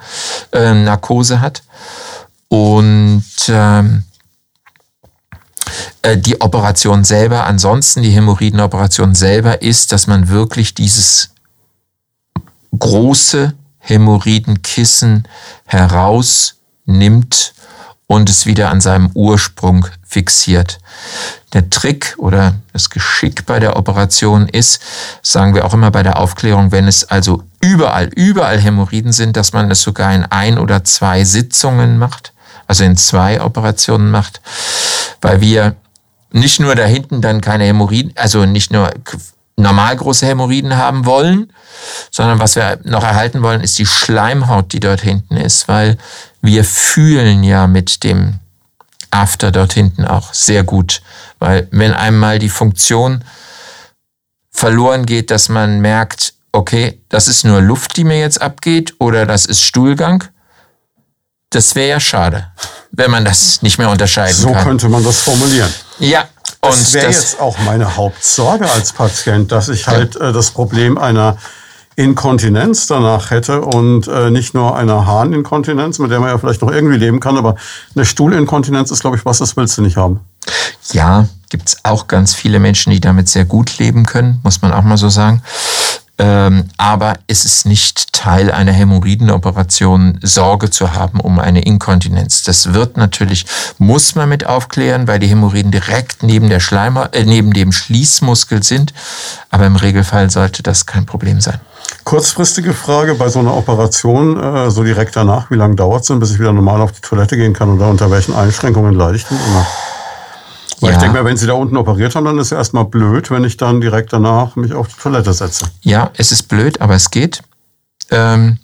äh, 0.51 0.73
Narkose 0.73 1.41
hat. 1.41 1.63
Und 2.51 3.23
ähm, 3.47 4.03
äh, 6.01 6.17
die 6.17 6.41
Operation 6.41 7.05
selber, 7.05 7.45
ansonsten 7.45 8.01
die 8.01 8.09
Hämorrhoidenoperation 8.09 9.15
selber 9.15 9.61
ist, 9.61 9.93
dass 9.93 10.05
man 10.05 10.27
wirklich 10.27 10.73
dieses 10.73 11.29
große 12.77 13.53
Hämorrhoidenkissen 13.77 15.29
herausnimmt 15.63 17.53
und 18.07 18.29
es 18.29 18.45
wieder 18.45 18.69
an 18.69 18.81
seinem 18.81 19.11
Ursprung 19.13 19.87
fixiert. 20.05 20.79
Der 21.53 21.69
Trick 21.69 22.15
oder 22.17 22.55
das 22.73 22.89
Geschick 22.89 23.45
bei 23.45 23.61
der 23.61 23.77
Operation 23.77 24.49
ist, 24.49 24.81
sagen 25.21 25.55
wir 25.55 25.63
auch 25.63 25.73
immer 25.73 25.89
bei 25.89 26.03
der 26.03 26.19
Aufklärung, 26.19 26.73
wenn 26.73 26.89
es 26.89 27.05
also 27.05 27.43
überall, 27.61 28.07
überall 28.07 28.59
Hämorrhoiden 28.59 29.13
sind, 29.13 29.37
dass 29.37 29.53
man 29.53 29.71
es 29.71 29.81
sogar 29.81 30.13
in 30.13 30.25
ein 30.25 30.57
oder 30.57 30.83
zwei 30.83 31.23
Sitzungen 31.23 31.97
macht 31.97 32.33
also 32.71 32.85
in 32.85 32.95
zwei 32.95 33.41
Operationen 33.41 34.11
macht, 34.11 34.39
weil 35.19 35.41
wir 35.41 35.75
nicht 36.31 36.61
nur 36.61 36.73
da 36.73 36.85
hinten 36.85 37.19
dann 37.19 37.41
keine 37.41 37.65
Hämorrhoiden, 37.65 38.13
also 38.15 38.45
nicht 38.45 38.71
nur 38.71 38.89
normal 39.57 39.97
große 39.97 40.25
Hämorrhoiden 40.25 40.77
haben 40.77 41.05
wollen, 41.05 41.51
sondern 42.11 42.39
was 42.39 42.55
wir 42.55 42.79
noch 42.85 43.03
erhalten 43.03 43.43
wollen, 43.43 43.59
ist 43.59 43.77
die 43.77 43.85
Schleimhaut, 43.85 44.71
die 44.71 44.79
dort 44.79 45.01
hinten 45.01 45.35
ist, 45.35 45.67
weil 45.67 45.97
wir 46.41 46.63
fühlen 46.63 47.43
ja 47.43 47.67
mit 47.67 48.05
dem 48.05 48.39
After 49.09 49.51
dort 49.51 49.73
hinten 49.73 50.05
auch 50.05 50.33
sehr 50.33 50.63
gut, 50.63 51.01
weil 51.39 51.67
wenn 51.71 51.91
einmal 51.91 52.39
die 52.39 52.47
Funktion 52.47 53.25
verloren 54.49 55.05
geht, 55.05 55.29
dass 55.29 55.49
man 55.49 55.81
merkt, 55.81 56.35
okay, 56.53 57.01
das 57.09 57.27
ist 57.27 57.43
nur 57.43 57.59
Luft, 57.59 57.97
die 57.97 58.05
mir 58.05 58.21
jetzt 58.21 58.41
abgeht 58.41 58.95
oder 58.97 59.25
das 59.25 59.45
ist 59.45 59.61
Stuhlgang, 59.61 60.23
das 61.51 61.75
wäre 61.75 61.89
ja 61.89 61.99
schade, 61.99 62.47
wenn 62.91 63.11
man 63.11 63.23
das 63.23 63.61
nicht 63.61 63.77
mehr 63.77 63.89
unterscheiden 63.89 64.35
so 64.35 64.51
kann. 64.51 64.59
So 64.59 64.65
könnte 64.65 64.89
man 64.89 65.03
das 65.03 65.19
formulieren. 65.19 65.71
Ja. 65.99 66.21
Und 66.61 66.71
das 66.71 66.93
wäre 66.93 67.07
jetzt 67.07 67.39
auch 67.39 67.57
meine 67.59 67.95
Hauptsorge 67.95 68.69
als 68.69 68.93
Patient, 68.93 69.51
dass 69.51 69.69
ich 69.69 69.87
halt 69.87 70.15
äh, 70.15 70.31
das 70.31 70.51
Problem 70.51 70.97
einer 70.97 71.37
Inkontinenz 71.95 72.87
danach 72.87 73.31
hätte 73.31 73.61
und 73.61 74.07
äh, 74.07 74.29
nicht 74.29 74.53
nur 74.53 74.77
einer 74.77 75.05
Harninkontinenz, 75.05 75.99
mit 75.99 76.11
der 76.11 76.19
man 76.19 76.29
ja 76.29 76.37
vielleicht 76.37 76.61
noch 76.61 76.71
irgendwie 76.71 76.97
leben 76.97 77.19
kann, 77.19 77.37
aber 77.37 77.55
eine 77.95 78.05
Stuhlinkontinenz 78.05 78.91
ist, 78.91 79.01
glaube 79.01 79.17
ich, 79.17 79.25
was, 79.25 79.39
das 79.39 79.57
willst 79.57 79.77
du 79.77 79.81
nicht 79.81 79.97
haben. 79.97 80.21
Ja, 80.93 81.27
gibt 81.49 81.67
es 81.67 81.77
auch 81.83 82.07
ganz 82.07 82.33
viele 82.33 82.59
Menschen, 82.59 82.91
die 82.91 83.01
damit 83.01 83.27
sehr 83.27 83.45
gut 83.45 83.77
leben 83.77 84.05
können, 84.05 84.39
muss 84.43 84.61
man 84.61 84.71
auch 84.71 84.83
mal 84.83 84.97
so 84.97 85.09
sagen. 85.09 85.41
Ähm, 86.21 86.65
aber 86.77 87.15
es 87.25 87.45
ist 87.45 87.65
nicht 87.65 88.13
Teil 88.13 88.51
einer 88.51 88.71
Hämorrhoidenoperation, 88.71 90.19
Sorge 90.21 90.69
zu 90.69 90.93
haben 90.93 91.19
um 91.19 91.39
eine 91.39 91.63
Inkontinenz. 91.63 92.43
Das 92.43 92.75
wird 92.75 92.95
natürlich, 92.95 93.47
muss 93.79 94.13
man 94.13 94.29
mit 94.29 94.45
aufklären, 94.45 95.07
weil 95.07 95.17
die 95.17 95.25
Hämorrhoiden 95.25 95.71
direkt 95.71 96.21
neben, 96.21 96.47
der 96.47 96.59
Schleimer, 96.59 97.09
äh, 97.13 97.23
neben 97.23 97.53
dem 97.53 97.71
Schließmuskel 97.71 98.61
sind. 98.61 98.93
Aber 99.49 99.65
im 99.65 99.75
Regelfall 99.75 100.29
sollte 100.29 100.61
das 100.61 100.85
kein 100.85 101.07
Problem 101.07 101.41
sein. 101.41 101.59
Kurzfristige 102.03 102.73
Frage 102.73 103.15
bei 103.15 103.29
so 103.29 103.39
einer 103.39 103.57
Operation, 103.57 104.39
äh, 104.39 104.69
so 104.69 104.83
direkt 104.83 105.15
danach, 105.15 105.49
wie 105.49 105.55
lange 105.55 105.73
dauert 105.73 106.01
es 106.01 106.07
denn, 106.07 106.19
bis 106.19 106.33
ich 106.33 106.39
wieder 106.39 106.53
normal 106.53 106.81
auf 106.81 106.91
die 106.91 107.01
Toilette 107.01 107.35
gehen 107.35 107.53
kann 107.53 107.69
oder 107.69 107.89
unter 107.89 108.11
welchen 108.11 108.35
Einschränkungen 108.35 108.93
leide 108.93 109.15
ich 109.15 109.25
denn 109.25 109.39
immer? 109.47 109.65
Weil 110.81 110.91
ja. 110.91 110.95
ich 110.97 111.01
denke 111.01 111.19
mir, 111.19 111.25
wenn 111.25 111.37
Sie 111.37 111.47
da 111.47 111.53
unten 111.53 111.77
operiert 111.77 112.15
haben, 112.15 112.25
dann 112.25 112.37
ist 112.39 112.47
es 112.47 112.51
erstmal 112.51 112.85
blöd, 112.85 113.29
wenn 113.29 113.43
ich 113.43 113.55
dann 113.55 113.81
direkt 113.81 114.11
danach 114.11 114.55
mich 114.55 114.73
auf 114.73 114.87
die 114.87 114.99
Toilette 114.99 115.31
setze. 115.31 115.65
Ja, 115.81 116.09
es 116.17 116.31
ist 116.31 116.43
blöd, 116.43 116.81
aber 116.81 116.95
es 116.95 117.11
geht. 117.11 117.41
Ähm, 118.09 118.57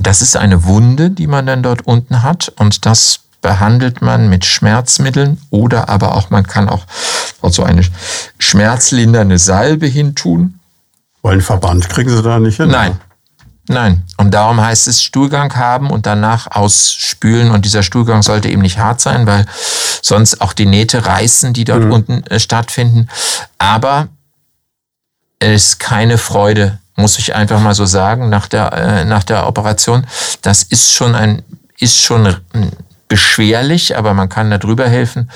das 0.00 0.22
ist 0.22 0.36
eine 0.36 0.64
Wunde, 0.64 1.10
die 1.10 1.26
man 1.26 1.46
dann 1.46 1.62
dort 1.62 1.86
unten 1.86 2.22
hat 2.22 2.52
und 2.56 2.84
das 2.84 3.20
behandelt 3.40 4.02
man 4.02 4.28
mit 4.28 4.44
Schmerzmitteln 4.44 5.40
oder 5.50 5.88
aber 5.88 6.14
auch, 6.14 6.30
man 6.30 6.46
kann 6.46 6.68
auch 6.68 6.86
so 7.42 7.62
eine 7.62 7.82
schmerzlindernde 8.38 9.38
Salbe 9.38 9.86
hintun. 9.86 10.60
Weil 11.22 11.32
einen 11.32 11.42
Verband 11.42 11.88
kriegen 11.88 12.10
Sie 12.10 12.22
da 12.22 12.38
nicht 12.38 12.56
hin? 12.56 12.68
Nein, 12.68 12.98
Nein. 13.66 14.02
Und 14.18 14.32
darum 14.32 14.60
heißt 14.60 14.88
es 14.88 15.02
Stuhlgang 15.02 15.54
haben 15.56 15.90
und 15.90 16.06
danach 16.06 16.48
ausspülen. 16.50 17.50
Und 17.50 17.64
dieser 17.64 17.82
Stuhlgang 17.82 18.22
sollte 18.22 18.50
eben 18.50 18.62
nicht 18.62 18.78
hart 18.78 19.00
sein, 19.00 19.26
weil 19.26 19.46
sonst 20.02 20.40
auch 20.40 20.52
die 20.52 20.66
Nähte 20.66 21.06
reißen, 21.06 21.54
die 21.54 21.64
dort 21.64 21.84
mhm. 21.84 21.92
unten 21.92 22.26
äh, 22.26 22.38
stattfinden. 22.38 23.08
Aber 23.58 24.08
es 25.38 25.64
ist 25.64 25.80
keine 25.80 26.18
Freude, 26.18 26.78
muss 26.96 27.18
ich 27.18 27.34
einfach 27.34 27.60
mal 27.60 27.74
so 27.74 27.86
sagen, 27.86 28.28
nach 28.28 28.48
der, 28.48 28.72
äh, 28.72 29.04
nach 29.04 29.24
der 29.24 29.46
Operation. 29.46 30.06
Das 30.42 30.62
ist 30.62 30.92
schon 30.92 31.14
ein, 31.14 31.42
ist 31.78 32.00
schon 32.00 32.36
beschwerlich, 33.08 33.96
aber 33.96 34.14
man 34.14 34.28
kann 34.28 34.50
da 34.50 34.58
drüber 34.58 34.88
helfen. 34.88 35.30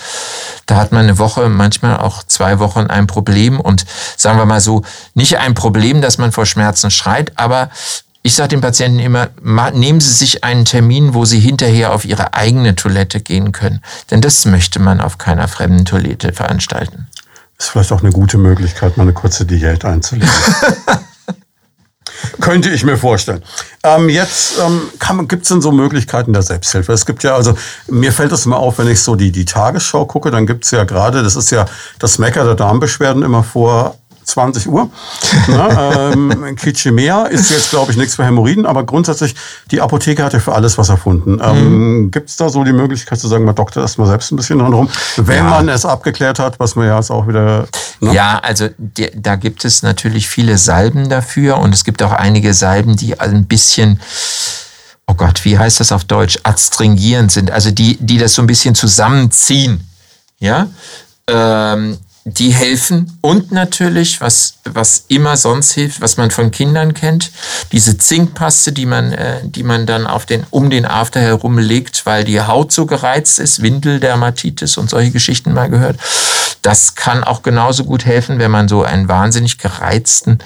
Da 0.67 0.77
hat 0.77 0.93
man 0.93 1.03
eine 1.03 1.19
Woche, 1.19 1.49
manchmal 1.49 1.99
auch 1.99 2.23
zwei 2.23 2.59
Wochen 2.59 2.87
ein 2.87 3.07
Problem 3.07 3.61
und 3.61 3.85
sagen 4.17 4.39
wir 4.39 4.47
mal 4.47 4.61
so, 4.61 4.83
nicht 5.15 5.39
ein 5.39 5.55
Problem, 5.55 6.01
dass 6.01 6.19
man 6.19 6.33
vor 6.33 6.47
Schmerzen 6.47 6.91
schreit, 6.91 7.33
aber 7.37 7.71
ich 8.29 8.35
sage 8.35 8.49
den 8.49 8.61
Patienten 8.61 8.99
immer, 8.99 9.31
nehmen 9.73 10.03
Sie 10.03 10.13
sich 10.13 10.45
einen 10.45 10.67
Termin, 10.67 11.15
wo 11.15 11.25
Sie 11.25 11.41
hinterher 11.41 11.95
auf 11.95 12.05
Ihre 12.05 12.35
eigene 12.35 12.77
Toilette 12.77 13.21
gehen 13.21 13.53
können. 13.53 13.81
Denn 14.11 14.21
das 14.21 14.45
möchte 14.45 14.81
man 14.81 15.01
auf 15.01 15.17
keiner 15.17 15.49
fremden 15.49 15.87
Toilette 15.87 16.35
veranstalten. 16.35 17.07
Ist 17.59 17.71
vielleicht 17.71 17.91
auch 17.91 18.03
eine 18.03 18.13
gute 18.13 18.37
Möglichkeit, 18.37 18.99
mal 18.99 19.05
eine 19.05 19.15
kurze 19.15 19.47
Diät 19.47 19.87
einzulegen. 19.87 20.29
Könnte 22.43 22.69
ich 22.69 22.85
mir 22.85 22.99
vorstellen. 22.99 23.43
Ähm, 23.83 24.11
jetzt 24.11 24.59
ähm, 24.59 25.27
gibt 25.27 25.45
es 25.45 25.49
denn 25.49 25.63
so 25.63 25.73
Möglichkeiten 25.73 26.35
der 26.35 26.43
Selbsthilfe? 26.43 26.93
Es 26.93 27.07
gibt 27.07 27.23
ja, 27.23 27.35
also 27.35 27.57
mir 27.87 28.13
fällt 28.13 28.33
das 28.33 28.45
immer 28.45 28.59
auf, 28.59 28.77
wenn 28.77 28.89
ich 28.89 29.01
so 29.01 29.17
die, 29.17 29.33
die 29.33 29.47
Tagesschau 29.47 30.05
gucke, 30.05 30.31
dann 30.31 30.47
gibt 30.47 30.67
es 30.67 30.71
ja 30.71 30.85
gerade, 30.85 31.23
das 31.23 31.35
ist 31.35 31.51
ja 31.51 31.65
das 31.99 32.19
Mecker 32.19 32.45
der 32.45 32.57
Darmbeschwerden 32.57 33.23
immer 33.23 33.43
vor 33.43 33.97
20 34.29 34.69
Uhr. 34.69 34.91
Na, 35.49 36.13
ähm, 36.13 36.55
Kitschemea 36.57 37.25
ist 37.25 37.51
jetzt, 37.51 37.71
glaube 37.71 37.93
ich, 37.93 37.99
nichts 37.99 38.15
für 38.15 38.25
Hämorrhoiden, 38.25 38.67
aber 38.67 38.85
grundsätzlich, 38.85 39.35
die 39.71 39.81
Apotheke 39.81 40.23
hat 40.23 40.35
ja 40.35 40.41
für 40.41 40.55
alles 40.55 40.77
was 40.79 40.91
erfunden. 40.91 41.41
Ähm, 41.43 42.03
mhm. 42.03 42.11
Gibt 42.11 42.29
es 42.29 42.37
da 42.37 42.49
so 42.49 42.63
die 42.63 42.73
Möglichkeit 42.73 43.19
zu 43.19 43.29
sagen, 43.29 43.45
man 43.45 43.55
Doktor 43.55 43.83
erst 43.83 43.99
mal 43.99 44.07
selbst 44.07 44.31
ein 44.31 44.37
bisschen 44.37 44.59
dran 44.59 44.73
rum, 44.73 44.89
wenn 45.17 45.39
ja. 45.39 45.51
man 45.51 45.69
es 45.69 45.85
abgeklärt 45.85 46.39
hat, 46.39 46.61
was 46.61 46.77
man 46.77 46.87
ja 46.87 46.97
jetzt 46.97 47.11
auch 47.11 47.27
wieder... 47.27 47.67
Ne? 48.01 48.13
Ja, 48.13 48.39
also 48.39 48.69
die, 48.77 49.11
da 49.15 49.37
gibt 49.37 49.65
es 49.65 49.83
natürlich 49.83 50.29
viele 50.29 50.59
Salben 50.59 51.09
dafür 51.09 51.59
und 51.59 51.75
es 51.75 51.85
gibt 51.85 52.03
auch 52.03 52.13
einige 52.13 52.55
Salben, 52.55 52.97
die 52.97 53.19
ein 53.19 53.47
bisschen 53.47 54.01
oh 55.11 55.15
Gott, 55.15 55.47
wie 55.47 55.59
heißt 55.59 55.81
das 55.81 55.91
auf 55.91 56.05
Deutsch, 56.05 56.39
adstringierend 56.43 57.33
sind, 57.33 57.51
also 57.51 57.71
die, 57.71 57.97
die 57.99 58.19
das 58.19 58.35
so 58.35 58.43
ein 58.43 58.47
bisschen 58.47 58.75
zusammenziehen. 58.75 59.89
Ja, 60.39 60.69
ähm, 61.29 61.99
die 62.33 62.53
helfen 62.53 63.19
und 63.21 63.53
natürlich, 63.53 64.21
was, 64.21 64.55
was 64.65 65.05
immer 65.09 65.37
sonst 65.37 65.73
hilft, 65.73 66.01
was 66.01 66.17
man 66.17 66.31
von 66.31 66.51
Kindern 66.51 66.95
kennt, 66.95 67.31
diese 67.73 67.97
Zinkpaste, 67.97 68.73
die 68.73 68.87
man, 68.87 69.13
äh, 69.13 69.41
die 69.45 69.63
man 69.63 69.87
dann 69.87 70.07
auf 70.07 70.27
den, 70.27 70.45
um 70.51 70.71
den 70.71 70.85
After 70.85 71.21
herum 71.21 71.59
legt, 71.59 72.07
weil 72.07 72.25
die 72.25 72.41
Haut 72.41 72.73
so 72.73 72.87
gereizt 72.87 73.39
ist, 73.39 73.63
Windeldermatitis 73.63 74.77
und 74.77 74.91
solche 74.91 75.11
Geschichten 75.11 75.55
mal 75.55 75.71
gehört. 75.71 75.99
Das 76.63 76.95
kann 76.95 77.25
auch 77.25 77.43
genauso 77.43 77.85
gut 77.85 78.05
helfen, 78.05 78.39
wenn 78.39 78.51
man 78.51 78.69
so 78.69 78.83
einen 78.83 79.09
wahnsinnig 79.09 79.59
gereizten 79.59 80.39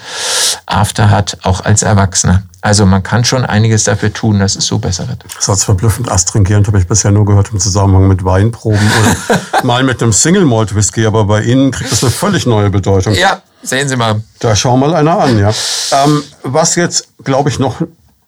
After 0.65 1.09
hat, 1.09 1.39
auch 1.43 1.61
als 1.61 1.81
Erwachsener. 1.81 2.43
Also 2.63 2.85
man 2.85 3.03
kann 3.03 3.25
schon 3.25 3.43
einiges 3.43 3.83
dafür 3.83 4.13
tun, 4.13 4.39
dass 4.39 4.55
es 4.55 4.67
so 4.67 4.79
besser 4.79 5.09
wird. 5.09 5.25
Das 5.35 5.49
hat 5.49 5.59
verblüffend 5.59 6.09
astringierend, 6.09 6.65
habe 6.67 6.79
ich 6.79 6.87
bisher 6.87 7.11
nur 7.11 7.25
gehört 7.25 7.49
im 7.51 7.59
Zusammenhang 7.59 8.07
mit 8.07 8.23
Weinproben 8.23 8.79
oder 8.79 9.63
mal 9.63 9.83
mit 9.83 10.01
einem 10.01 10.13
Single 10.13 10.45
Malt 10.45 10.73
Whisky, 10.73 11.05
aber 11.05 11.25
bei 11.25 11.43
Ihnen 11.43 11.71
kriegt 11.73 11.91
das 11.91 12.03
eine 12.03 12.11
völlig 12.11 12.45
neue 12.45 12.69
Bedeutung. 12.69 13.13
Ja, 13.13 13.41
sehen 13.61 13.89
Sie 13.89 13.95
mal. 13.95 14.21
Da 14.39 14.55
schauen 14.55 14.79
wir 14.79 14.87
mal 14.87 14.95
einer 14.95 15.19
an, 15.19 15.37
ja. 15.37 15.51
Ähm, 15.91 16.23
was 16.43 16.75
jetzt, 16.75 17.07
glaube 17.23 17.49
ich, 17.49 17.59
noch 17.59 17.81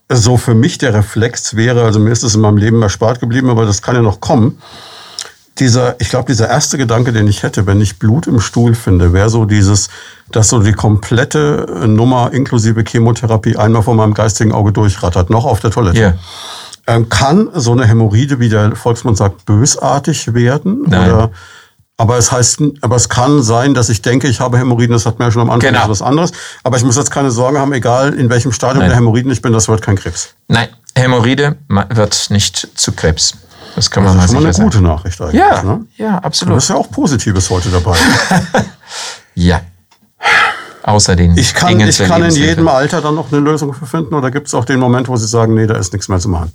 so 0.10 0.38
für 0.38 0.54
mich 0.54 0.78
der 0.78 0.94
Reflex 0.94 1.56
wäre, 1.56 1.84
also 1.84 2.00
mir 2.00 2.12
ist 2.12 2.24
es 2.24 2.36
in 2.36 2.42
meinem 2.42 2.58
Leben 2.58 2.82
erspart 2.82 3.20
geblieben, 3.20 3.50
aber 3.50 3.66
das 3.66 3.82
kann 3.82 3.96
ja 3.96 4.02
noch 4.02 4.20
kommen 4.20 4.60
dieser, 5.60 5.96
ich 6.00 6.10
glaube, 6.10 6.26
dieser 6.28 6.50
erste 6.50 6.78
Gedanke, 6.78 7.14
den 7.14 7.28
ich 7.28 7.44
hätte, 7.44 7.66
wenn 7.66 7.80
ich 7.80 7.98
Blut 7.98 8.28
im 8.28 8.40
Stuhl 8.40 8.76
finde, 8.76 9.14
wäre 9.14 9.30
so 9.30 9.46
dieses, 9.46 9.90
dass 10.32 10.50
so 10.50 10.60
die 10.60 10.74
komplette 10.74 11.86
Nummer 11.88 12.32
inklusive 12.34 12.84
Chemotherapie 12.86 13.56
einmal 13.56 13.84
vor 13.84 13.96
meinem 13.96 14.14
geistigen 14.14 14.52
Auge 14.52 14.74
durchrattert, 14.74 15.30
noch 15.30 15.46
auf 15.46 15.62
der 15.62 15.72
Toilette. 15.72 16.00
Yeah. 16.00 16.18
Ähm, 16.88 17.10
kann 17.10 17.50
so 17.54 17.72
eine 17.72 17.88
Hämorrhoide, 17.88 18.40
wie 18.40 18.50
der 18.50 18.76
Volksmund 18.76 19.18
sagt, 19.18 19.46
bösartig 19.46 20.34
werden? 20.34 20.84
Nein. 20.88 21.12
Oder, 21.12 21.32
aber 21.98 22.18
es 22.18 22.32
heißt, 22.32 22.62
aber 22.82 22.96
es 22.98 23.08
kann 23.08 23.42
sein, 23.42 23.74
dass 23.74 23.90
ich 23.90 24.02
denke, 24.02 24.28
ich 24.28 24.42
habe 24.42 24.58
Hämorrhoiden, 24.58 24.92
das 24.92 25.06
hat 25.06 25.18
mir 25.20 25.26
ja 25.26 25.32
schon 25.32 25.44
am 25.44 25.50
Anfang 25.50 25.74
genau. 25.74 25.88
was 25.90 26.02
anderes. 26.02 26.32
Aber 26.64 26.76
ich 26.78 26.84
muss 26.84 26.98
jetzt 26.98 27.12
keine 27.12 27.32
Sorge 27.32 27.60
haben, 27.60 27.72
egal 27.72 28.14
in 28.14 28.30
welchem 28.30 28.52
Stadium 28.52 28.80
Nein. 28.80 28.90
der 28.90 28.98
Hämorrhoiden 28.98 29.32
ich 29.32 29.42
bin, 29.42 29.54
das 29.54 29.68
wird 29.70 29.82
kein 29.82 29.96
Krebs. 29.96 30.36
Nein, 30.48 30.68
Hämorrhoide 30.96 31.58
wird 31.68 32.28
nicht 32.30 32.68
zu 32.76 32.92
Krebs. 32.92 33.36
Das 33.76 33.92
kann 33.92 34.04
man 34.04 34.16
das 34.16 34.26
ist 34.26 34.32
schon 34.32 34.44
mal 34.44 34.54
eine 34.54 34.64
gute 34.64 34.82
Nachricht 34.82 35.20
eigentlich. 35.22 35.40
Ja, 35.40 35.64
ne? 35.64 35.86
ja, 35.98 36.18
absolut. 36.20 36.58
Das 36.58 36.64
ist 36.64 36.70
ja 36.70 36.76
auch 36.76 36.90
Positives 36.92 37.50
heute 37.50 37.70
dabei. 37.70 37.98
ja. 39.36 39.62
Außer 40.84 41.16
den 41.16 41.38
Ich 41.38 41.54
kann, 41.54 41.80
ich 41.80 41.98
kann 41.98 42.24
in 42.24 42.32
jedem 42.32 42.68
Alter 42.68 43.02
dann 43.02 43.16
noch 43.16 43.32
eine 43.32 43.42
Lösung 43.42 43.74
für 43.74 43.86
finden 43.86 44.14
oder 44.14 44.32
gibt 44.32 44.48
es 44.48 44.54
auch 44.54 44.66
den 44.66 44.80
Moment, 44.80 45.08
wo 45.08 45.16
Sie 45.18 45.28
sagen, 45.28 45.56
nee, 45.56 45.66
da 45.66 45.76
ist 45.76 45.92
nichts 45.94 46.08
mehr 46.08 46.20
zu 46.20 46.30
machen? 46.30 46.54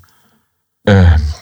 Ähm, 0.86 1.14
ich 1.16 1.39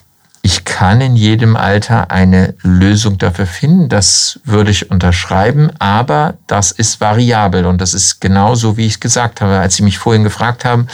kann 0.78 1.00
in 1.00 1.16
jedem 1.16 1.56
Alter 1.56 2.12
eine 2.12 2.54
Lösung 2.62 3.18
dafür 3.18 3.46
finden, 3.46 3.88
das 3.88 4.38
würde 4.44 4.70
ich 4.70 4.92
unterschreiben, 4.92 5.72
aber 5.80 6.34
das 6.46 6.70
ist 6.70 7.00
variabel 7.00 7.66
und 7.66 7.80
das 7.80 7.94
ist 7.94 8.20
genauso, 8.20 8.76
wie 8.76 8.86
ich 8.86 9.00
gesagt 9.00 9.40
habe, 9.40 9.58
als 9.58 9.74
Sie 9.74 9.82
mich 9.82 9.98
vorhin 9.98 10.22
gefragt 10.22 10.64
haben, 10.64 10.86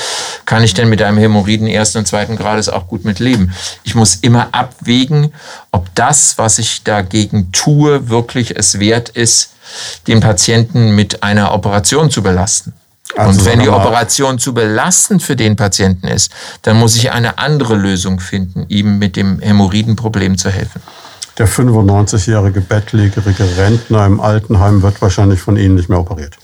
kann 0.47 0.65
ich 0.65 0.73
denn 0.73 0.89
mit 0.89 1.03
einem 1.03 1.19
Hämorrhoiden 1.19 1.67
ersten 1.67 1.99
und 1.99 2.09
zweiten 2.09 2.37
Grades 2.37 2.71
auch 2.71 2.89
gut 2.89 3.05
mitleben? 3.05 3.53
Ich 3.83 3.95
muss 3.95 4.15
immer 4.15 4.49
abwägen, 4.53 5.35
ob 5.71 5.95
das, 5.95 6.39
was 6.39 6.59
ich 6.59 6.83
dagegen 6.83 7.53
tue, 7.53 8.09
wirklich 8.09 8.57
es 8.57 8.81
wert 8.81 9.11
ist, 9.11 9.53
den 10.07 10.21
Patienten 10.21 10.95
mit 10.95 11.23
einer 11.23 11.53
Operation 11.53 12.11
zu 12.11 12.23
belasten. 12.23 12.73
Also 13.17 13.41
und 13.41 13.47
wenn 13.47 13.61
die 13.61 13.69
Operation 13.69 14.39
zu 14.39 14.55
belastend 14.55 15.23
für 15.23 15.37
den 15.37 15.57
Patienten 15.57 16.09
ist, 16.09 16.33
dann 16.63 16.79
muss 16.79 16.97
ich 16.97 17.13
eine 17.13 17.39
andere 17.39 17.77
Lösung 17.77 18.19
finden, 18.19 18.67
ihm 18.69 18.99
mit 18.99 19.17
dem 19.17 19.41
Hämorrhoidenproblem 19.41 20.37
zu 20.37 20.51
helfen. 20.51 20.83
Der 21.39 21.49
95-jährige 21.49 22.61
bettlägerige 22.61 23.57
Rentner 23.57 24.07
im 24.07 24.21
Altenheim 24.21 24.83
wird 24.83 25.03
wahrscheinlich 25.03 25.41
von 25.41 25.57
Ihnen 25.57 25.75
nicht 25.75 25.89
mehr 25.89 25.99
operiert. 25.99 26.37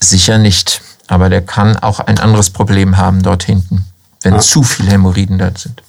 Sicher 0.00 0.38
nicht, 0.38 0.82
aber 1.06 1.28
der 1.28 1.42
kann 1.42 1.76
auch 1.76 2.00
ein 2.00 2.18
anderes 2.18 2.50
Problem 2.50 2.96
haben 2.96 3.22
dort 3.22 3.44
hinten, 3.44 3.84
wenn 4.22 4.34
ja. 4.34 4.40
zu 4.40 4.62
viele 4.62 4.90
Hämorrhoiden 4.90 5.38
da 5.38 5.50
sind. 5.56 5.82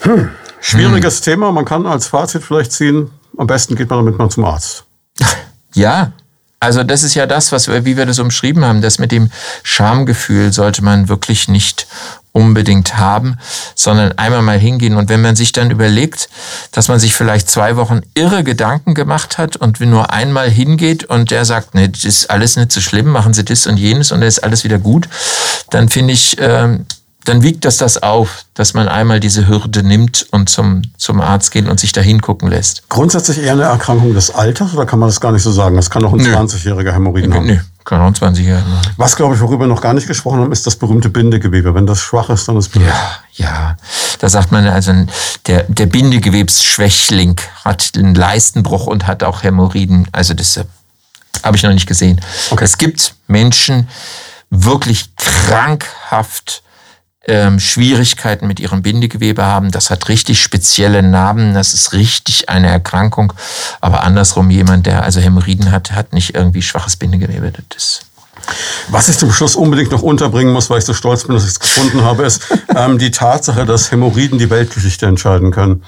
Hm. 0.00 0.30
Schwieriges 0.60 1.18
hm. 1.18 1.24
Thema, 1.24 1.52
man 1.52 1.64
kann 1.64 1.86
als 1.86 2.06
Fazit 2.06 2.42
vielleicht 2.42 2.72
ziehen, 2.72 3.10
am 3.36 3.46
besten 3.46 3.74
geht 3.76 3.90
man 3.90 4.00
damit 4.00 4.18
mal 4.18 4.28
zum 4.28 4.44
Arzt. 4.44 4.84
Ja, 5.74 6.12
also 6.66 6.82
das 6.82 7.04
ist 7.04 7.14
ja 7.14 7.26
das, 7.26 7.52
was 7.52 7.68
wir, 7.68 7.84
wie 7.84 7.96
wir 7.96 8.06
das 8.06 8.18
umschrieben 8.18 8.64
haben, 8.64 8.82
das 8.82 8.98
mit 8.98 9.12
dem 9.12 9.30
Schamgefühl 9.62 10.52
sollte 10.52 10.82
man 10.82 11.08
wirklich 11.08 11.46
nicht 11.46 11.86
unbedingt 12.32 12.98
haben, 12.98 13.38
sondern 13.76 14.18
einmal 14.18 14.42
mal 14.42 14.58
hingehen. 14.58 14.96
Und 14.96 15.08
wenn 15.08 15.22
man 15.22 15.36
sich 15.36 15.52
dann 15.52 15.70
überlegt, 15.70 16.28
dass 16.72 16.88
man 16.88 16.98
sich 16.98 17.14
vielleicht 17.14 17.48
zwei 17.48 17.76
Wochen 17.76 18.00
irre 18.14 18.42
Gedanken 18.42 18.94
gemacht 18.94 19.38
hat 19.38 19.54
und 19.54 19.78
nur 19.78 20.12
einmal 20.12 20.50
hingeht 20.50 21.04
und 21.04 21.30
der 21.30 21.44
sagt, 21.44 21.76
nee, 21.76 21.86
das 21.86 22.02
ist 22.02 22.30
alles 22.30 22.56
nicht 22.56 22.72
so 22.72 22.80
schlimm, 22.80 23.06
machen 23.10 23.32
Sie 23.32 23.44
das 23.44 23.68
und 23.68 23.76
jenes 23.76 24.10
und 24.10 24.20
dann 24.20 24.28
ist 24.28 24.42
alles 24.42 24.64
wieder 24.64 24.78
gut, 24.78 25.08
dann 25.70 25.88
finde 25.88 26.14
ich, 26.14 26.36
ähm, 26.40 26.84
dann 27.26 27.42
wiegt 27.42 27.64
das 27.64 27.76
das 27.76 28.02
auf, 28.02 28.44
dass 28.54 28.72
man 28.72 28.88
einmal 28.88 29.20
diese 29.20 29.48
Hürde 29.48 29.82
nimmt 29.82 30.26
und 30.30 30.48
zum, 30.48 30.82
zum 30.96 31.20
Arzt 31.20 31.50
geht 31.50 31.68
und 31.68 31.80
sich 31.80 31.92
da 31.92 32.00
hingucken 32.00 32.48
lässt. 32.48 32.88
Grundsätzlich 32.88 33.38
eher 33.38 33.52
eine 33.52 33.64
Erkrankung 33.64 34.14
des 34.14 34.30
Alters 34.30 34.72
oder 34.74 34.86
kann 34.86 35.00
man 35.00 35.08
das 35.08 35.20
gar 35.20 35.32
nicht 35.32 35.42
so 35.42 35.50
sagen? 35.50 35.76
Das 35.76 35.90
kann 35.90 36.04
auch 36.04 36.12
ein 36.12 36.20
20-jähriger 36.20 36.92
Hämorrhoiden 36.92 37.34
haben. 37.34 37.46
Nö, 37.46 37.58
kann 37.84 38.00
auch 38.00 38.06
ein 38.06 38.14
20-jähriger 38.14 38.60
haben. 38.60 38.94
Was, 38.96 39.16
glaube 39.16 39.34
ich, 39.34 39.40
worüber 39.40 39.64
wir 39.64 39.68
noch 39.68 39.80
gar 39.80 39.92
nicht 39.92 40.06
gesprochen 40.06 40.40
haben, 40.40 40.52
ist 40.52 40.66
das 40.66 40.76
berühmte 40.76 41.08
Bindegewebe. 41.08 41.74
Wenn 41.74 41.86
das 41.86 42.00
schwach 42.00 42.30
ist, 42.30 42.46
dann 42.46 42.56
ist 42.56 42.68
blöd. 42.68 42.86
Ja, 42.86 43.10
ja. 43.34 43.76
Da 44.20 44.28
sagt 44.28 44.52
man 44.52 44.66
also, 44.68 44.92
der, 45.46 45.64
der 45.64 45.86
Bindegewebsschwächling 45.86 47.40
hat 47.64 47.90
einen 47.96 48.14
Leistenbruch 48.14 48.86
und 48.86 49.08
hat 49.08 49.24
auch 49.24 49.42
Hämorrhoiden. 49.42 50.06
Also 50.12 50.32
das 50.32 50.56
äh, 50.56 50.64
habe 51.42 51.56
ich 51.56 51.64
noch 51.64 51.72
nicht 51.72 51.86
gesehen. 51.86 52.20
Okay. 52.50 52.64
Es 52.64 52.78
gibt 52.78 53.14
Menschen, 53.26 53.88
wirklich 54.50 55.10
krankhaft 55.16 56.62
ähm, 57.26 57.58
Schwierigkeiten 57.60 58.46
mit 58.46 58.60
ihrem 58.60 58.82
Bindegewebe 58.82 59.44
haben. 59.44 59.70
Das 59.70 59.90
hat 59.90 60.08
richtig 60.08 60.40
spezielle 60.40 61.02
Narben. 61.02 61.54
Das 61.54 61.74
ist 61.74 61.92
richtig 61.92 62.48
eine 62.48 62.68
Erkrankung. 62.68 63.32
Aber 63.80 64.02
andersrum, 64.04 64.50
jemand, 64.50 64.86
der 64.86 65.02
also 65.02 65.20
Hämorrhoiden 65.20 65.70
hat, 65.70 65.92
hat 65.92 66.12
nicht 66.12 66.34
irgendwie 66.34 66.62
schwaches 66.62 66.96
Bindegewebe. 66.96 67.52
Das 67.68 68.00
was 68.88 69.08
ich 69.08 69.18
zum 69.18 69.32
Schluss 69.32 69.56
unbedingt 69.56 69.90
noch 69.90 70.02
unterbringen 70.02 70.52
muss, 70.52 70.70
weil 70.70 70.78
ich 70.78 70.84
so 70.84 70.94
stolz 70.94 71.24
bin, 71.24 71.34
dass 71.34 71.44
ich 71.44 71.50
es 71.50 71.60
gefunden 71.60 72.04
habe, 72.04 72.24
ist 72.24 72.42
ähm, 72.76 72.98
die 72.98 73.10
Tatsache, 73.10 73.64
dass 73.64 73.90
Hämorrhoiden 73.90 74.38
die 74.38 74.50
Weltgeschichte 74.50 75.06
entscheiden 75.06 75.50
können. 75.50 75.82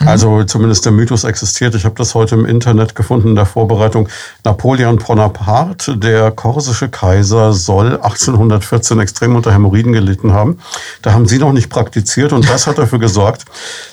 Mhm. 0.00 0.08
Also 0.08 0.44
zumindest 0.44 0.84
der 0.84 0.92
Mythos 0.92 1.24
existiert. 1.24 1.74
Ich 1.74 1.84
habe 1.84 1.94
das 1.96 2.14
heute 2.14 2.34
im 2.34 2.44
Internet 2.44 2.94
gefunden 2.94 3.28
in 3.28 3.34
der 3.34 3.46
Vorbereitung. 3.46 4.08
Napoleon 4.44 4.96
Bonaparte, 4.96 5.96
der 5.96 6.30
korsische 6.30 6.88
Kaiser, 6.88 7.52
soll 7.52 7.96
1814 7.96 8.98
extrem 9.00 9.36
unter 9.36 9.52
Hämorrhoiden 9.52 9.92
gelitten 9.92 10.32
haben. 10.32 10.58
Da 11.02 11.12
haben 11.12 11.26
sie 11.26 11.38
noch 11.38 11.52
nicht 11.52 11.70
praktiziert 11.70 12.32
und 12.32 12.48
das 12.48 12.66
hat 12.66 12.78
dafür 12.78 12.98
gesorgt, 12.98 13.44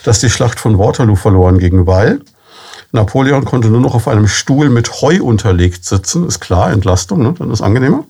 dass 0.03 0.20
die 0.20 0.30
Schlacht 0.30 0.59
von 0.59 0.78
Waterloo 0.78 1.16
verloren 1.16 1.59
ging, 1.59 1.86
weil 1.86 2.22
Napoleon 2.91 3.45
konnte 3.45 3.69
nur 3.69 3.79
noch 3.79 3.95
auf 3.95 4.07
einem 4.07 4.27
Stuhl 4.27 4.69
mit 4.69 5.01
Heu 5.01 5.21
unterlegt 5.21 5.85
sitzen, 5.85 6.27
ist 6.27 6.39
klar, 6.39 6.71
Entlastung, 6.71 7.21
ne? 7.23 7.33
dann 7.37 7.51
ist 7.51 7.61
angenehmer. 7.61 8.03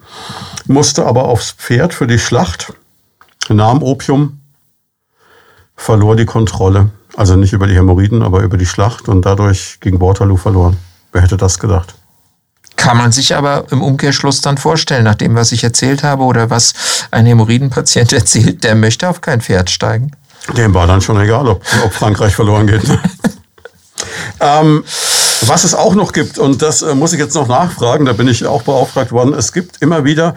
Musste 0.68 1.06
aber 1.06 1.26
aufs 1.26 1.52
Pferd 1.52 1.94
für 1.94 2.08
die 2.08 2.20
Schlacht, 2.20 2.74
nahm 3.50 3.84
Opium, 3.84 4.40
verlor 5.76 6.16
die 6.16 6.26
Kontrolle. 6.26 6.90
Also 7.16 7.36
nicht 7.36 7.54
über 7.54 7.68
die 7.68 7.76
Hämorrhoiden, 7.76 8.24
aber 8.24 8.42
über 8.42 8.58
die 8.58 8.66
Schlacht 8.66 9.10
und 9.10 9.26
dadurch 9.26 9.80
ging 9.82 10.00
Waterloo 10.00 10.38
verloren. 10.38 10.78
Wer 11.12 11.22
hätte 11.22 11.38
das 11.38 11.60
gedacht? 11.60 11.94
Kann 12.78 12.98
man 12.98 13.12
sich 13.12 13.36
aber 13.36 13.66
im 13.70 13.82
Umkehrschluss 13.82 14.42
dann 14.42 14.58
vorstellen, 14.58 15.04
nach 15.04 15.16
dem, 15.16 15.36
was 15.36 15.52
ich 15.52 15.64
erzählt 15.64 16.04
habe 16.04 16.24
oder 16.24 16.50
was 16.50 16.74
ein 17.12 17.26
Hämorrhoidenpatient 17.26 18.14
erzählt, 18.14 18.64
der 18.64 18.76
möchte 18.76 19.10
auf 19.10 19.22
kein 19.22 19.42
Pferd 19.42 19.70
steigen. 19.70 20.12
Dem 20.58 20.74
war 20.74 20.88
dann 20.88 21.02
schon 21.02 21.20
egal, 21.20 21.48
ob, 21.48 21.64
ob 21.84 21.94
Frankreich 21.94 22.34
verloren 22.34 22.66
geht. 22.66 22.82
ähm, 24.40 24.84
was 25.42 25.64
es 25.64 25.74
auch 25.74 25.96
noch 25.96 26.14
gibt, 26.14 26.38
und 26.38 26.62
das 26.62 26.82
äh, 26.82 26.94
muss 26.94 27.14
ich 27.14 27.20
jetzt 27.20 27.36
noch 27.36 27.48
nachfragen, 27.48 28.06
da 28.06 28.14
bin 28.14 28.28
ich 28.28 28.46
auch 28.46 28.64
beauftragt 28.64 29.12
worden, 29.12 29.34
es 29.34 29.54
gibt 29.54 29.82
immer 29.82 30.04
wieder 30.06 30.36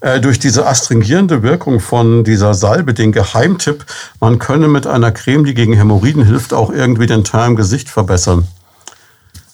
äh, 0.00 0.20
durch 0.20 0.38
diese 0.38 0.66
astringierende 0.66 1.42
Wirkung 1.42 1.80
von 1.80 2.24
dieser 2.24 2.54
Salbe 2.54 2.94
den 2.94 3.12
Geheimtipp, 3.12 3.84
man 4.18 4.38
könne 4.38 4.68
mit 4.68 4.86
einer 4.86 5.12
Creme, 5.12 5.44
die 5.44 5.54
gegen 5.54 5.74
Hämorrhoiden 5.74 6.24
hilft, 6.24 6.52
auch 6.52 6.70
irgendwie 6.70 7.06
den 7.06 7.24
Teil 7.24 7.48
im 7.48 7.56
Gesicht 7.56 7.88
verbessern. 7.88 8.46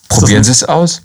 Probieren 0.09 0.45
Sie 0.45 0.53
es 0.53 0.65
aus. 0.65 1.03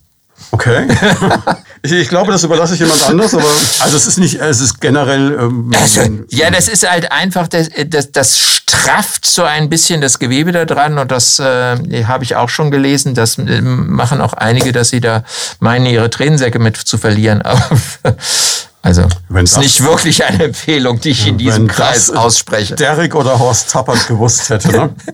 Okay. 0.52 0.88
ich, 1.84 1.92
ich, 1.92 2.10
glaube, 2.10 2.32
das 2.32 2.44
überlasse 2.44 2.74
ich 2.74 2.80
jemand 2.80 3.02
anders, 3.04 3.34
aber 3.34 3.46
also 3.80 3.98
es 3.98 4.08
ist 4.08 4.18
nicht, 4.18 4.40
es 4.40 4.60
ist 4.60 4.80
generell. 4.80 5.38
Ähm, 5.40 5.72
also, 5.80 6.02
ja, 6.30 6.52
das 6.52 6.68
ist 6.68 6.90
halt 6.90 7.12
einfach, 7.12 7.48
das, 7.48 7.70
das, 7.88 8.12
das 8.12 8.38
strafft 8.38 9.26
so 9.26 9.44
ein 9.44 9.70
bisschen 9.70 10.02
das 10.02 10.20
Gewebe 10.20 10.52
da 10.52 10.66
dran 10.66 10.98
und 10.98 11.12
das 11.12 11.40
äh, 11.40 12.04
habe 12.06 12.24
ich 12.24 12.36
auch 12.36 12.50
schon 12.50 12.72
gelesen. 12.72 13.16
Das 13.16 13.38
äh, 13.38 13.62
machen 13.62 14.22
auch 14.22 14.34
einige, 14.34 14.72
dass 14.72 14.90
sie 14.90 15.02
da 15.02 15.24
meinen, 15.60 15.86
ihre 15.86 16.10
Tränensäcke 16.10 16.60
mit 16.60 16.78
zu 16.78 16.98
verlieren. 16.98 17.44
Also, 18.84 19.06
wenn 19.30 19.46
ist 19.46 19.58
nicht 19.58 19.84
wirklich 19.84 20.26
eine 20.26 20.46
Empfehlung, 20.46 21.00
die 21.00 21.12
ich 21.12 21.28
in 21.28 21.38
diesem 21.38 21.68
Kreis 21.68 22.10
ausspreche. 22.10 22.76
Derek 22.76 23.14
oder 23.14 23.38
Horst 23.38 23.70
Tappert 23.70 24.08
gewusst 24.08 24.50
hätte, 24.50 24.72
ne? 24.72 24.96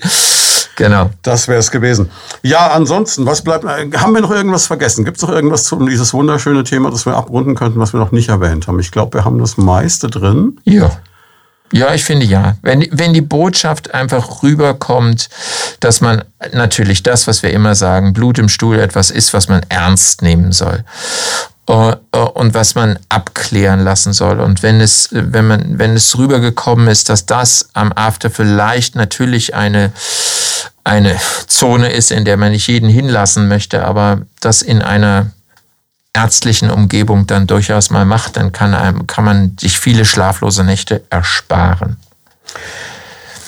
Genau. 0.77 1.09
Das 1.23 1.47
wäre 1.47 1.57
es 1.59 1.71
gewesen. 1.71 2.11
Ja, 2.43 2.67
ansonsten, 2.67 3.25
was 3.25 3.41
bleibt? 3.41 3.65
Haben 3.65 4.13
wir 4.13 4.21
noch 4.21 4.29
irgendwas 4.29 4.67
vergessen? 4.67 5.05
Gibt 5.05 5.17
es 5.17 5.23
noch 5.23 5.31
irgendwas 5.31 5.63
zu 5.63 5.75
dieses 5.87 6.13
wunderschöne 6.13 6.63
Thema, 6.63 6.91
das 6.91 7.07
wir 7.07 7.15
abrunden 7.17 7.55
könnten, 7.55 7.79
was 7.79 7.93
wir 7.93 7.99
noch 7.99 8.11
nicht 8.11 8.29
erwähnt 8.29 8.67
haben? 8.67 8.79
Ich 8.79 8.91
glaube, 8.91 9.17
wir 9.17 9.25
haben 9.25 9.39
das 9.39 9.57
meiste 9.57 10.07
drin. 10.07 10.59
Ja. 10.65 10.91
Ja, 11.73 11.93
ich 11.95 12.05
finde 12.05 12.27
ja. 12.27 12.57
Wenn, 12.61 12.87
wenn 12.91 13.13
die 13.13 13.21
Botschaft 13.21 13.93
einfach 13.93 14.43
rüberkommt, 14.43 15.29
dass 15.79 15.99
man 15.99 16.23
natürlich 16.53 17.01
das, 17.01 17.25
was 17.25 17.41
wir 17.41 17.51
immer 17.51 17.73
sagen, 17.73 18.13
Blut 18.13 18.37
im 18.37 18.47
Stuhl 18.47 18.79
etwas 18.79 19.09
ist, 19.09 19.33
was 19.33 19.49
man 19.49 19.61
ernst 19.69 20.21
nehmen 20.21 20.51
soll. 20.51 20.85
Und 22.37 22.53
was 22.53 22.75
man 22.75 22.99
abklären 23.09 23.79
lassen 23.79 24.13
soll. 24.13 24.39
Und 24.39 24.61
wenn 24.61 24.79
es, 24.79 25.09
wenn 25.11 25.47
man, 25.47 25.79
wenn 25.79 25.95
es 25.95 26.15
rübergekommen 26.19 26.87
ist, 26.87 27.09
dass 27.09 27.25
das 27.25 27.69
am 27.73 27.91
After 27.91 28.29
vielleicht 28.29 28.93
natürlich 28.93 29.55
eine, 29.55 29.91
eine 30.83 31.15
Zone 31.47 31.91
ist, 31.91 32.11
in 32.11 32.25
der 32.25 32.37
man 32.37 32.51
nicht 32.51 32.67
jeden 32.67 32.89
hinlassen 32.89 33.47
möchte, 33.47 33.83
aber 33.85 34.21
das 34.39 34.61
in 34.61 34.83
einer 34.83 35.31
ärztlichen 36.13 36.69
Umgebung 36.69 37.25
dann 37.25 37.47
durchaus 37.47 37.89
mal 37.89 38.05
macht, 38.05 38.37
dann 38.37 38.51
kann, 38.51 38.75
einem, 38.75 39.07
kann 39.07 39.25
man 39.25 39.57
sich 39.59 39.79
viele 39.79 40.05
schlaflose 40.05 40.63
Nächte 40.63 41.01
ersparen. 41.09 41.97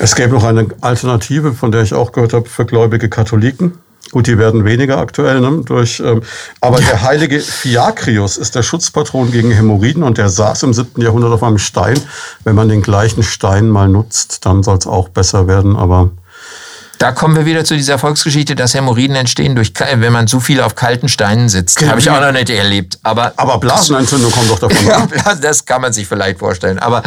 Es 0.00 0.16
gäbe 0.16 0.34
noch 0.34 0.42
eine 0.42 0.66
Alternative, 0.80 1.52
von 1.52 1.70
der 1.70 1.82
ich 1.82 1.94
auch 1.94 2.10
gehört 2.10 2.32
habe, 2.32 2.48
für 2.48 2.66
gläubige 2.66 3.08
Katholiken. 3.08 3.78
Gut, 4.12 4.26
die 4.26 4.38
werden 4.38 4.64
weniger 4.64 4.98
aktuell, 4.98 5.40
ne? 5.40 5.62
durch, 5.64 6.00
ähm, 6.00 6.22
aber 6.60 6.80
ja. 6.80 6.88
der 6.88 7.02
heilige 7.02 7.38
Fiakrius 7.38 8.38
ist 8.38 8.56
der 8.56 8.64
Schutzpatron 8.64 9.30
gegen 9.30 9.52
Hämorrhoiden 9.52 10.02
und 10.02 10.18
der 10.18 10.28
saß 10.28 10.64
im 10.64 10.74
7. 10.74 11.00
Jahrhundert 11.00 11.32
auf 11.32 11.44
einem 11.44 11.58
Stein. 11.58 12.00
Wenn 12.42 12.56
man 12.56 12.68
den 12.68 12.82
gleichen 12.82 13.22
Stein 13.22 13.68
mal 13.68 13.88
nutzt, 13.88 14.44
dann 14.46 14.64
soll 14.64 14.78
es 14.78 14.86
auch 14.86 15.08
besser 15.10 15.46
werden, 15.46 15.76
aber 15.76 16.10
da 16.98 17.12
kommen 17.12 17.34
wir 17.34 17.46
wieder 17.46 17.64
zu 17.64 17.76
dieser 17.76 17.98
Volksgeschichte, 17.98 18.54
dass 18.54 18.74
Hämorrhoiden 18.74 19.16
entstehen, 19.16 19.54
durch, 19.54 19.72
wenn 19.78 20.12
man 20.12 20.26
zu 20.26 20.38
viel 20.38 20.60
auf 20.60 20.74
kalten 20.74 21.08
Steinen 21.08 21.48
sitzt. 21.48 21.78
Genau. 21.78 21.92
Habe 21.92 22.00
ich 22.00 22.10
auch 22.10 22.20
noch 22.20 22.32
nicht 22.32 22.50
erlebt. 22.50 22.98
Aber, 23.02 23.32
aber 23.36 23.58
Blasenentzündung 23.58 24.30
kommt 24.30 24.50
doch 24.50 24.58
davon. 24.58 24.86
ja, 24.86 25.34
das 25.34 25.64
kann 25.64 25.80
man 25.80 25.94
sich 25.94 26.06
vielleicht 26.06 26.40
vorstellen. 26.40 26.78
Aber 26.78 27.02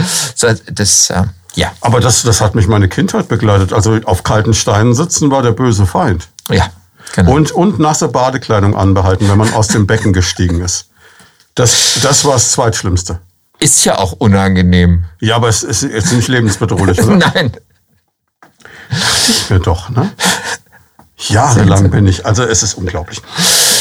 das, 0.72 1.12
äh, 1.12 1.22
ja. 1.54 1.72
Aber 1.82 1.99
das, 1.99 2.24
das 2.24 2.41
hat 2.41 2.56
mich 2.56 2.66
meine 2.66 2.88
Kindheit 2.88 3.28
begleitet. 3.28 3.72
Also 3.72 3.99
auf 4.06 4.24
kalten 4.24 4.56
Steinen 4.56 4.95
sitzen 4.95 5.30
war 5.30 5.43
der 5.43 5.51
böse 5.51 5.86
Feind. 5.86 6.28
Ja. 6.49 6.72
Genau. 7.16 7.32
Und, 7.32 7.51
und 7.51 7.80
nasse 7.80 8.08
Badekleidung 8.08 8.76
anbehalten, 8.76 9.30
wenn 9.30 9.38
man 9.38 9.54
aus 9.54 9.68
dem 9.68 9.86
Becken 9.86 10.14
gestiegen 10.14 10.62
ist. 10.62 10.89
Das, 11.56 11.99
das 12.01 12.26
war 12.26 12.34
das 12.34 12.51
Zweitschlimmste. 12.51 13.20
Ist 13.60 13.86
ja 13.86 13.97
auch 13.97 14.14
unangenehm. 14.14 15.06
Ja, 15.20 15.36
aber 15.36 15.47
es 15.47 15.64
ist 15.64 15.84
jetzt 15.84 16.12
nicht 16.12 16.28
lebensbedrohlich, 16.28 17.01
oder? 17.01 17.16
Nein. 17.34 17.54
Dachte 18.89 19.32
ich 19.32 19.49
mir 19.49 19.60
doch, 19.60 19.89
ne? 19.89 20.12
Jahrelang 21.18 21.89
bin 21.89 22.08
ich. 22.08 22.26
Also 22.26 22.43
es 22.43 22.64
ist 22.64 22.74
unglaublich. 22.74 23.22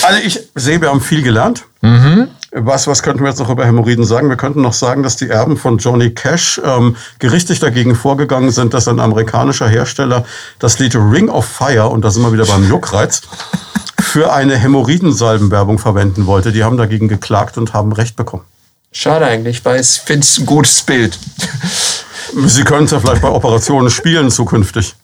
Also 0.03 0.21
ich 0.23 0.41
sehe, 0.55 0.81
wir 0.81 0.91
haben 0.91 1.01
viel 1.01 1.23
gelernt. 1.23 1.65
Mhm. 1.81 2.29
Was, 2.55 2.87
was 2.87 3.03
könnten 3.03 3.23
wir 3.23 3.31
jetzt 3.31 3.39
noch 3.39 3.49
über 3.49 3.65
Hämorrhoiden 3.65 4.05
sagen? 4.05 4.29
Wir 4.29 4.37
könnten 4.37 4.61
noch 4.61 4.75
sagen, 4.75 5.03
dass 5.03 5.17
die 5.17 5.31
Erben 5.31 5.57
von 5.57 5.79
Johnny 5.79 6.11
Cash 6.11 6.61
ähm, 6.63 6.97
gerichtlich 7.19 7.61
dagegen 7.61 7.95
vorgegangen 7.95 8.51
sind, 8.51 8.75
dass 8.75 8.89
ein 8.89 9.01
amerikanischer 9.01 9.67
Hersteller 9.67 10.27
das 10.59 10.79
Lied 10.79 10.95
Ring 10.95 11.31
of 11.31 11.47
Fire, 11.47 11.89
und 11.89 12.05
da 12.05 12.11
sind 12.11 12.23
wir 12.23 12.31
wieder 12.31 12.45
beim 12.45 12.69
Juckreiz, 12.69 13.23
für 14.03 14.35
eine 14.35 14.59
Hämorrhoidensalbenwerbung 14.59 15.79
verwenden 15.79 16.27
wollte. 16.27 16.53
Die 16.53 16.63
haben 16.63 16.77
dagegen 16.77 17.09
geklagt 17.09 17.57
und 17.57 17.73
haben 17.73 17.91
Recht 17.93 18.17
bekommen. 18.17 18.45
Schade 18.93 19.25
eigentlich, 19.25 19.65
weil 19.65 19.81
ich 19.81 20.03
finde 20.05 20.21
es 20.21 20.39
ein 20.39 20.45
gutes 20.45 20.83
Bild. 20.83 21.19
Sie 22.47 22.65
können 22.65 22.85
es 22.85 22.91
ja 22.91 23.01
vielleicht 23.01 23.23
bei 23.23 23.31
Operationen 23.31 23.89
spielen 23.89 24.31
zukünftig. 24.31 24.95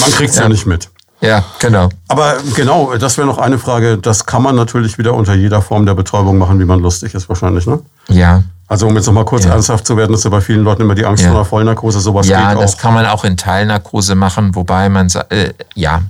Man 0.00 0.10
kriegt 0.12 0.30
es 0.30 0.36
ja. 0.36 0.42
ja 0.42 0.48
nicht 0.50 0.66
mit. 0.66 0.90
Ja, 1.26 1.44
genau. 1.58 1.88
Aber 2.08 2.36
genau, 2.54 2.96
das 2.96 3.16
wäre 3.16 3.26
noch 3.26 3.38
eine 3.38 3.58
Frage. 3.58 3.98
Das 3.98 4.26
kann 4.26 4.42
man 4.42 4.54
natürlich 4.56 4.98
wieder 4.98 5.14
unter 5.14 5.34
jeder 5.34 5.62
Form 5.62 5.86
der 5.86 5.94
Betäubung 5.94 6.38
machen, 6.38 6.60
wie 6.60 6.64
man 6.64 6.80
lustig 6.80 7.14
ist, 7.14 7.28
wahrscheinlich, 7.28 7.66
ne? 7.66 7.80
Ja. 8.08 8.42
Also 8.66 8.86
um 8.86 8.96
jetzt 8.96 9.06
noch 9.06 9.12
mal 9.12 9.24
kurz 9.24 9.44
ja. 9.44 9.52
ernsthaft 9.52 9.86
zu 9.86 9.96
werden, 9.96 10.14
ist 10.14 10.24
ja 10.24 10.30
bei 10.30 10.40
vielen 10.40 10.64
Leuten 10.64 10.82
immer 10.82 10.94
die 10.94 11.04
Angst 11.04 11.22
ja. 11.22 11.30
vor 11.30 11.38
einer 11.38 11.44
Vollnarkose, 11.44 12.00
sowas 12.00 12.26
ja, 12.26 12.38
geht 12.38 12.46
auch. 12.46 12.60
Ja, 12.60 12.66
das 12.66 12.78
kann 12.78 12.94
man 12.94 13.06
auch 13.06 13.24
in 13.24 13.36
Teilnarkose 13.36 14.14
machen, 14.14 14.54
wobei 14.54 14.88
man, 14.88 15.08
äh, 15.28 15.50
ja, 15.74 16.02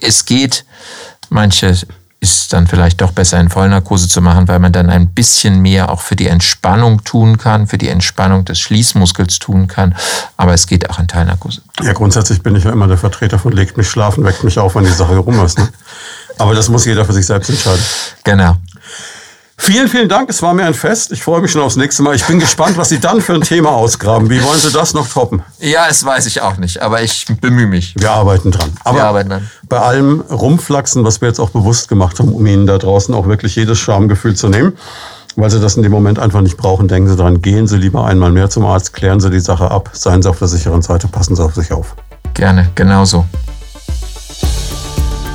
es 0.00 0.24
geht. 0.24 0.64
Manche 1.30 1.74
ist 2.24 2.54
dann 2.54 2.66
vielleicht 2.66 3.02
doch 3.02 3.12
besser 3.12 3.38
in 3.38 3.50
Vollnarkose 3.50 4.08
zu 4.08 4.22
machen, 4.22 4.48
weil 4.48 4.58
man 4.58 4.72
dann 4.72 4.88
ein 4.88 5.08
bisschen 5.08 5.60
mehr 5.60 5.90
auch 5.90 6.00
für 6.00 6.16
die 6.16 6.26
Entspannung 6.26 7.04
tun 7.04 7.36
kann, 7.36 7.66
für 7.66 7.76
die 7.76 7.88
Entspannung 7.88 8.46
des 8.46 8.58
Schließmuskels 8.60 9.38
tun 9.38 9.68
kann. 9.68 9.94
Aber 10.38 10.54
es 10.54 10.66
geht 10.66 10.88
auch 10.88 10.98
in 10.98 11.06
Teilnarkose. 11.06 11.60
Ja, 11.82 11.92
grundsätzlich 11.92 12.42
bin 12.42 12.56
ich 12.56 12.64
ja 12.64 12.72
immer 12.72 12.88
der 12.88 12.96
Vertreter 12.96 13.38
von 13.38 13.52
legt 13.52 13.76
mich 13.76 13.88
schlafen, 13.88 14.24
weckt 14.24 14.42
mich 14.42 14.58
auf, 14.58 14.74
wenn 14.74 14.84
die 14.84 14.90
Sache 14.90 15.16
rum 15.18 15.44
ist. 15.44 15.58
Ne? 15.58 15.68
Aber 16.38 16.54
das 16.54 16.70
muss 16.70 16.86
jeder 16.86 17.04
für 17.04 17.12
sich 17.12 17.26
selbst 17.26 17.50
entscheiden. 17.50 17.84
Genau. 18.24 18.56
Vielen, 19.56 19.88
vielen 19.88 20.08
Dank. 20.08 20.28
Es 20.28 20.42
war 20.42 20.52
mir 20.52 20.64
ein 20.64 20.74
Fest. 20.74 21.12
Ich 21.12 21.22
freue 21.22 21.40
mich 21.40 21.52
schon 21.52 21.62
aufs 21.62 21.76
nächste 21.76 22.02
Mal. 22.02 22.14
Ich 22.14 22.24
bin 22.26 22.40
gespannt, 22.40 22.76
was 22.76 22.88
Sie 22.88 22.98
dann 22.98 23.20
für 23.20 23.34
ein 23.34 23.40
Thema 23.40 23.70
ausgraben. 23.70 24.28
Wie 24.28 24.42
wollen 24.42 24.58
Sie 24.58 24.72
das 24.72 24.94
noch 24.94 25.08
toppen? 25.08 25.42
Ja, 25.60 25.86
das 25.88 26.04
weiß 26.04 26.26
ich 26.26 26.42
auch 26.42 26.56
nicht, 26.56 26.82
aber 26.82 27.02
ich 27.02 27.24
bemühe 27.40 27.66
mich. 27.66 27.94
Wir 27.96 28.10
arbeiten 28.10 28.50
dran. 28.50 28.72
Aber 28.82 28.98
wir 28.98 29.04
arbeiten 29.04 29.30
dran. 29.30 29.50
bei 29.68 29.78
allem 29.78 30.20
Rumflachsen, 30.22 31.04
was 31.04 31.20
wir 31.20 31.28
jetzt 31.28 31.38
auch 31.38 31.50
bewusst 31.50 31.88
gemacht 31.88 32.18
haben, 32.18 32.32
um 32.32 32.44
Ihnen 32.46 32.66
da 32.66 32.78
draußen 32.78 33.14
auch 33.14 33.26
wirklich 33.26 33.54
jedes 33.56 33.78
Schamgefühl 33.78 34.34
zu 34.34 34.48
nehmen, 34.48 34.76
weil 35.36 35.50
Sie 35.50 35.60
das 35.60 35.76
in 35.76 35.82
dem 35.82 35.92
Moment 35.92 36.18
einfach 36.18 36.40
nicht 36.40 36.56
brauchen, 36.56 36.88
denken 36.88 37.08
Sie 37.08 37.16
dran, 37.16 37.40
gehen 37.40 37.66
Sie 37.66 37.76
lieber 37.76 38.04
einmal 38.04 38.32
mehr 38.32 38.50
zum 38.50 38.66
Arzt, 38.66 38.92
klären 38.92 39.20
Sie 39.20 39.30
die 39.30 39.40
Sache 39.40 39.70
ab, 39.70 39.90
seien 39.92 40.20
Sie 40.20 40.28
auf 40.28 40.40
der 40.40 40.48
sicheren 40.48 40.82
Seite, 40.82 41.08
passen 41.08 41.36
Sie 41.36 41.42
auf 41.42 41.54
sich 41.54 41.72
auf. 41.72 41.94
Gerne, 42.34 42.70
genauso. 42.74 43.24